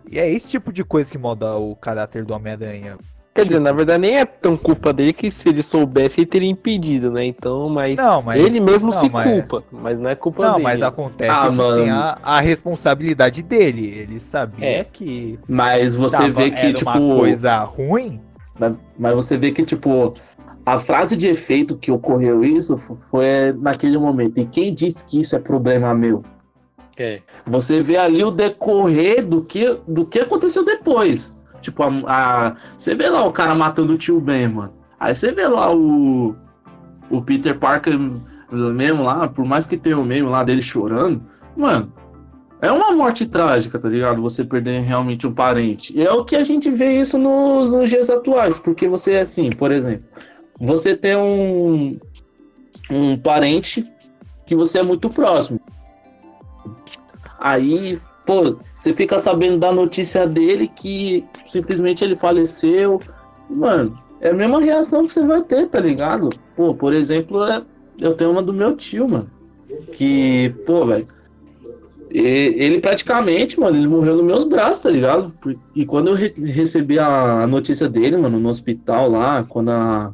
E 0.10 0.20
é 0.20 0.30
esse 0.30 0.50
tipo 0.50 0.72
de 0.72 0.84
coisa 0.84 1.12
que 1.12 1.17
molda 1.17 1.58
o 1.58 1.76
caráter 1.76 2.24
do 2.24 2.34
Homem-Aranha. 2.34 2.98
Quer 3.38 3.45
dizer, 3.45 3.60
na 3.60 3.71
verdade 3.71 4.00
nem 4.02 4.17
é 4.17 4.26
tão 4.26 4.58
culpa 4.58 4.91
dele 4.91 5.13
que 5.13 5.30
se 5.30 5.47
ele 5.47 5.62
soubesse 5.62 6.19
ele 6.21 6.26
teria 6.28 6.50
impedido, 6.50 7.12
né? 7.12 7.23
Então, 7.26 7.69
mas, 7.69 7.95
Não, 7.95 8.21
mas. 8.21 8.43
ele 8.43 8.60
mesmo 8.60 8.89
não, 8.91 9.00
se 9.00 9.10
mas- 9.12 9.30
culpa, 9.32 9.63
mas 9.71 10.00
não 10.00 10.10
é 10.10 10.15
culpa 10.15 10.43
Não, 10.43 10.52
dele. 10.54 10.63
mas 10.63 10.82
acontece 10.82 11.30
Ah, 11.32 11.47
que 11.50 11.56
mano. 11.56 11.82
tem 11.84 11.91
a, 11.91 12.17
a 12.23 12.39
responsabilidade 12.41 13.43
dele. 13.43 13.86
Ele 13.88 14.19
sabia 14.19 14.65
É. 14.65 14.84
que 14.84 15.38
Mas 15.47 15.95
você 15.95 16.18
tava- 16.18 16.30
vê 16.30 16.49
que, 16.51 16.59
era 16.59 16.74
tipo. 16.74 16.89
uma 16.89 17.16
coisa 17.18 17.59
ruim. 17.64 18.20
Mas, 18.59 18.74
mas 18.97 19.14
você 19.16 19.38
vê 19.38 19.51
que, 19.51 19.64
tipo, 19.64 20.16
a 20.66 20.78
frase 20.80 21.16
de 21.16 21.28
efeito 21.28 21.78
que 21.78 21.91
ocorreu 21.91 22.43
isso 22.43 22.76
fo- 22.78 22.97
foi 23.12 23.53
naquele 23.62 23.97
momento. 23.99 24.39
E 24.39 24.45
quem 24.45 24.74
disse 24.74 25.05
que 25.05 25.22
isso 25.22 25.36
é 25.36 25.39
problema 25.39 25.93
meu? 25.93 26.24
É. 26.97 27.20
Você 27.45 27.80
vê 27.82 27.95
ali 27.97 28.24
o 28.24 28.32
decorrer 28.32 29.24
do 29.24 29.43
que, 29.43 29.78
do 29.88 30.03
que 30.03 30.18
aconteceu 30.20 30.66
depois. 30.66 31.37
Tipo, 31.62 31.84
a, 32.08 32.55
você 32.78 32.95
vê 32.95 33.10
lá 33.10 33.26
o 33.26 33.32
cara 33.32 33.55
matando 33.55 33.93
o 33.93 33.97
tio 33.97 34.20
Ben, 34.20 34.47
mano. 34.47 34.74
Aí 34.99 35.14
você 35.14 35.32
vê 35.32 35.47
lá 35.47 35.74
o, 35.74 36.36
o 37.10 37.22
Peter 37.22 37.58
Parker 37.58 37.97
mesmo 38.51 39.03
lá, 39.03 39.28
por 39.28 39.45
mais 39.45 39.68
que 39.68 39.78
tenha 39.78 39.97
o 39.97 40.05
meme 40.05 40.28
lá 40.28 40.43
dele 40.43 40.62
chorando, 40.62 41.22
mano, 41.55 41.91
é 42.62 42.72
uma 42.72 42.91
morte 42.91 43.26
trágica, 43.26 43.78
tá 43.78 43.89
ligado? 43.89 44.22
Você 44.22 44.43
perder 44.43 44.82
realmente 44.82 45.28
um 45.28 45.34
parente. 45.34 45.95
E 45.95 46.01
é 46.01 46.12
o 46.12 46.26
que 46.26 46.36
a 46.36 46.43
gente 46.43 46.70
vê 46.72 46.99
isso 46.99 47.18
nos, 47.18 47.70
nos 47.70 47.89
dias 47.89 48.10
atuais, 48.10 48.58
porque 48.58 48.88
você, 48.88 49.18
assim, 49.18 49.49
por 49.49 49.72
exemplo, 49.72 50.05
você 50.60 50.95
tem 50.95 51.16
um, 51.16 51.99
um 52.89 53.18
parente 53.18 53.86
que 54.45 54.55
você 54.55 54.80
é 54.80 54.84
muito 54.84 55.10
próximo. 55.10 55.60
Aí 57.39 57.99
pô, 58.28 58.57
você 58.73 58.93
fica 58.93 59.17
sabendo 59.17 59.57
da 59.57 59.71
notícia 59.71 60.28
dele 60.28 60.67
que 60.67 61.23
simplesmente 61.47 62.03
ele 62.03 62.17
faleceu. 62.17 62.99
Mano, 63.49 63.97
é 64.19 64.30
a 64.30 64.34
mesma 64.34 64.59
reação 64.59 65.07
que 65.07 65.13
você 65.13 65.25
vai 65.25 65.41
ter, 65.41 65.69
tá 65.69 65.80
ligado? 65.80 66.30
Pô, 66.55 66.75
por 66.75 66.93
exemplo, 66.93 67.43
é, 67.45 67.63
eu 67.97 68.13
tenho 68.13 68.32
uma 68.32 68.43
do 68.43 68.53
meu 68.53 68.75
tio, 68.75 69.07
mano. 69.07 69.32
Que, 69.93 70.53
pô, 70.65 70.86
velho. 70.86 71.07
Ele 72.09 72.80
praticamente, 72.80 73.59
mano, 73.59 73.78
ele 73.78 73.88
morreu 73.88 74.15
nos 74.15 74.25
meus 74.25 74.43
braços, 74.43 74.80
tá 74.80 74.89
ligado? 74.89 75.34
E 75.75 75.86
quando 75.86 76.07
eu 76.07 76.13
re 76.13 76.34
recebi 76.38 76.97
a 76.97 77.45
notícia 77.47 77.89
dele, 77.89 78.15
mano, 78.15 78.39
no 78.39 78.49
hospital 78.49 79.09
lá, 79.09 79.43
quando 79.43 79.69
a, 79.69 80.13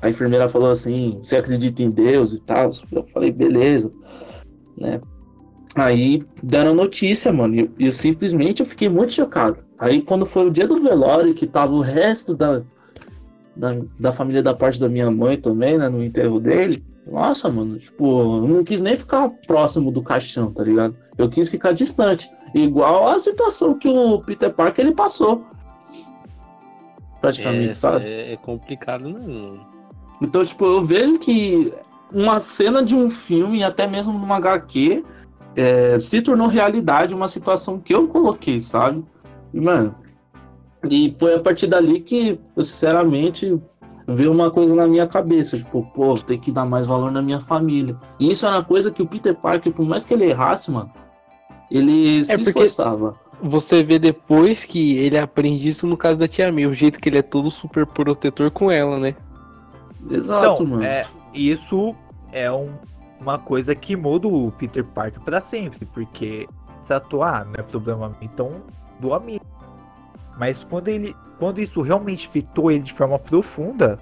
a 0.00 0.08
enfermeira 0.08 0.48
falou 0.48 0.70
assim: 0.70 1.18
Você 1.20 1.36
acredita 1.36 1.82
em 1.82 1.90
Deus 1.90 2.32
e 2.32 2.40
tal? 2.40 2.70
Eu 2.92 3.04
falei: 3.12 3.32
Beleza, 3.32 3.92
né? 4.78 5.00
Aí 5.74 6.22
deram 6.42 6.74
notícia, 6.74 7.32
mano, 7.32 7.54
e 7.54 7.60
eu, 7.60 7.70
eu 7.78 7.92
simplesmente 7.92 8.60
eu 8.60 8.66
fiquei 8.66 8.88
muito 8.88 9.12
chocado. 9.12 9.58
Aí 9.78 10.02
quando 10.02 10.26
foi 10.26 10.46
o 10.46 10.50
dia 10.50 10.66
do 10.66 10.82
velório, 10.82 11.34
que 11.34 11.46
tava 11.46 11.72
o 11.72 11.80
resto 11.80 12.34
da, 12.34 12.62
da, 13.56 13.78
da 13.98 14.12
família 14.12 14.42
da 14.42 14.54
parte 14.54 14.78
da 14.78 14.88
minha 14.88 15.10
mãe 15.10 15.40
também, 15.40 15.78
né, 15.78 15.88
no 15.88 16.04
enterro 16.04 16.38
dele, 16.38 16.84
nossa, 17.10 17.48
mano, 17.48 17.78
tipo, 17.78 18.20
eu 18.20 18.48
não 18.48 18.64
quis 18.64 18.80
nem 18.80 18.96
ficar 18.96 19.28
próximo 19.46 19.90
do 19.90 20.02
caixão, 20.02 20.52
tá 20.52 20.62
ligado? 20.62 20.96
Eu 21.18 21.28
quis 21.28 21.48
ficar 21.48 21.72
distante. 21.72 22.30
Igual 22.54 23.08
a 23.08 23.18
situação 23.18 23.78
que 23.78 23.88
o 23.88 24.20
Peter 24.20 24.52
Parker 24.52 24.84
ele 24.84 24.94
passou. 24.94 25.44
Praticamente, 27.20 27.70
é, 27.70 27.74
sabe? 27.74 28.04
É, 28.04 28.32
é 28.32 28.36
complicado, 28.36 29.08
não. 29.08 29.66
Então, 30.20 30.44
tipo, 30.44 30.64
eu 30.64 30.80
vejo 30.80 31.18
que 31.18 31.72
uma 32.12 32.38
cena 32.38 32.84
de 32.84 32.94
um 32.94 33.10
filme, 33.10 33.64
até 33.64 33.86
mesmo 33.86 34.12
numa 34.12 34.36
HQ, 34.36 35.04
é, 35.56 35.98
se 35.98 36.22
tornou 36.22 36.46
realidade 36.46 37.14
uma 37.14 37.28
situação 37.28 37.78
que 37.78 37.94
eu 37.94 38.08
coloquei, 38.08 38.60
sabe? 38.60 39.04
E, 39.52 39.60
mano, 39.60 39.94
e 40.88 41.14
foi 41.18 41.34
a 41.34 41.40
partir 41.40 41.66
dali 41.66 42.00
que 42.00 42.38
eu, 42.56 42.64
sinceramente, 42.64 43.60
veio 44.06 44.32
uma 44.32 44.50
coisa 44.50 44.74
na 44.74 44.86
minha 44.86 45.06
cabeça, 45.06 45.56
tipo, 45.56 45.82
pô, 45.94 46.16
tem 46.18 46.38
que 46.38 46.50
dar 46.50 46.64
mais 46.64 46.86
valor 46.86 47.10
na 47.10 47.22
minha 47.22 47.40
família. 47.40 47.96
E 48.18 48.30
isso 48.30 48.46
era 48.46 48.56
uma 48.56 48.64
coisa 48.64 48.90
que 48.90 49.02
o 49.02 49.06
Peter 49.06 49.34
Parker, 49.34 49.72
por 49.72 49.86
mais 49.86 50.04
que 50.04 50.14
ele 50.14 50.24
errasse, 50.24 50.70
mano, 50.70 50.90
ele 51.70 52.20
é 52.20 52.22
se 52.24 52.40
esforçava. 52.40 53.14
Você 53.42 53.82
vê 53.82 53.98
depois 53.98 54.64
que 54.64 54.96
ele 54.98 55.18
aprende 55.18 55.68
isso 55.68 55.86
no 55.86 55.96
caso 55.96 56.16
da 56.16 56.28
Tia 56.28 56.52
May, 56.52 56.66
o 56.66 56.72
jeito 56.72 57.00
que 57.00 57.08
ele 57.08 57.18
é 57.18 57.22
todo 57.22 57.50
super 57.50 57.84
protetor 57.86 58.50
com 58.50 58.70
ela, 58.70 58.98
né? 58.98 59.16
Exato, 60.10 60.62
então, 60.62 60.66
mano. 60.66 60.84
É, 60.84 61.04
isso 61.34 61.94
é 62.32 62.50
um, 62.52 62.70
uma 63.22 63.38
coisa 63.38 63.74
que 63.74 63.96
muda 63.96 64.28
o 64.28 64.50
Peter 64.52 64.84
Parker 64.84 65.20
para 65.22 65.40
sempre, 65.40 65.86
porque 65.86 66.48
se 66.84 66.92
atuar 66.92 67.44
não 67.46 67.54
é 67.56 67.62
problema 67.62 68.14
então 68.20 68.62
do 69.00 69.14
amigo. 69.14 69.44
Mas 70.38 70.64
quando 70.64 70.88
ele, 70.88 71.16
quando 71.38 71.60
isso 71.60 71.80
realmente 71.82 72.28
fitou 72.28 72.70
ele 72.70 72.82
de 72.82 72.92
forma 72.92 73.18
profunda, 73.18 73.98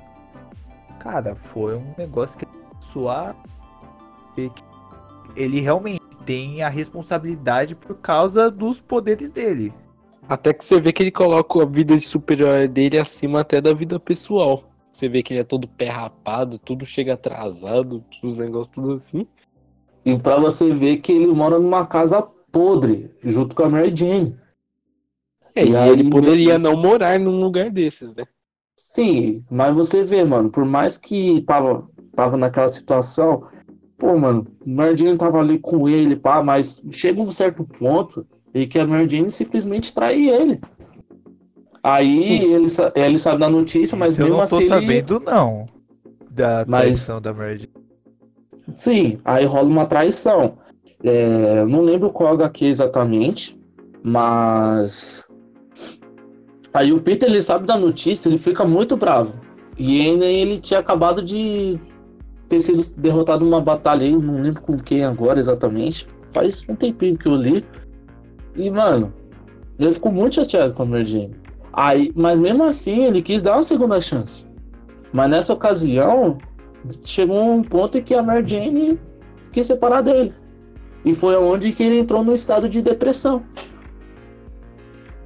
cara, 0.99 1.35
foi 1.35 1.77
um 1.77 1.95
negócio 1.97 2.39
que 2.39 2.47
suar 2.81 3.37
ele 5.37 5.61
realmente 5.61 6.01
tem 6.25 6.63
a 6.63 6.69
responsabilidade 6.69 7.75
por 7.75 7.97
causa 7.97 8.51
dos 8.51 8.81
poderes 8.81 9.31
dele. 9.31 9.73
Até 10.29 10.53
que 10.53 10.65
você 10.65 10.81
vê 10.81 10.93
que 10.93 11.03
ele 11.03 11.11
coloca 11.11 11.63
a 11.63 11.67
vida 11.67 11.97
de 11.97 12.07
super-herói 12.07 12.69
dele 12.69 12.99
acima 12.99 13.41
até 13.41 13.61
da 13.61 13.73
vida 13.73 13.99
pessoal. 13.99 14.65
Você 15.01 15.09
vê 15.09 15.23
que 15.23 15.33
ele 15.33 15.41
é 15.41 15.45
todo 15.45 15.67
pé 15.67 15.89
rapado, 15.89 16.59
tudo 16.59 16.85
chega 16.85 17.15
atrasado, 17.15 18.05
os 18.23 18.37
negócios 18.37 18.69
tudo 18.69 18.93
assim. 18.93 19.27
E 20.05 20.15
pra 20.19 20.39
você 20.39 20.75
ver 20.75 20.99
que 20.99 21.11
ele 21.11 21.27
mora 21.29 21.59
numa 21.59 21.87
casa 21.87 22.21
podre, 22.21 23.11
junto 23.25 23.57
com 23.57 23.63
a 23.63 23.69
Mary 23.71 23.97
Jane. 23.97 24.37
É, 25.55 25.65
e, 25.65 25.71
e 25.71 25.77
aí, 25.77 25.89
ele 25.89 26.11
poderia 26.11 26.59
não 26.59 26.77
morar 26.77 27.19
num 27.19 27.41
lugar 27.41 27.71
desses, 27.71 28.15
né? 28.15 28.27
Sim, 28.77 29.43
mas 29.51 29.75
você 29.75 30.05
vê, 30.05 30.23
mano, 30.23 30.51
por 30.51 30.67
mais 30.67 30.99
que 30.99 31.41
tava, 31.47 31.89
tava 32.15 32.37
naquela 32.37 32.69
situação, 32.69 33.49
pô, 33.97 34.19
mano, 34.19 34.47
Mary 34.67 34.99
Jane 34.99 35.17
tava 35.17 35.41
ali 35.41 35.59
com 35.59 35.89
ele, 35.89 36.15
pá, 36.15 36.43
mas 36.43 36.79
chega 36.91 37.23
um 37.23 37.31
certo 37.31 37.65
ponto 37.65 38.27
e 38.53 38.67
que 38.67 38.79
a 38.79 38.87
Mary 38.87 39.09
Jane 39.09 39.31
simplesmente 39.31 39.95
trai 39.95 40.29
ele. 40.29 40.61
Aí 41.83 42.53
ele, 42.53 42.67
ele 42.95 43.19
sabe 43.19 43.41
da 43.41 43.49
notícia, 43.49 43.97
mas 43.97 44.13
Isso 44.13 44.21
mesmo 44.21 44.35
eu 44.35 44.37
não 44.37 44.45
assim. 44.45 44.61
tô 44.61 44.67
sabendo, 44.67 45.17
ele... 45.17 45.25
não. 45.25 45.67
Da 46.31 46.65
traição 46.65 47.17
mas... 47.17 47.23
da 47.23 47.35
Mary. 47.35 47.71
Sim, 48.75 49.19
aí 49.25 49.45
rola 49.45 49.69
uma 49.69 49.87
traição. 49.87 50.59
É, 51.03 51.65
não 51.65 51.81
lembro 51.81 52.11
qual 52.11 52.35
HQ 52.35 52.67
exatamente, 52.67 53.59
mas 54.03 55.25
Aí 56.73 56.93
o 56.93 57.01
Peter 57.01 57.29
ele 57.29 57.41
sabe 57.41 57.67
da 57.67 57.77
notícia, 57.77 58.29
ele 58.29 58.39
fica 58.39 58.65
muito 58.65 58.97
bravo. 58.97 59.35
E 59.77 60.01
ainda 60.01 60.25
ele 60.25 60.59
tinha 60.59 60.79
acabado 60.79 61.21
de 61.23 61.79
ter 62.49 62.61
sido 62.61 62.83
derrotado 62.97 63.45
numa 63.45 63.61
batalha 63.61 64.05
aí, 64.07 64.17
não 64.17 64.41
lembro 64.41 64.63
com 64.63 64.77
quem 64.77 65.05
agora 65.05 65.41
exatamente. 65.41 66.07
Faz 66.33 66.65
um 66.69 66.77
tempinho 66.77 67.19
que 67.19 67.27
eu 67.27 67.35
li. 67.35 67.65
E, 68.55 68.71
mano, 68.71 69.13
ele 69.79 69.93
ficou 69.93 70.13
muito 70.13 70.37
chateado 70.37 70.75
com 70.75 70.83
a 70.83 70.87
Mary. 70.87 71.31
Aí, 71.73 72.13
mas 72.15 72.39
mesmo 72.39 72.65
assim, 72.65 73.05
ele 73.05 73.23
quis 73.23 73.41
dar 73.41 73.55
uma 73.55 73.63
segunda 73.63 74.01
chance. 74.01 74.47
Mas 75.13 75.31
nessa 75.31 75.53
ocasião, 75.53 76.39
chegou 77.05 77.53
um 77.53 77.63
ponto 77.63 77.99
em 77.99 78.03
que 78.03 78.15
a 78.15 78.23
Mary 78.23 78.47
Jane 78.47 78.99
quis 79.53 79.67
separar 79.67 80.03
dele. 80.03 80.35
E 81.05 81.15
foi 81.15 81.37
onde 81.37 81.73
que 81.73 81.83
ele 81.83 81.99
entrou 81.99 82.23
no 82.23 82.35
estado 82.35 82.69
de 82.69 82.83
depressão. 82.83 83.43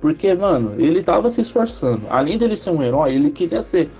Porque, 0.00 0.34
mano, 0.34 0.74
ele 0.78 1.02
tava 1.02 1.28
se 1.28 1.40
esforçando. 1.40 2.02
Além 2.10 2.36
dele 2.36 2.56
ser 2.56 2.70
um 2.70 2.82
herói, 2.82 3.14
ele 3.14 3.30
queria 3.30 3.62
ser 3.62 3.90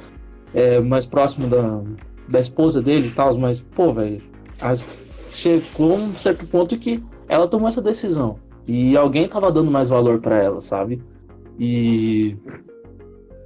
é, 0.53 0.79
mais 0.81 1.07
próximo 1.07 1.49
da, 1.49 1.81
da 2.29 2.41
esposa 2.41 2.81
dele 2.81 3.09
e 3.09 3.11
tal, 3.11 3.37
mas, 3.39 3.59
pô, 3.59 3.93
velho, 3.93 4.21
chegou 5.31 5.97
um 5.97 6.13
certo 6.15 6.47
ponto 6.47 6.79
que 6.79 7.03
ela 7.29 7.49
tomou 7.49 7.69
essa 7.69 7.83
decisão. 7.83 8.39
E 8.67 8.97
alguém 8.97 9.27
tava 9.27 9.51
dando 9.51 9.71
mais 9.71 9.89
valor 9.89 10.21
para 10.21 10.37
ela, 10.37 10.61
sabe? 10.61 11.03
E. 11.59 12.37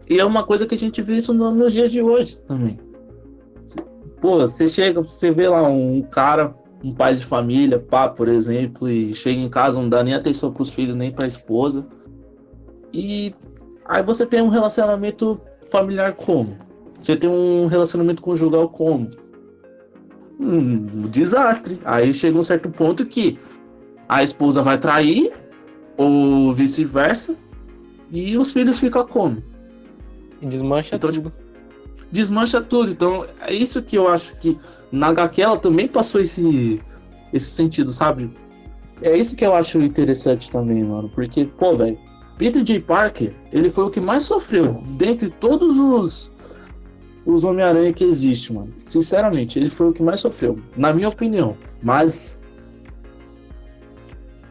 E 0.08 0.18
é 0.18 0.24
uma 0.24 0.44
coisa 0.44 0.66
que 0.66 0.74
a 0.74 0.78
gente 0.78 1.02
vê 1.02 1.16
isso 1.16 1.34
no, 1.34 1.50
nos 1.50 1.72
dias 1.72 1.92
de 1.92 2.00
hoje 2.02 2.38
também. 2.46 2.78
Pô, 4.20 4.38
você 4.38 4.66
chega, 4.66 5.00
você 5.00 5.30
vê 5.30 5.48
lá 5.48 5.62
um 5.68 6.02
cara, 6.02 6.54
um 6.82 6.92
pai 6.92 7.14
de 7.14 7.24
família, 7.24 7.78
pá, 7.78 8.08
por 8.08 8.26
exemplo, 8.26 8.88
e 8.88 9.14
chega 9.14 9.38
em 9.38 9.48
casa, 9.48 9.80
não 9.80 9.88
dá 9.88 10.02
nem 10.02 10.14
atenção 10.14 10.52
pros 10.52 10.70
filhos, 10.70 10.96
nem 10.96 11.12
pra 11.12 11.26
esposa 11.26 11.86
e 12.92 13.34
aí 13.84 14.02
você 14.02 14.24
tem 14.26 14.40
um 14.40 14.48
relacionamento 14.48 15.40
familiar 15.70 16.14
como? 16.14 16.56
Você 17.00 17.16
tem 17.16 17.28
um 17.28 17.66
relacionamento 17.66 18.22
conjugal 18.22 18.68
como? 18.68 19.10
Um 20.40 21.08
desastre. 21.08 21.80
Aí 21.84 22.12
chega 22.12 22.38
um 22.38 22.42
certo 22.42 22.70
ponto 22.70 23.04
que 23.06 23.38
a 24.08 24.22
esposa 24.22 24.62
vai 24.62 24.78
trair, 24.78 25.32
ou 25.96 26.54
vice-versa, 26.54 27.36
e 28.10 28.36
os 28.36 28.52
filhos 28.52 28.78
ficam 28.78 29.06
como? 29.06 29.42
Desmancha 30.40 30.96
então, 30.96 31.10
tudo. 31.10 31.12
Tipo, 31.12 31.32
desmancha 32.10 32.60
tudo. 32.60 32.90
Então, 32.90 33.26
é 33.40 33.52
isso 33.52 33.82
que 33.82 33.96
eu 33.96 34.08
acho 34.08 34.36
que 34.36 34.58
na 34.90 35.08
HQ 35.08 35.42
ela 35.42 35.58
também 35.58 35.88
passou 35.88 36.20
esse, 36.20 36.80
esse 37.32 37.50
sentido, 37.50 37.92
sabe? 37.92 38.30
É 39.02 39.16
isso 39.16 39.36
que 39.36 39.44
eu 39.44 39.54
acho 39.54 39.80
interessante 39.80 40.50
também, 40.50 40.82
mano. 40.82 41.10
Porque, 41.14 41.44
pô, 41.44 41.76
velho, 41.76 41.98
Peter 42.36 42.62
J. 42.62 42.80
Parker, 42.80 43.32
ele 43.52 43.68
foi 43.68 43.84
o 43.84 43.90
que 43.90 44.00
mais 44.00 44.24
sofreu 44.24 44.82
dentre 44.96 45.30
todos 45.30 45.76
os 45.76 46.30
os 47.26 47.44
Homem-Aranha 47.44 47.92
que 47.92 48.04
existe, 48.04 48.54
mano. 48.54 48.72
Sinceramente, 48.86 49.58
ele 49.58 49.68
foi 49.68 49.90
o 49.90 49.92
que 49.92 50.02
mais 50.02 50.18
sofreu, 50.20 50.58
na 50.74 50.94
minha 50.94 51.10
opinião. 51.10 51.58
Mas 51.82 52.37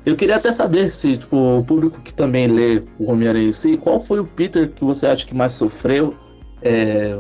eu 0.08 0.16
queria 0.16 0.38
até 0.38 0.54
saber 0.54 0.90
se, 0.90 1.18
tipo, 1.18 1.36
o 1.36 1.66
público 1.66 2.00
que 2.02 2.14
também 2.14 2.48
lê 2.48 2.82
o 2.98 3.12
Homem-Aranha 3.12 3.50
em 3.50 3.52
si, 3.52 3.76
qual 3.76 4.02
foi 4.02 4.22
o 4.22 4.26
Peter 4.26 4.72
que 4.72 4.82
você 4.82 5.06
acha 5.06 5.26
que 5.26 5.36
mais 5.36 5.52
sofreu 5.52 6.16
é... 6.62 7.20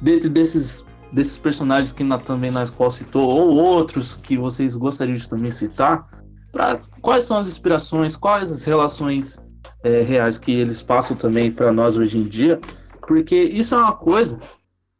dentro 0.00 0.30
desses 0.30 0.86
desses 1.12 1.36
personagens 1.36 1.92
que 1.92 2.02
na, 2.02 2.18
também 2.18 2.50
escola 2.62 2.90
citou, 2.90 3.28
ou 3.28 3.54
outros 3.56 4.14
que 4.14 4.38
vocês 4.38 4.74
gostariam 4.74 5.18
de 5.18 5.28
também 5.28 5.50
citar, 5.50 6.08
pra, 6.50 6.80
quais 7.02 7.24
são 7.24 7.36
as 7.36 7.46
inspirações, 7.46 8.16
quais 8.16 8.50
as 8.50 8.64
relações 8.64 9.38
é, 9.84 10.00
reais 10.00 10.38
que 10.38 10.50
eles 10.50 10.80
passam 10.80 11.14
também 11.14 11.52
para 11.52 11.70
nós 11.70 11.94
hoje 11.94 12.16
em 12.16 12.22
dia, 12.22 12.58
porque 13.06 13.38
isso 13.38 13.74
é 13.74 13.78
uma 13.78 13.92
coisa 13.92 14.40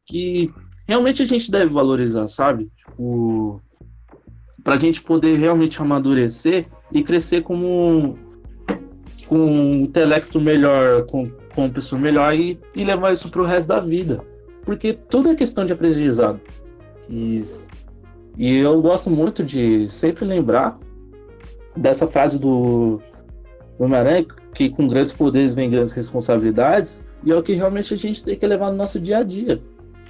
que 0.07 0.53
realmente 0.87 1.23
a 1.23 1.25
gente 1.25 1.51
deve 1.51 1.73
valorizar, 1.73 2.29
sabe? 2.29 2.71
Tipo, 2.77 3.63
para 4.63 4.75
a 4.75 4.79
gente 4.79 5.03
poder 5.03 5.39
realmente 5.39 5.81
amadurecer 5.81 6.67
e 6.91 7.03
crescer 7.03 7.43
como 7.43 8.19
com 9.27 9.39
um 9.39 9.75
intelecto 9.85 10.41
melhor, 10.41 11.07
com, 11.07 11.31
com 11.55 11.63
uma 11.63 11.71
pessoa 11.71 12.01
melhor 12.01 12.35
e, 12.35 12.61
e 12.75 12.85
levar 12.85 13.13
isso 13.13 13.31
para 13.31 13.41
o 13.41 13.47
resto 13.47 13.69
da 13.69 13.81
vida. 13.81 14.23
Porque 14.63 14.93
tudo 14.93 15.31
é 15.31 15.35
questão 15.35 15.65
de 15.65 15.73
aprendizado. 15.73 16.41
E, 17.09 17.43
e 18.37 18.57
eu 18.59 18.81
gosto 18.81 19.11
muito 19.11 19.43
de 19.43 19.89
sempre 19.89 20.25
lembrar 20.25 20.79
dessa 21.77 22.07
frase 22.07 22.39
do, 22.39 23.01
do 23.79 23.85
Homem-Aranha, 23.85 24.27
que 24.55 24.69
com 24.69 24.87
grandes 24.87 25.13
poderes 25.13 25.55
vem 25.55 25.71
grandes 25.71 25.93
responsabilidades, 25.93 27.05
e 27.25 27.33
é 27.33 27.37
o 27.37 27.43
que 27.43 27.55
realmente 27.55 27.95
a 27.95 27.97
gente 27.97 28.23
tem 28.23 28.37
que 28.37 28.47
levar 28.47 28.71
no 28.71 28.77
nosso 28.77 29.01
dia 29.01 29.19
a 29.19 29.23
dia. 29.23 29.61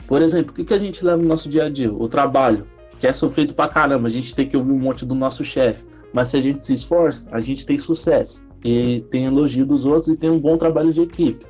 Por 0.07 0.21
exemplo, 0.21 0.51
o 0.51 0.55
que, 0.55 0.65
que 0.65 0.75
a 0.75 0.79
gente 0.79 1.05
leva 1.05 1.23
no 1.23 1.29
nosso 1.29 1.49
dia 1.49 1.65
a 1.65 1.69
dia? 1.71 1.93
O 1.93 2.09
trabalho, 2.09 2.67
que 3.03 3.07
é 3.09 3.13
sofrido 3.13 3.53
pra 3.53 3.67
caramba, 3.67 4.07
a 4.07 4.11
gente 4.11 4.33
tem 4.33 4.49
que 4.49 4.57
ouvir 4.57 4.71
um 4.71 4.79
monte 4.79 5.05
do 5.05 5.13
nosso 5.13 5.45
chefe. 5.45 5.85
Mas 6.13 6.29
se 6.29 6.37
a 6.37 6.41
gente 6.41 6.65
se 6.65 6.73
esforça, 6.73 7.27
a 7.33 7.41
gente 7.41 7.67
tem 7.67 7.77
sucesso. 7.77 8.41
E 8.65 9.05
tem 9.11 9.25
elogio 9.25 9.67
dos 9.67 9.85
outros 9.85 10.07
e 10.07 10.17
tem 10.17 10.31
um 10.31 10.39
bom 10.39 10.57
trabalho 10.57 10.93
de 10.93 11.03
equipe. 11.03 11.45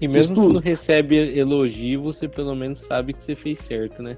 E 0.00 0.06
mesmo 0.06 0.32
Estudo. 0.32 0.54
quando 0.54 0.62
recebe 0.62 1.16
elogio, 1.36 2.04
você 2.04 2.28
pelo 2.28 2.54
menos 2.54 2.78
sabe 2.82 3.14
que 3.14 3.24
você 3.24 3.34
fez 3.34 3.58
certo, 3.58 4.00
né? 4.00 4.16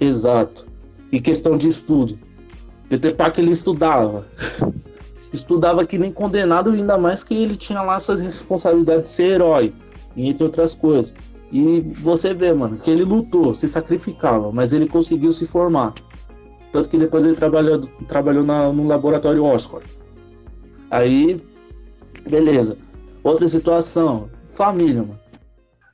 Exato. 0.00 0.66
E 1.12 1.20
questão 1.20 1.58
de 1.58 1.68
estudo. 1.68 2.18
Peter 2.88 3.14
Parker 3.14 3.44
ele 3.44 3.52
estudava. 3.52 4.26
estudava 5.30 5.84
que 5.84 5.98
nem 5.98 6.10
condenado, 6.10 6.70
ainda 6.70 6.96
mais 6.96 7.22
que 7.22 7.34
ele 7.34 7.54
tinha 7.54 7.82
lá 7.82 7.98
suas 7.98 8.22
responsabilidades 8.22 9.10
de 9.10 9.14
ser 9.14 9.34
herói, 9.34 9.74
entre 10.16 10.42
outras 10.42 10.72
coisas. 10.72 11.12
E 11.56 11.80
você 11.80 12.34
vê, 12.34 12.52
mano, 12.52 12.76
que 12.76 12.90
ele 12.90 13.02
lutou, 13.02 13.54
se 13.54 13.66
sacrificava, 13.66 14.52
mas 14.52 14.74
ele 14.74 14.86
conseguiu 14.86 15.32
se 15.32 15.46
formar. 15.46 15.94
Tanto 16.70 16.90
que 16.90 16.98
depois 16.98 17.24
ele 17.24 17.34
trabalhou, 17.34 17.80
trabalhou 18.06 18.44
na, 18.44 18.70
no 18.70 18.86
laboratório 18.86 19.42
Oscar. 19.42 19.80
Aí, 20.90 21.40
beleza. 22.28 22.76
Outra 23.24 23.46
situação, 23.46 24.28
família, 24.52 25.00
mano. 25.00 25.18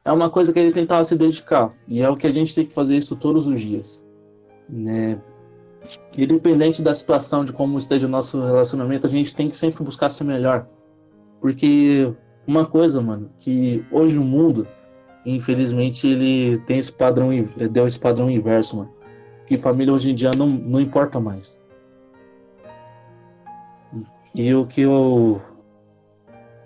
É 0.04 0.10
uma 0.10 0.28
coisa 0.28 0.52
que 0.52 0.58
ele 0.58 0.72
tentava 0.72 1.04
se 1.04 1.14
dedicar. 1.14 1.72
E 1.86 2.02
é 2.02 2.10
o 2.10 2.16
que 2.16 2.26
a 2.26 2.32
gente 2.32 2.56
tem 2.56 2.66
que 2.66 2.74
fazer 2.74 2.96
isso 2.96 3.14
todos 3.14 3.46
os 3.46 3.60
dias. 3.60 4.02
Né? 4.68 5.16
Independente 6.18 6.82
da 6.82 6.92
situação, 6.92 7.44
de 7.44 7.52
como 7.52 7.78
esteja 7.78 8.08
o 8.08 8.10
nosso 8.10 8.44
relacionamento, 8.44 9.06
a 9.06 9.10
gente 9.10 9.32
tem 9.32 9.48
que 9.48 9.56
sempre 9.56 9.84
buscar 9.84 10.08
ser 10.08 10.24
melhor. 10.24 10.66
Porque 11.40 12.12
uma 12.48 12.66
coisa, 12.66 13.00
mano, 13.00 13.30
que 13.38 13.84
hoje 13.92 14.18
o 14.18 14.24
mundo, 14.24 14.66
infelizmente, 15.25 16.07
ele 16.07 16.59
tem 16.61 16.79
esse 16.79 16.93
padrão, 16.93 17.31
deu 17.70 17.87
esse 17.87 17.99
padrão 17.99 18.31
inverso, 18.31 18.77
mano. 18.77 18.91
Que 19.47 19.59
família 19.59 19.93
hoje 19.93 20.11
em 20.11 20.14
dia 20.14 20.31
não, 20.33 20.47
não 20.47 20.81
importa 20.81 21.20
mais. 21.20 21.61
E 24.35 24.55
o 24.55 24.66
que 24.66 24.81
eu 24.81 25.41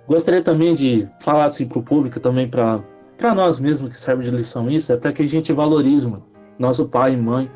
gostaria 0.06 0.42
também 0.42 0.74
de 0.74 1.08
falar 1.20 1.46
assim 1.46 1.66
pro 1.66 1.82
público, 1.82 2.20
também 2.20 2.48
para 2.48 2.82
para 3.16 3.34
nós 3.34 3.58
mesmos 3.58 3.90
que 3.90 3.96
serve 3.96 4.24
de 4.24 4.30
lição 4.30 4.70
isso, 4.70 4.92
é 4.92 4.96
para 4.96 5.12
que 5.12 5.22
a 5.22 5.26
gente 5.26 5.52
valorize, 5.52 6.06
mano, 6.08 6.24
nosso 6.58 6.86
pai 6.86 7.14
e 7.14 7.16
mãe. 7.16 7.50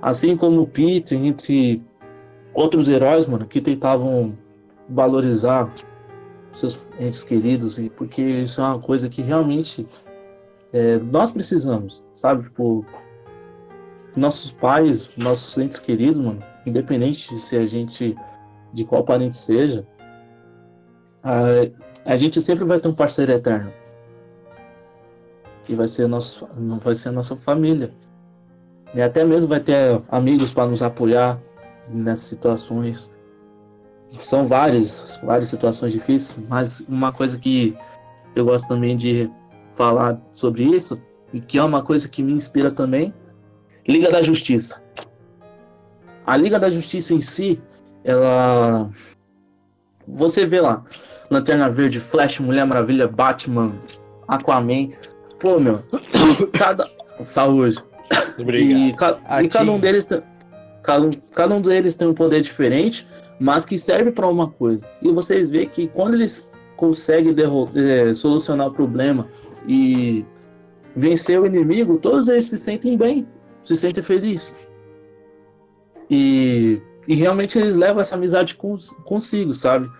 Assim 0.00 0.36
como 0.36 0.60
o 0.60 0.66
Peter, 0.66 1.18
entre 1.18 1.82
outros 2.52 2.88
heróis, 2.88 3.26
mano, 3.26 3.46
que 3.46 3.60
tentavam 3.60 4.36
valorizar 4.88 5.72
seus 6.58 6.88
entes 6.98 7.22
queridos, 7.22 7.78
e 7.78 7.90
porque 7.90 8.22
isso 8.22 8.60
é 8.60 8.64
uma 8.64 8.80
coisa 8.80 9.08
que 9.08 9.22
realmente 9.22 9.86
é, 10.72 10.98
nós 10.98 11.30
precisamos, 11.30 12.04
sabe? 12.14 12.44
Tipo, 12.44 12.84
nossos 14.16 14.52
pais, 14.52 15.14
nossos 15.16 15.56
entes 15.58 15.78
queridos, 15.78 16.18
mano, 16.18 16.42
independente 16.64 17.28
de 17.28 17.38
se 17.38 17.56
a 17.56 17.66
gente, 17.66 18.16
de 18.72 18.84
qual 18.84 19.04
parente 19.04 19.36
seja, 19.36 19.86
a, 21.22 22.12
a 22.12 22.16
gente 22.16 22.40
sempre 22.40 22.64
vai 22.64 22.80
ter 22.80 22.88
um 22.88 22.94
parceiro 22.94 23.32
eterno. 23.32 23.72
Que 25.64 25.74
vai 25.74 25.88
ser, 25.88 26.06
nosso, 26.06 26.48
vai 26.82 26.94
ser 26.94 27.10
a 27.10 27.12
nossa 27.12 27.36
família. 27.36 27.92
E 28.94 29.02
até 29.02 29.24
mesmo 29.24 29.48
vai 29.48 29.60
ter 29.60 30.00
amigos 30.08 30.52
para 30.52 30.68
nos 30.68 30.82
apoiar 30.82 31.38
nessas 31.88 32.26
situações. 32.26 33.12
São 34.16 34.44
várias, 34.44 35.18
várias 35.22 35.48
situações 35.48 35.92
difíceis, 35.92 36.38
mas 36.48 36.80
uma 36.88 37.12
coisa 37.12 37.38
que 37.38 37.76
eu 38.34 38.44
gosto 38.44 38.66
também 38.68 38.96
de 38.96 39.30
falar 39.74 40.18
sobre 40.32 40.64
isso, 40.64 41.00
e 41.32 41.40
que 41.40 41.58
é 41.58 41.62
uma 41.64 41.82
coisa 41.82 42.08
que 42.08 42.22
me 42.22 42.32
inspira 42.32 42.70
também, 42.70 43.12
Liga 43.86 44.10
da 44.10 44.20
Justiça. 44.22 44.82
A 46.26 46.36
Liga 46.36 46.58
da 46.58 46.68
Justiça 46.68 47.14
em 47.14 47.20
si, 47.20 47.60
ela. 48.04 48.90
Você 50.08 50.46
vê 50.46 50.60
lá, 50.60 50.84
Lanterna 51.30 51.68
Verde, 51.70 52.00
Flash, 52.00 52.40
Mulher 52.40 52.64
Maravilha, 52.66 53.06
Batman, 53.08 53.72
Aquaman. 54.26 54.90
Pô, 55.38 55.58
meu, 55.60 55.82
cada. 56.52 56.88
Saúde. 57.20 57.82
Obrigado. 58.38 58.78
E, 58.80 58.92
ca- 58.94 59.18
e 59.42 59.48
cada 59.48 59.70
um 59.72 59.78
deles 59.80 60.04
tem, 60.04 60.22
cada, 60.86 61.04
um- 61.06 61.12
cada 61.34 61.54
um 61.54 61.60
deles 61.60 61.94
tem 61.94 62.06
um 62.08 62.14
poder 62.14 62.40
diferente, 62.40 63.06
mas 63.38 63.66
que 63.66 63.76
serve 63.78 64.12
para 64.12 64.26
uma 64.28 64.48
coisa. 64.50 64.86
E 65.02 65.10
vocês 65.12 65.50
veem 65.50 65.68
que 65.68 65.88
quando 65.88 66.14
eles 66.14 66.50
conseguem 66.76 67.34
eh, 67.74 68.14
solucionar 68.14 68.68
o 68.68 68.72
problema 68.72 69.28
e 69.66 70.24
vencer 70.94 71.40
o 71.40 71.46
inimigo, 71.46 71.98
todos 71.98 72.28
eles 72.28 72.46
se 72.46 72.56
sentem 72.56 72.96
bem, 72.96 73.26
se 73.64 73.76
sentem 73.76 74.02
felizes. 74.02 74.54
E, 76.08 76.80
e 77.08 77.14
realmente 77.14 77.58
eles 77.58 77.74
levam 77.76 78.00
essa 78.00 78.14
amizade 78.14 78.54
cons- 78.54 78.94
consigo, 79.04 79.52
sabe? 79.52 79.90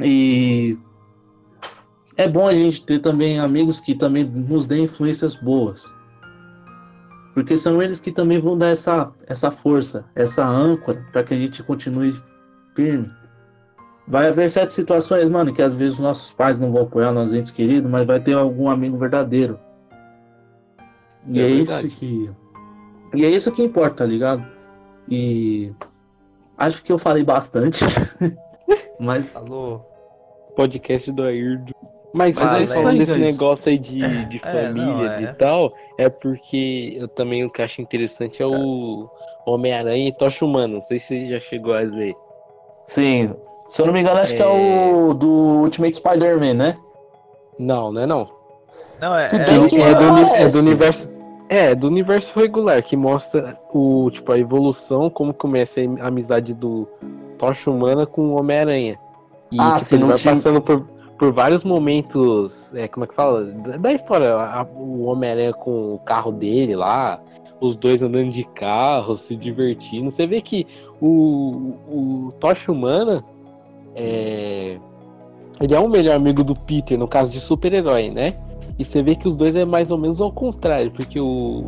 E 0.00 0.78
é 2.16 2.28
bom 2.28 2.46
a 2.46 2.54
gente 2.54 2.84
ter 2.84 2.98
também 3.00 3.38
amigos 3.38 3.80
que 3.80 3.94
também 3.94 4.24
nos 4.24 4.66
dêem 4.66 4.84
influências 4.84 5.34
boas. 5.34 5.92
Porque 7.34 7.56
são 7.56 7.82
eles 7.82 7.98
que 7.98 8.12
também 8.12 8.38
vão 8.38 8.56
dar 8.56 8.68
essa, 8.68 9.10
essa 9.26 9.50
força, 9.50 10.04
essa 10.14 10.46
âncora, 10.46 11.04
para 11.12 11.24
que 11.24 11.32
a 11.32 11.36
gente 11.36 11.62
continue 11.62 12.14
firme. 12.74 13.10
Vai 14.06 14.28
haver 14.28 14.50
certas 14.50 14.74
situações, 14.74 15.30
mano, 15.30 15.54
que 15.54 15.62
às 15.62 15.74
vezes 15.74 15.94
os 15.94 16.00
nossos 16.00 16.32
pais 16.32 16.60
não 16.60 16.72
vão 16.72 16.82
apoiar 16.82 17.12
nossos 17.12 17.34
entes 17.34 17.50
queridos, 17.50 17.90
mas 17.90 18.06
vai 18.06 18.20
ter 18.20 18.34
algum 18.34 18.68
amigo 18.68 18.98
verdadeiro. 18.98 19.58
E 21.26 21.40
É 21.40 21.44
é, 21.44 21.50
isso 21.50 21.88
que. 21.88 22.30
E 23.14 23.24
é 23.24 23.30
isso 23.30 23.52
que 23.52 23.62
importa, 23.62 23.98
tá 23.98 24.04
ligado? 24.04 24.44
E 25.08 25.72
acho 26.58 26.82
que 26.82 26.92
eu 26.92 26.98
falei 26.98 27.24
bastante. 27.24 27.84
mas 28.98 29.34
Alô? 29.36 29.80
podcast 30.56 31.10
do 31.12 31.22
Ayrdo. 31.22 31.72
Mas, 32.12 32.34
Mas 32.36 32.44
mas 32.44 32.60
é 32.60 32.64
isso 32.64 32.88
aí, 32.88 32.98
desse 32.98 33.12
negócio 33.16 33.70
aí 33.70 33.78
de, 33.78 34.26
de 34.26 34.40
É, 34.44 34.68
não, 34.68 34.68
famílias 34.68 35.12
é. 35.20 35.22
e 35.22 35.34
tal, 35.34 35.72
é 35.96 36.08
porque 36.10 36.94
eu 36.98 37.08
também 37.08 37.42
o 37.44 37.50
que 37.50 37.62
acho 37.62 37.80
interessante 37.80 38.42
é 38.42 38.46
o 38.46 39.08
Homem-Aranha 39.46 40.08
e 40.08 40.12
Tocha 40.12 40.44
Humana. 40.44 40.74
Não 40.74 40.82
sei 40.82 40.98
se 41.00 41.06
você 41.06 41.26
já 41.30 41.40
chegou 41.40 41.72
a 41.74 41.82
ver. 41.84 42.14
sim, 42.84 43.30
se 43.68 43.80
eu 43.80 43.86
não 43.86 43.92
me 43.94 44.00
engano, 44.00 44.18
acho 44.20 44.36
que 44.36 44.42
é 44.42 44.44
É. 44.44 44.92
o 44.94 45.14
do 45.14 45.26
Ultimate 45.62 45.96
Spider-Man, 45.96 46.52
né? 46.54 46.76
Não, 47.58 47.90
não 47.90 48.02
é 48.02 48.06
não. 48.06 48.28
Não, 49.00 49.16
é. 49.16 49.24
Se 49.24 49.36
é 49.36 49.44
bem 49.46 49.58
o- 49.60 49.68
que 49.68 49.80
é, 49.80 49.94
do, 49.94 50.04
é 50.34 50.48
do 50.48 50.58
universo. 50.58 51.12
É, 51.48 51.74
do 51.74 51.86
universo 51.86 52.32
regular, 52.38 52.82
que 52.82 52.96
mostra 52.96 53.58
o, 53.72 54.10
tipo, 54.10 54.30
a 54.32 54.38
evolução, 54.38 55.08
como 55.10 55.32
começa 55.34 55.80
a 56.00 56.06
amizade 56.08 56.52
do 56.54 56.86
Tocha 57.38 57.70
Humana 57.70 58.04
com 58.06 58.22
o 58.28 58.38
Homem-Aranha. 58.38 58.98
E 59.50 59.60
Ah, 59.60 59.74
tipo, 59.74 59.84
sim, 59.86 59.94
ele 59.96 60.02
não 60.02 60.08
vai 60.10 60.18
tinha- 60.18 60.34
passando 60.34 60.60
por, 60.62 60.86
por 61.18 61.32
vários 61.32 61.62
momentos, 61.64 62.74
é, 62.74 62.88
como 62.88 63.04
é 63.04 63.08
que 63.08 63.14
fala? 63.14 63.44
Da, 63.78 63.92
história. 63.92 64.34
a- 64.34 64.66
o 64.74 65.04
Homem-Aranha 65.04 65.52
com 65.52 65.94
o 65.94 65.98
carro 66.00 66.32
dele 66.32 66.74
lá, 66.74 67.20
os 67.60 67.76
dois 67.76 68.02
andando 68.02 68.30
de 68.30 68.44
carro, 68.44 69.16
se 69.16 69.36
divertindo. 69.36 70.10
Você 70.10 70.26
vê 70.26 70.40
que 70.40 70.66
o, 71.00 71.74
o 71.88 72.32
Tocha 72.40 72.72
Humana 72.72 73.24
é. 73.94 74.78
Ele 75.60 75.74
é 75.74 75.78
o 75.78 75.88
melhor 75.88 76.16
amigo 76.16 76.42
do 76.42 76.56
Peter, 76.56 76.98
no 76.98 77.06
caso 77.06 77.30
de 77.30 77.40
super-herói, 77.40 78.10
né? 78.10 78.32
E 78.78 78.84
você 78.84 79.00
vê 79.02 79.14
que 79.14 79.28
os 79.28 79.36
dois 79.36 79.54
é 79.54 79.64
mais 79.64 79.90
ou 79.92 79.98
menos 79.98 80.20
ao 80.20 80.32
contrário, 80.32 80.90
porque 80.90 81.20
o, 81.20 81.26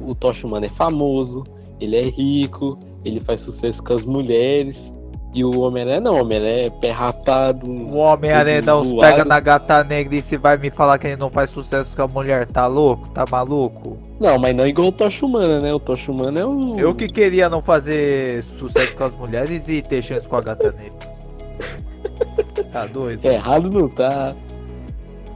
o 0.08 0.14
Tocha 0.16 0.46
Humana 0.46 0.66
é 0.66 0.70
famoso, 0.70 1.44
ele 1.80 1.96
é 1.96 2.02
rico, 2.02 2.76
ele 3.04 3.20
faz 3.20 3.42
sucesso 3.42 3.80
com 3.82 3.92
as 3.92 4.04
mulheres. 4.04 4.92
E 5.34 5.44
o 5.44 5.60
Homem-Aranha 5.60 6.00
não, 6.00 6.14
o 6.14 6.20
Homem-Aranha 6.20 6.66
é 6.66 6.70
pé 6.70 6.92
rapado. 6.92 7.66
O 7.66 7.96
Homem-Aranha 7.96 8.60
Tudo 8.60 8.66
dá 8.66 8.78
uns 8.78 8.88
zoado. 8.88 9.00
pega 9.00 9.24
na 9.24 9.40
gata 9.40 9.82
negra 9.82 10.14
e 10.14 10.22
você 10.22 10.38
vai 10.38 10.56
me 10.56 10.70
falar 10.70 10.96
que 10.96 11.08
ele 11.08 11.16
não 11.16 11.28
faz 11.28 11.50
sucesso 11.50 11.96
com 11.96 12.02
a 12.02 12.06
mulher. 12.06 12.46
Tá 12.46 12.68
louco? 12.68 13.08
Tá 13.08 13.24
maluco? 13.28 13.98
Não, 14.20 14.38
mas 14.38 14.54
não 14.54 14.64
igual 14.64 14.88
o 14.88 14.92
Tocha 14.92 15.26
Humana, 15.26 15.58
né? 15.58 15.74
O 15.74 15.80
Tocha 15.80 16.12
Humana 16.12 16.40
é 16.40 16.46
o. 16.46 16.78
Eu 16.78 16.94
que 16.94 17.08
queria 17.08 17.48
não 17.48 17.60
fazer 17.60 18.44
sucesso 18.44 18.96
com 18.96 19.02
as 19.04 19.14
mulheres 19.16 19.68
e 19.68 19.82
ter 19.82 20.02
chance 20.02 20.26
com 20.28 20.36
a 20.36 20.40
gata 20.40 20.72
negra. 20.72 21.14
Tá 22.72 22.86
doido? 22.86 23.24
É, 23.26 23.34
errado 23.34 23.70
não 23.70 23.88
tá. 23.88 24.34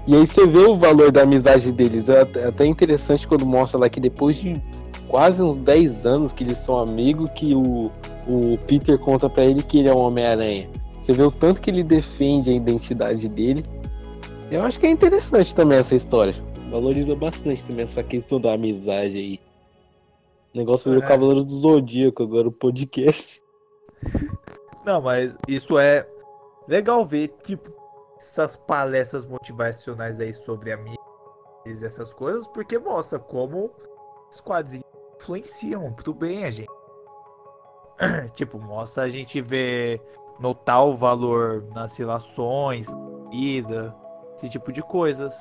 E 0.07 0.15
aí 0.15 0.27
você 0.27 0.47
vê 0.47 0.59
o 0.59 0.77
valor 0.77 1.13
da 1.13 1.23
amizade 1.23 1.71
deles. 1.71 2.09
É 2.09 2.23
até 2.47 2.65
interessante 2.67 3.27
quando 3.27 3.45
mostra 3.45 3.79
lá 3.81 3.89
que 3.89 4.01
depois 4.01 4.37
de 4.37 4.55
quase 5.09 5.43
uns 5.43 5.59
10 5.59 6.07
anos 6.07 6.33
que 6.33 6.45
eles 6.45 6.59
são 6.59 6.79
amigos, 6.79 7.31
que 7.31 7.55
o, 7.55 7.91
o 8.27 8.59
Peter 8.67 8.99
conta 8.99 9.29
pra 9.29 9.45
ele 9.45 9.63
que 9.63 9.79
ele 9.79 9.89
é 9.89 9.95
um 9.95 10.01
Homem-Aranha. 10.01 10.69
Você 11.03 11.13
vê 11.13 11.23
o 11.23 11.31
tanto 11.31 11.61
que 11.61 11.71
ele 11.71 11.83
defende 11.83 12.51
a 12.51 12.53
identidade 12.53 13.29
dele. 13.29 13.65
Eu 14.51 14.63
acho 14.63 14.79
que 14.79 14.87
é 14.87 14.91
interessante 14.91 15.55
também 15.55 15.79
essa 15.79 15.95
história. 15.95 16.35
Valoriza 16.71 17.15
bastante 17.15 17.65
também 17.65 17.87
essa 17.87 18.03
questão 18.03 18.41
da 18.41 18.53
amizade 18.53 19.17
aí. 19.17 19.41
O 20.55 20.59
negócio 20.59 20.91
virou 20.91 21.05
É. 21.05 21.09
Cavaleiro 21.09 21.45
do 21.45 21.59
Zodíaco 21.59 22.23
agora, 22.23 22.49
o 22.49 22.53
podcast. 22.53 23.43
Não, 24.85 25.01
mas 25.01 25.35
isso 25.47 25.79
é 25.79 26.07
legal 26.67 27.05
ver, 27.07 27.35
tipo, 27.45 27.71
essas 28.19 28.57
palestras 28.57 29.27
motivacionais 29.27 30.21
aí 30.21 30.35
sobre 30.35 30.73
amigos 30.73 30.99
e 31.67 31.85
essas 31.85 32.13
coisas, 32.15 32.47
porque 32.49 32.79
mostra 32.79 33.19
como 33.19 33.71
os 34.31 34.41
quadrinhos 34.41 34.88
influenciam 35.29 35.93
pro 35.93 36.15
bem 36.15 36.45
a 36.45 36.51
gente. 36.51 36.69
tipo, 38.35 38.59
mostra 38.59 39.05
a 39.05 39.09
gente 39.09 39.41
ver 39.41 40.01
notar 40.41 40.87
o 40.87 40.97
valor 40.97 41.65
nas 41.75 41.97
relações, 41.97 42.87
ida, 43.31 43.95
esse 44.37 44.49
tipo 44.49 44.73
de 44.73 44.83
coisas. 44.83 45.35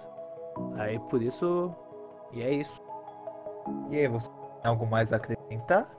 Aí 0.75 0.99
por 1.09 1.21
isso. 1.21 1.71
E 2.33 2.41
é 2.41 2.51
isso. 2.51 2.81
E 3.89 3.97
aí, 3.97 4.07
você 4.07 4.27
tem 4.61 4.71
algo 4.71 4.85
mais 4.85 5.13
a 5.13 5.17
acrescentar? 5.17 5.89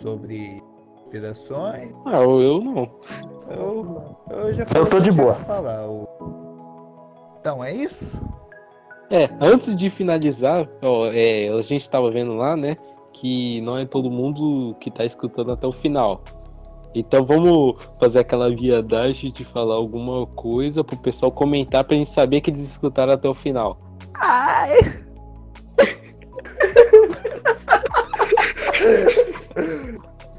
Sobre 0.00 0.62
inspirações? 0.96 1.92
Ah, 2.06 2.20
eu 2.22 2.60
não. 2.60 2.90
Eu, 3.50 4.16
eu 4.30 4.54
já 4.54 4.64
Eu 4.74 4.88
tô 4.88 4.98
de 5.00 5.10
boa. 5.10 5.34
Falar. 5.34 5.86
o- 5.88 6.08
Então 7.40 7.62
é 7.62 7.72
isso? 7.74 8.18
É, 9.10 9.24
antes 9.40 9.76
de 9.76 9.90
finalizar, 9.90 10.66
ó, 10.82 11.06
é, 11.12 11.48
a 11.48 11.60
gente 11.60 11.88
tava 11.90 12.10
vendo 12.10 12.34
lá, 12.34 12.56
né? 12.56 12.76
Que 13.12 13.60
não 13.60 13.78
é 13.78 13.86
todo 13.86 14.10
mundo 14.10 14.74
que 14.80 14.90
tá 14.90 15.04
escutando 15.04 15.52
até 15.52 15.66
o 15.66 15.72
final. 15.72 16.22
Então 16.94 17.24
vamos 17.24 17.76
fazer 18.00 18.18
aquela 18.18 18.54
viadagem 18.54 19.32
de 19.32 19.44
falar 19.44 19.76
alguma 19.76 20.26
coisa 20.26 20.84
pro 20.84 20.96
pessoal 20.98 21.32
comentar 21.32 21.84
pra 21.84 21.96
gente 21.96 22.10
saber 22.10 22.40
que 22.40 22.50
eles 22.50 22.64
escutaram 22.64 23.12
até 23.14 23.28
o 23.28 23.34
final. 23.34 23.78
Ai! 24.14 24.78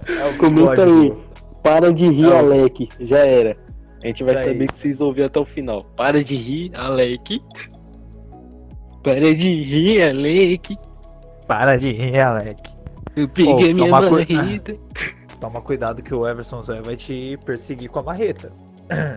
É 0.08 0.38
Comenta 0.38 0.84
aí. 0.84 1.14
Para 1.62 1.94
de 1.94 2.08
rir, 2.10 2.24
Não. 2.24 2.38
Alec. 2.38 2.90
Já 3.00 3.20
era. 3.20 3.58
A 4.04 4.08
gente 4.08 4.24
vai 4.24 4.44
saber 4.44 4.68
que 4.68 4.78
vocês 4.78 5.00
ouviram 5.00 5.28
até 5.28 5.40
o 5.40 5.46
final. 5.46 5.86
Para 5.96 6.22
de 6.24 6.36
rir, 6.36 6.72
Alec. 6.76 7.42
Para 9.02 9.34
de 9.34 9.64
rir, 9.64 10.04
Alec. 10.04 10.78
Para 11.58 11.76
de 11.78 11.92
rir, 11.92 12.20
Alec. 12.20 12.62
Eu 13.16 13.28
peguei 13.30 13.74
minha 13.74 13.86
toma 13.90 14.08
cu- 14.08 14.14
marrita. 14.34 14.76
Toma 15.40 15.62
cuidado 15.62 16.02
que 16.02 16.14
o 16.16 16.26
Everson 16.28 16.64
Zé 16.64 16.82
vai 16.82 16.96
te 16.96 17.38
perseguir 17.46 17.90
com 17.90 18.00
a 18.00 18.04
marreta. 18.04 18.52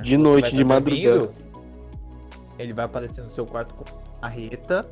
De 0.03 0.11
Você 0.11 0.17
noite, 0.17 0.43
vai 0.43 0.51
de 0.51 0.59
tá 0.59 0.65
madrugada. 0.65 1.31
Ele 2.59 2.73
vai 2.73 2.85
aparecer 2.85 3.23
no 3.23 3.31
seu 3.31 3.47
quarto 3.47 3.73
com 3.75 3.85
a 4.21 4.27
marreta, 4.29 4.85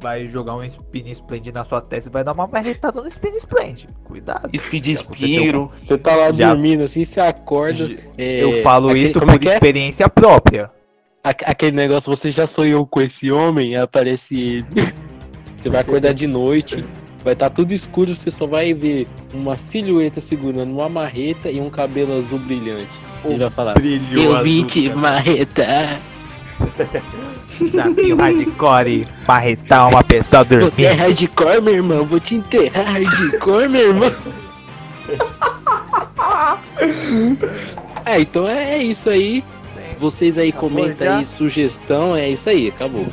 vai 0.00 0.26
jogar 0.28 0.54
um 0.54 0.62
Spin 0.64 1.10
Splend 1.10 1.50
na 1.52 1.64
sua 1.64 1.80
testa 1.80 2.08
e 2.08 2.12
vai 2.12 2.22
dar 2.22 2.32
uma 2.32 2.46
marretada 2.46 3.02
no 3.02 3.08
Spin 3.08 3.30
Splend. 3.36 3.88
Cuidado. 4.04 4.48
Speed 4.56 4.86
aconteceu 5.00 5.28
Spiro. 5.28 5.72
Você 5.84 5.98
tá 5.98 6.14
lá 6.14 6.30
Já- 6.32 6.50
dormindo 6.54 6.84
assim, 6.84 7.04
você 7.04 7.20
acorda. 7.20 7.96
é, 8.16 8.42
Eu 8.44 8.62
falo 8.62 8.88
aquele- 8.90 9.04
isso 9.06 9.18
como 9.18 9.32
por 9.32 9.36
é 9.36 9.38
que 9.40 9.48
é? 9.48 9.52
experiência 9.54 10.08
própria. 10.08 10.70
Aque- 11.24 11.44
Aquele 11.46 11.72
negócio, 11.76 12.08
você 12.14 12.30
já 12.30 12.46
sonhou 12.46 12.86
com 12.86 13.00
esse 13.00 13.32
homem? 13.32 13.74
Aparece 13.76 14.34
ele. 14.38 14.66
Você 15.66 15.70
vai 15.70 15.80
acordar 15.80 16.14
de 16.14 16.28
noite, 16.28 16.84
vai 17.24 17.32
estar 17.32 17.50
tudo 17.50 17.74
escuro, 17.74 18.14
você 18.14 18.30
só 18.30 18.46
vai 18.46 18.72
ver 18.72 19.08
uma 19.34 19.56
silhueta 19.56 20.20
segurando 20.20 20.70
uma 20.70 20.88
marreta 20.88 21.50
e 21.50 21.60
um 21.60 21.68
cabelo 21.68 22.18
azul 22.18 22.38
brilhante. 22.38 22.86
Ele 23.24 23.38
vai 23.38 23.50
falar, 23.50 23.74
Brilho 23.74 24.16
eu 24.16 24.44
vim 24.44 24.64
te 24.64 24.88
marretar. 24.90 25.98
Desafio 27.58 28.16
hardcore, 28.16 29.08
marretar 29.26 29.88
uma 29.88 30.04
pessoa 30.04 30.44
Você 30.44 30.54
é 30.54 30.58
dormindo. 30.60 31.00
hardcore, 31.00 31.60
meu 31.60 31.74
irmão? 31.74 32.04
Vou 32.04 32.20
te 32.20 32.36
enterrar 32.36 32.86
hardcore, 32.86 33.68
meu 33.68 33.88
irmão. 33.88 34.12
é, 38.06 38.20
então 38.20 38.46
é 38.46 38.80
isso 38.80 39.10
aí. 39.10 39.42
Vocês 39.98 40.38
aí 40.38 40.50
Acabou 40.50 40.70
comentam 40.70 41.06
já? 41.08 41.18
aí 41.18 41.26
sugestão, 41.26 42.14
é 42.14 42.30
isso 42.30 42.48
aí, 42.48 42.68
acabou. 42.68 43.08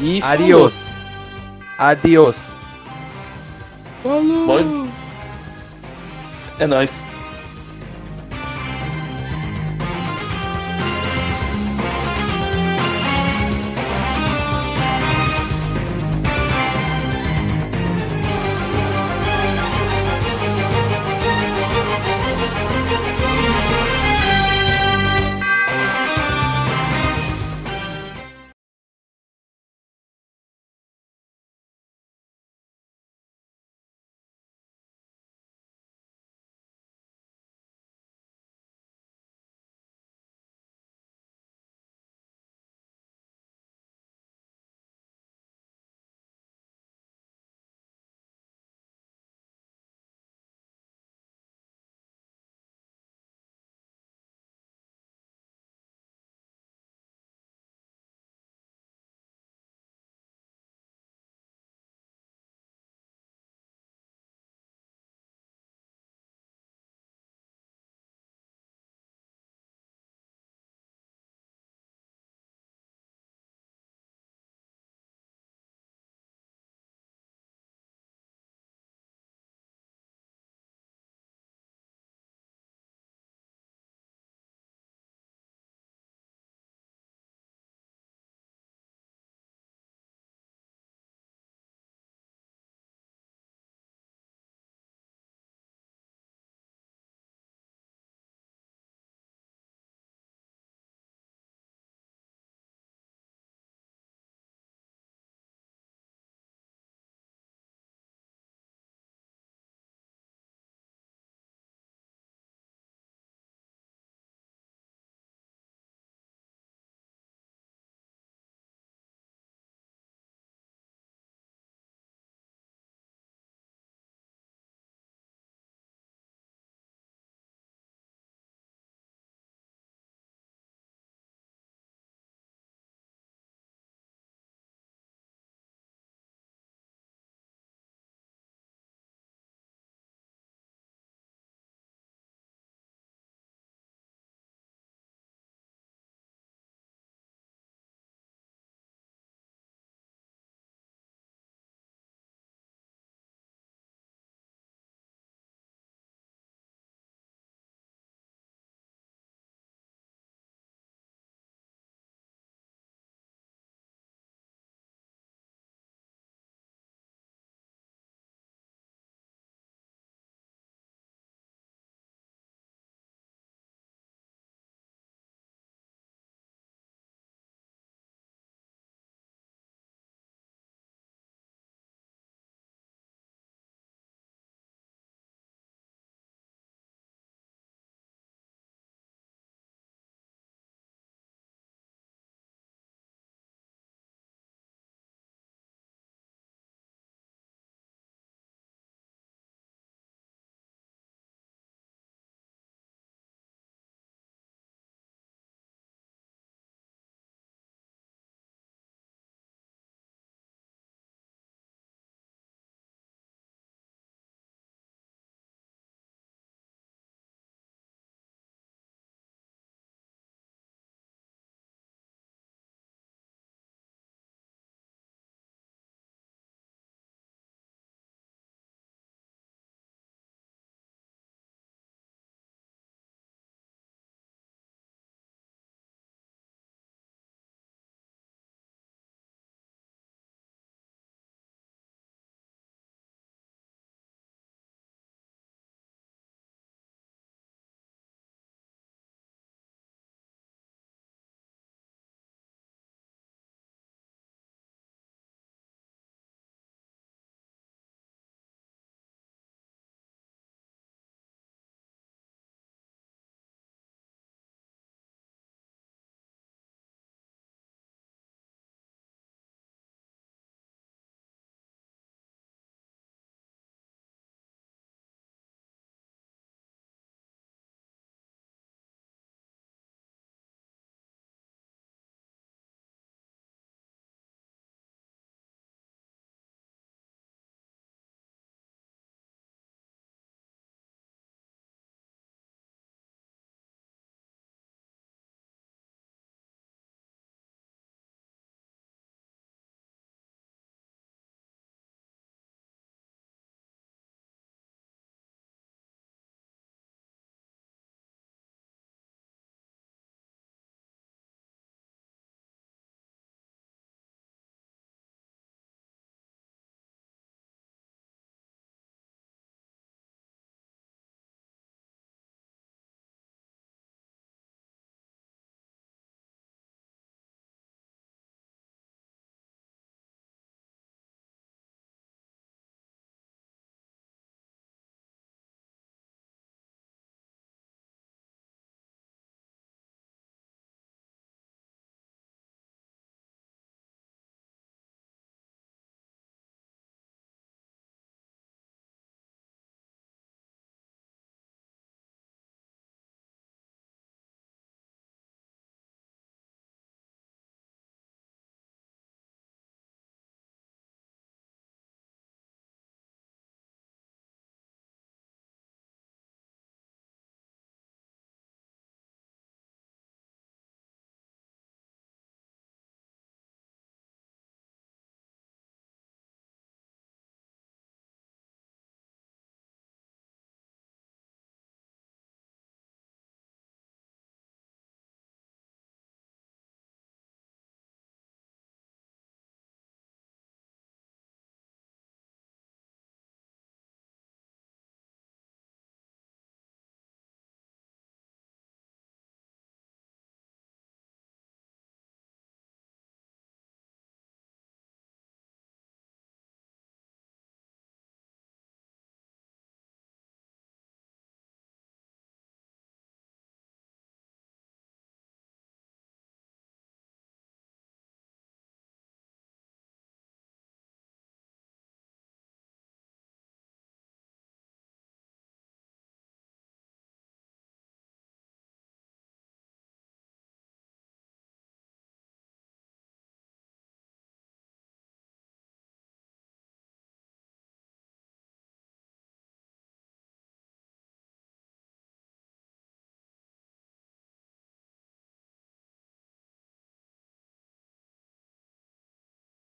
E 0.00 0.20
Adiós. 0.20 0.83
Adiós. 1.78 2.36
Falou. 4.02 4.86
É 6.58 6.66
nóis. 6.66 7.04